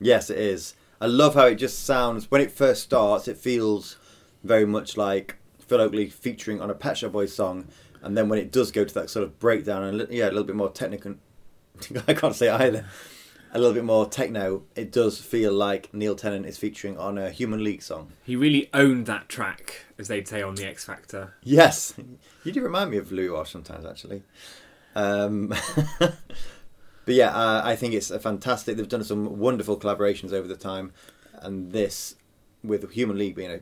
Yes, 0.00 0.28
it 0.28 0.38
is. 0.38 0.74
I 1.00 1.06
love 1.06 1.34
how 1.34 1.46
it 1.46 1.54
just 1.54 1.84
sounds 1.84 2.32
when 2.32 2.40
it 2.40 2.50
first 2.50 2.82
starts. 2.82 3.28
It 3.28 3.38
feels 3.38 3.96
very 4.42 4.66
much 4.66 4.96
like 4.96 5.36
Phil 5.60 5.80
Oakey 5.80 6.10
featuring 6.10 6.60
on 6.60 6.68
a 6.68 6.74
Pet 6.74 6.98
Shop 6.98 7.12
Boys 7.12 7.32
song, 7.32 7.68
and 8.02 8.18
then 8.18 8.28
when 8.28 8.40
it 8.40 8.50
does 8.50 8.72
go 8.72 8.84
to 8.84 8.94
that 8.94 9.08
sort 9.08 9.22
of 9.22 9.38
breakdown 9.38 9.84
and 9.84 10.10
yeah, 10.10 10.24
a 10.24 10.30
little 10.30 10.42
bit 10.42 10.56
more 10.56 10.68
technical. 10.68 11.14
I 12.08 12.14
can't 12.14 12.34
say 12.34 12.48
either. 12.48 12.84
A 13.52 13.58
little 13.60 13.72
bit 13.72 13.84
more 13.84 14.08
techno. 14.08 14.64
It 14.74 14.90
does 14.90 15.20
feel 15.20 15.52
like 15.52 15.94
Neil 15.94 16.16
Tennant 16.16 16.44
is 16.44 16.58
featuring 16.58 16.98
on 16.98 17.18
a 17.18 17.30
Human 17.30 17.62
League 17.62 17.82
song. 17.82 18.14
He 18.24 18.34
really 18.34 18.68
owned 18.74 19.06
that 19.06 19.28
track, 19.28 19.84
as 19.96 20.08
they'd 20.08 20.26
say 20.26 20.42
on 20.42 20.56
the 20.56 20.66
X 20.66 20.84
Factor. 20.84 21.34
Yes, 21.44 21.94
you 22.44 22.50
do 22.50 22.62
remind 22.62 22.90
me 22.90 22.96
of 22.96 23.12
Louis 23.12 23.28
Walsh 23.28 23.52
sometimes, 23.52 23.86
actually. 23.86 24.24
Um, 24.96 25.54
but 27.04 27.14
yeah, 27.14 27.30
uh, 27.30 27.62
I 27.64 27.76
think 27.76 27.94
it's 27.94 28.10
a 28.10 28.18
fantastic. 28.18 28.76
They've 28.76 28.88
done 28.88 29.04
some 29.04 29.38
wonderful 29.38 29.78
collaborations 29.78 30.32
over 30.32 30.48
the 30.48 30.56
time, 30.56 30.92
and 31.34 31.72
this, 31.72 32.16
with 32.62 32.90
Human 32.92 33.18
League 33.18 33.34
being 33.34 33.50
a, 33.50 33.60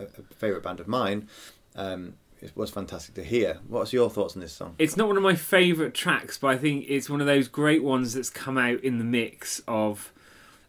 a, 0.00 0.04
a 0.04 0.34
favorite 0.34 0.62
band 0.62 0.80
of 0.80 0.88
mine, 0.88 1.28
um, 1.76 2.14
it 2.40 2.52
was 2.56 2.70
fantastic 2.70 3.14
to 3.14 3.24
hear. 3.24 3.58
What's 3.68 3.92
your 3.92 4.10
thoughts 4.10 4.34
on 4.34 4.40
this 4.40 4.52
song? 4.52 4.74
It's 4.78 4.96
not 4.96 5.06
one 5.06 5.16
of 5.16 5.22
my 5.22 5.36
favourite 5.36 5.94
tracks, 5.94 6.38
but 6.38 6.48
I 6.48 6.58
think 6.58 6.86
it's 6.88 7.08
one 7.08 7.20
of 7.20 7.26
those 7.26 7.48
great 7.48 7.82
ones 7.82 8.14
that's 8.14 8.30
come 8.30 8.58
out 8.58 8.80
in 8.80 8.98
the 8.98 9.04
mix 9.04 9.62
of 9.68 10.12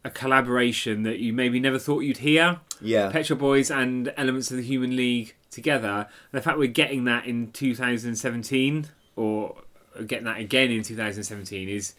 a 0.04 0.10
collaboration 0.10 1.04
that 1.04 1.20
you 1.20 1.34
maybe 1.34 1.60
never 1.60 1.80
thought 1.80 2.02
you'd 2.02 2.18
hear. 2.18 2.60
Yeah, 2.82 3.10
Pet 3.10 3.26
Shop 3.26 3.40
Boys 3.40 3.72
and 3.72 4.14
elements 4.18 4.52
of 4.52 4.58
the 4.58 4.64
Human 4.64 4.96
League 4.96 5.36
together. 5.50 6.08
And 6.32 6.40
the 6.40 6.42
fact 6.42 6.58
we're 6.58 6.68
getting 6.68 7.06
that 7.06 7.26
in 7.26 7.52
2017 7.52 8.88
or 9.16 9.56
getting 10.08 10.26
that 10.26 10.40
again 10.40 10.72
in 10.72 10.84
2017 10.84 11.70
is 11.70 11.94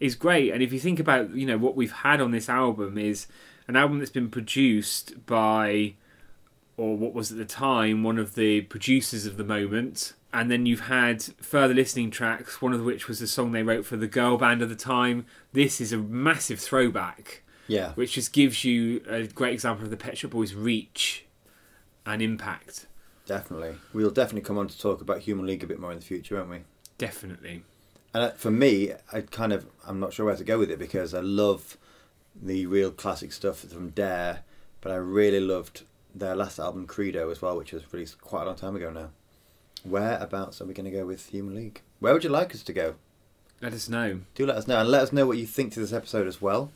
is 0.00 0.14
great. 0.14 0.52
And 0.52 0.62
if 0.62 0.72
you 0.72 0.78
think 0.78 1.00
about 1.00 1.30
you 1.30 1.46
know 1.46 1.58
what 1.58 1.76
we've 1.76 1.92
had 1.92 2.20
on 2.20 2.30
this 2.30 2.48
album 2.48 2.98
is 2.98 3.26
an 3.66 3.76
album 3.76 3.98
that's 3.98 4.10
been 4.10 4.30
produced 4.30 5.26
by 5.26 5.94
or 6.76 6.96
what 6.96 7.12
was 7.12 7.32
at 7.32 7.38
the 7.38 7.44
time 7.44 8.02
one 8.02 8.18
of 8.18 8.34
the 8.34 8.62
producers 8.62 9.26
of 9.26 9.36
the 9.36 9.44
moment. 9.44 10.14
And 10.32 10.50
then 10.50 10.66
you've 10.66 10.80
had 10.80 11.22
further 11.22 11.72
listening 11.72 12.10
tracks, 12.10 12.60
one 12.60 12.74
of 12.74 12.84
which 12.84 13.08
was 13.08 13.22
a 13.22 13.26
song 13.26 13.52
they 13.52 13.62
wrote 13.62 13.86
for 13.86 13.96
the 13.96 14.06
girl 14.06 14.36
band 14.36 14.60
of 14.60 14.68
the 14.68 14.76
time. 14.76 15.24
This 15.54 15.80
is 15.80 15.90
a 15.90 15.96
massive 15.96 16.60
throwback 16.60 17.42
yeah, 17.68 17.92
which 17.92 18.12
just 18.12 18.32
gives 18.32 18.64
you 18.64 19.02
a 19.08 19.26
great 19.26 19.52
example 19.52 19.84
of 19.84 19.90
the 19.90 19.96
Pet 19.96 20.18
Shop 20.18 20.32
Boys' 20.32 20.54
reach 20.54 21.26
and 22.04 22.20
impact. 22.22 22.86
definitely. 23.26 23.74
We'll 23.92 24.10
definitely 24.10 24.46
come 24.46 24.58
on 24.58 24.68
to 24.68 24.78
talk 24.78 25.00
about 25.00 25.20
Human 25.20 25.46
League 25.46 25.62
a 25.62 25.66
bit 25.66 25.78
more 25.78 25.92
in 25.92 25.98
the 25.98 26.04
future, 26.04 26.36
won't 26.36 26.48
we? 26.48 26.60
Definitely. 26.98 27.62
And 28.12 28.24
uh, 28.24 28.30
for 28.32 28.50
me, 28.50 28.92
I 29.12 29.20
kind 29.22 29.52
of 29.52 29.66
I'm 29.86 30.00
not 30.00 30.12
sure 30.12 30.26
where 30.26 30.36
to 30.36 30.44
go 30.44 30.58
with 30.58 30.70
it 30.70 30.78
because 30.78 31.14
I 31.14 31.20
love 31.20 31.78
the 32.40 32.66
real 32.66 32.90
classic 32.90 33.32
stuff 33.32 33.60
from 33.60 33.90
Dare, 33.90 34.40
but 34.80 34.92
I 34.92 34.96
really 34.96 35.40
loved 35.40 35.82
their 36.14 36.34
last 36.34 36.58
album 36.58 36.86
Credo 36.86 37.30
as 37.30 37.40
well, 37.42 37.56
which 37.56 37.72
was 37.72 37.92
released 37.92 38.20
quite 38.20 38.42
a 38.42 38.46
long 38.46 38.56
time 38.56 38.76
ago 38.76 38.90
now. 38.90 39.10
Whereabouts 39.84 40.60
are 40.60 40.64
we 40.64 40.74
going 40.74 40.90
to 40.90 40.96
go 40.96 41.06
with 41.06 41.26
Human 41.26 41.54
League? 41.54 41.82
Where 42.00 42.12
would 42.12 42.24
you 42.24 42.30
like 42.30 42.54
us 42.54 42.62
to 42.64 42.72
go? 42.72 42.96
Let 43.60 43.72
us 43.72 43.88
know. 43.88 44.20
Do 44.34 44.46
let 44.46 44.56
us 44.56 44.68
know 44.68 44.80
and 44.80 44.88
let 44.88 45.02
us 45.02 45.12
know 45.12 45.26
what 45.26 45.38
you 45.38 45.46
think 45.46 45.72
to 45.72 45.80
this 45.80 45.92
episode 45.92 46.26
as 46.26 46.40
well 46.40 46.70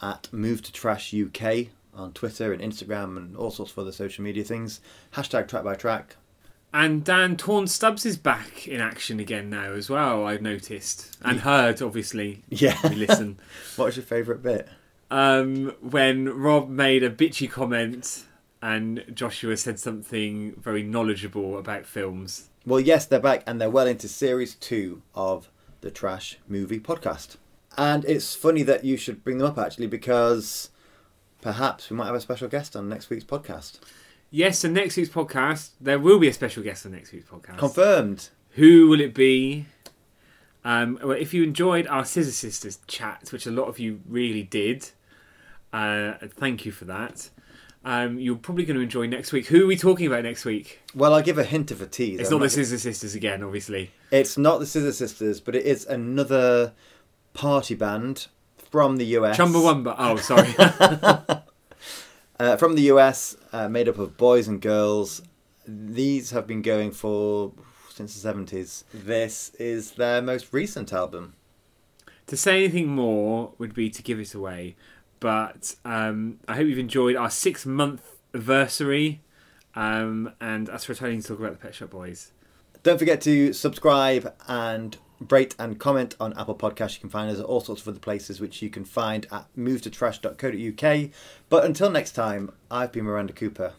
at 0.00 0.32
Move 0.32 0.62
to 0.62 0.72
Trash 0.72 1.14
UK 1.14 1.68
on 1.94 2.12
Twitter 2.12 2.52
and 2.52 2.62
Instagram 2.62 3.16
and 3.16 3.36
all 3.36 3.50
sorts 3.50 3.72
of 3.72 3.78
other 3.78 3.92
social 3.92 4.24
media 4.24 4.44
things. 4.44 4.80
Hashtag 5.14 5.48
track 5.48 5.64
by 5.64 5.74
track. 5.74 6.16
And 6.74 7.04
Dan 7.04 7.36
Torn 7.36 7.66
Stubbs 7.66 8.06
is 8.06 8.16
back 8.16 8.66
in 8.66 8.80
action 8.80 9.20
again 9.20 9.50
now 9.50 9.72
as 9.72 9.90
well, 9.90 10.26
I've 10.26 10.40
noticed. 10.40 11.16
And 11.22 11.40
heard, 11.40 11.82
obviously. 11.82 12.42
Yeah. 12.48 12.78
Listen. 12.84 13.38
What 13.76 13.86
was 13.86 13.96
your 13.96 14.04
favourite 14.06 14.42
bit? 14.42 14.68
um, 15.10 15.74
when 15.82 16.28
Rob 16.30 16.70
made 16.70 17.02
a 17.02 17.10
bitchy 17.10 17.50
comment 17.50 18.24
and 18.62 19.04
Joshua 19.12 19.56
said 19.58 19.78
something 19.78 20.54
very 20.58 20.82
knowledgeable 20.82 21.58
about 21.58 21.84
films. 21.84 22.48
Well, 22.64 22.80
yes, 22.80 23.04
they're 23.06 23.20
back 23.20 23.42
and 23.46 23.60
they're 23.60 23.68
well 23.68 23.86
into 23.86 24.08
series 24.08 24.54
two 24.54 25.02
of 25.14 25.50
the 25.82 25.90
Trash 25.90 26.38
Movie 26.48 26.80
Podcast. 26.80 27.36
And 27.76 28.04
it's 28.06 28.34
funny 28.34 28.62
that 28.62 28.84
you 28.84 28.96
should 28.96 29.22
bring 29.24 29.38
them 29.38 29.48
up 29.48 29.58
actually 29.58 29.88
because 29.88 30.70
perhaps 31.42 31.90
we 31.90 31.96
might 31.96 32.06
have 32.06 32.14
a 32.14 32.20
special 32.20 32.48
guest 32.48 32.74
on 32.76 32.88
next 32.88 33.10
week's 33.10 33.24
podcast. 33.24 33.80
Yes, 34.34 34.64
and 34.64 34.72
next 34.72 34.96
week's 34.96 35.10
podcast, 35.10 35.72
there 35.78 35.98
will 35.98 36.18
be 36.18 36.26
a 36.26 36.32
special 36.32 36.62
guest 36.62 36.86
on 36.86 36.92
next 36.92 37.12
week's 37.12 37.28
podcast. 37.28 37.58
Confirmed. 37.58 38.30
Who 38.52 38.88
will 38.88 39.02
it 39.02 39.12
be? 39.12 39.66
Um, 40.64 40.98
well, 41.02 41.12
if 41.18 41.34
you 41.34 41.42
enjoyed 41.42 41.86
our 41.86 42.06
Scissor 42.06 42.30
Sisters 42.30 42.78
chat, 42.86 43.28
which 43.30 43.44
a 43.44 43.50
lot 43.50 43.68
of 43.68 43.78
you 43.78 44.00
really 44.08 44.42
did, 44.42 44.88
uh, 45.70 46.14
thank 46.30 46.64
you 46.64 46.72
for 46.72 46.86
that. 46.86 47.28
Um, 47.84 48.18
you're 48.18 48.36
probably 48.36 48.64
going 48.64 48.78
to 48.78 48.82
enjoy 48.82 49.06
next 49.06 49.32
week. 49.32 49.48
Who 49.48 49.64
are 49.64 49.66
we 49.66 49.76
talking 49.76 50.06
about 50.06 50.22
next 50.22 50.46
week? 50.46 50.80
Well, 50.94 51.12
I'll 51.12 51.20
give 51.20 51.36
a 51.36 51.44
hint 51.44 51.70
of 51.70 51.82
a 51.82 51.86
tease. 51.86 52.18
It's 52.18 52.30
I'm 52.30 52.38
not 52.38 52.44
the 52.44 52.50
Scissor 52.50 52.78
Sisters 52.78 53.14
again, 53.14 53.42
obviously. 53.42 53.90
It's 54.10 54.38
not 54.38 54.60
the 54.60 54.66
Scissor 54.66 54.92
Sisters, 54.92 55.42
but 55.42 55.54
it 55.54 55.66
is 55.66 55.84
another 55.84 56.72
party 57.34 57.74
band 57.74 58.28
from 58.70 58.96
the 58.96 59.04
US. 59.18 59.36
Chumbawamba. 59.36 59.94
Oh, 59.98 60.16
sorry. 60.16 60.54
Uh, 62.42 62.56
from 62.56 62.74
the 62.74 62.82
US, 62.90 63.36
uh, 63.52 63.68
made 63.68 63.88
up 63.88 63.98
of 63.98 64.16
boys 64.16 64.48
and 64.48 64.60
girls. 64.60 65.22
These 65.64 66.32
have 66.32 66.44
been 66.44 66.60
going 66.60 66.90
for 66.90 67.52
since 67.88 68.20
the 68.20 68.28
70s. 68.34 68.82
This 68.92 69.54
is 69.60 69.92
their 69.92 70.20
most 70.20 70.52
recent 70.52 70.92
album. 70.92 71.34
to 72.26 72.36
say 72.36 72.64
anything 72.64 72.88
more 72.88 73.52
would 73.58 73.72
be 73.74 73.88
to 73.90 74.02
give 74.02 74.18
it 74.18 74.34
away. 74.34 74.74
But 75.20 75.76
um, 75.84 76.40
I 76.48 76.56
hope 76.56 76.66
you've 76.66 76.80
enjoyed 76.80 77.14
our 77.14 77.30
six 77.30 77.64
month 77.64 78.02
anniversary 78.34 79.20
um, 79.76 80.32
and 80.40 80.68
us 80.68 80.88
returning 80.88 81.22
to 81.22 81.28
talk 81.28 81.38
about 81.38 81.52
the 81.52 81.58
Pet 81.58 81.76
Shop 81.76 81.90
Boys. 81.90 82.32
Don't 82.82 82.98
forget 82.98 83.20
to 83.20 83.52
subscribe 83.52 84.34
and 84.48 84.96
rate 85.30 85.54
and 85.58 85.78
comment 85.78 86.16
on 86.20 86.36
Apple 86.38 86.54
Podcasts. 86.54 86.94
You 86.94 87.00
can 87.00 87.10
find 87.10 87.30
us 87.30 87.38
at 87.38 87.44
all 87.44 87.60
sorts 87.60 87.82
of 87.82 87.88
other 87.88 87.98
places, 87.98 88.40
which 88.40 88.62
you 88.62 88.70
can 88.70 88.84
find 88.84 89.26
at 89.30 89.46
movetotrash.co.uk. 89.56 91.10
But 91.48 91.64
until 91.64 91.90
next 91.90 92.12
time, 92.12 92.52
I've 92.70 92.92
been 92.92 93.04
Miranda 93.04 93.32
Cooper. 93.32 93.74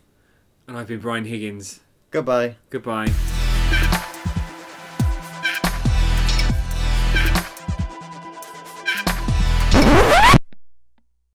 And 0.67 0.77
I've 0.77 0.87
been 0.87 0.99
Brian 0.99 1.25
Higgins. 1.25 1.81
Goodbye. 2.11 2.55
Goodbye. 2.69 3.11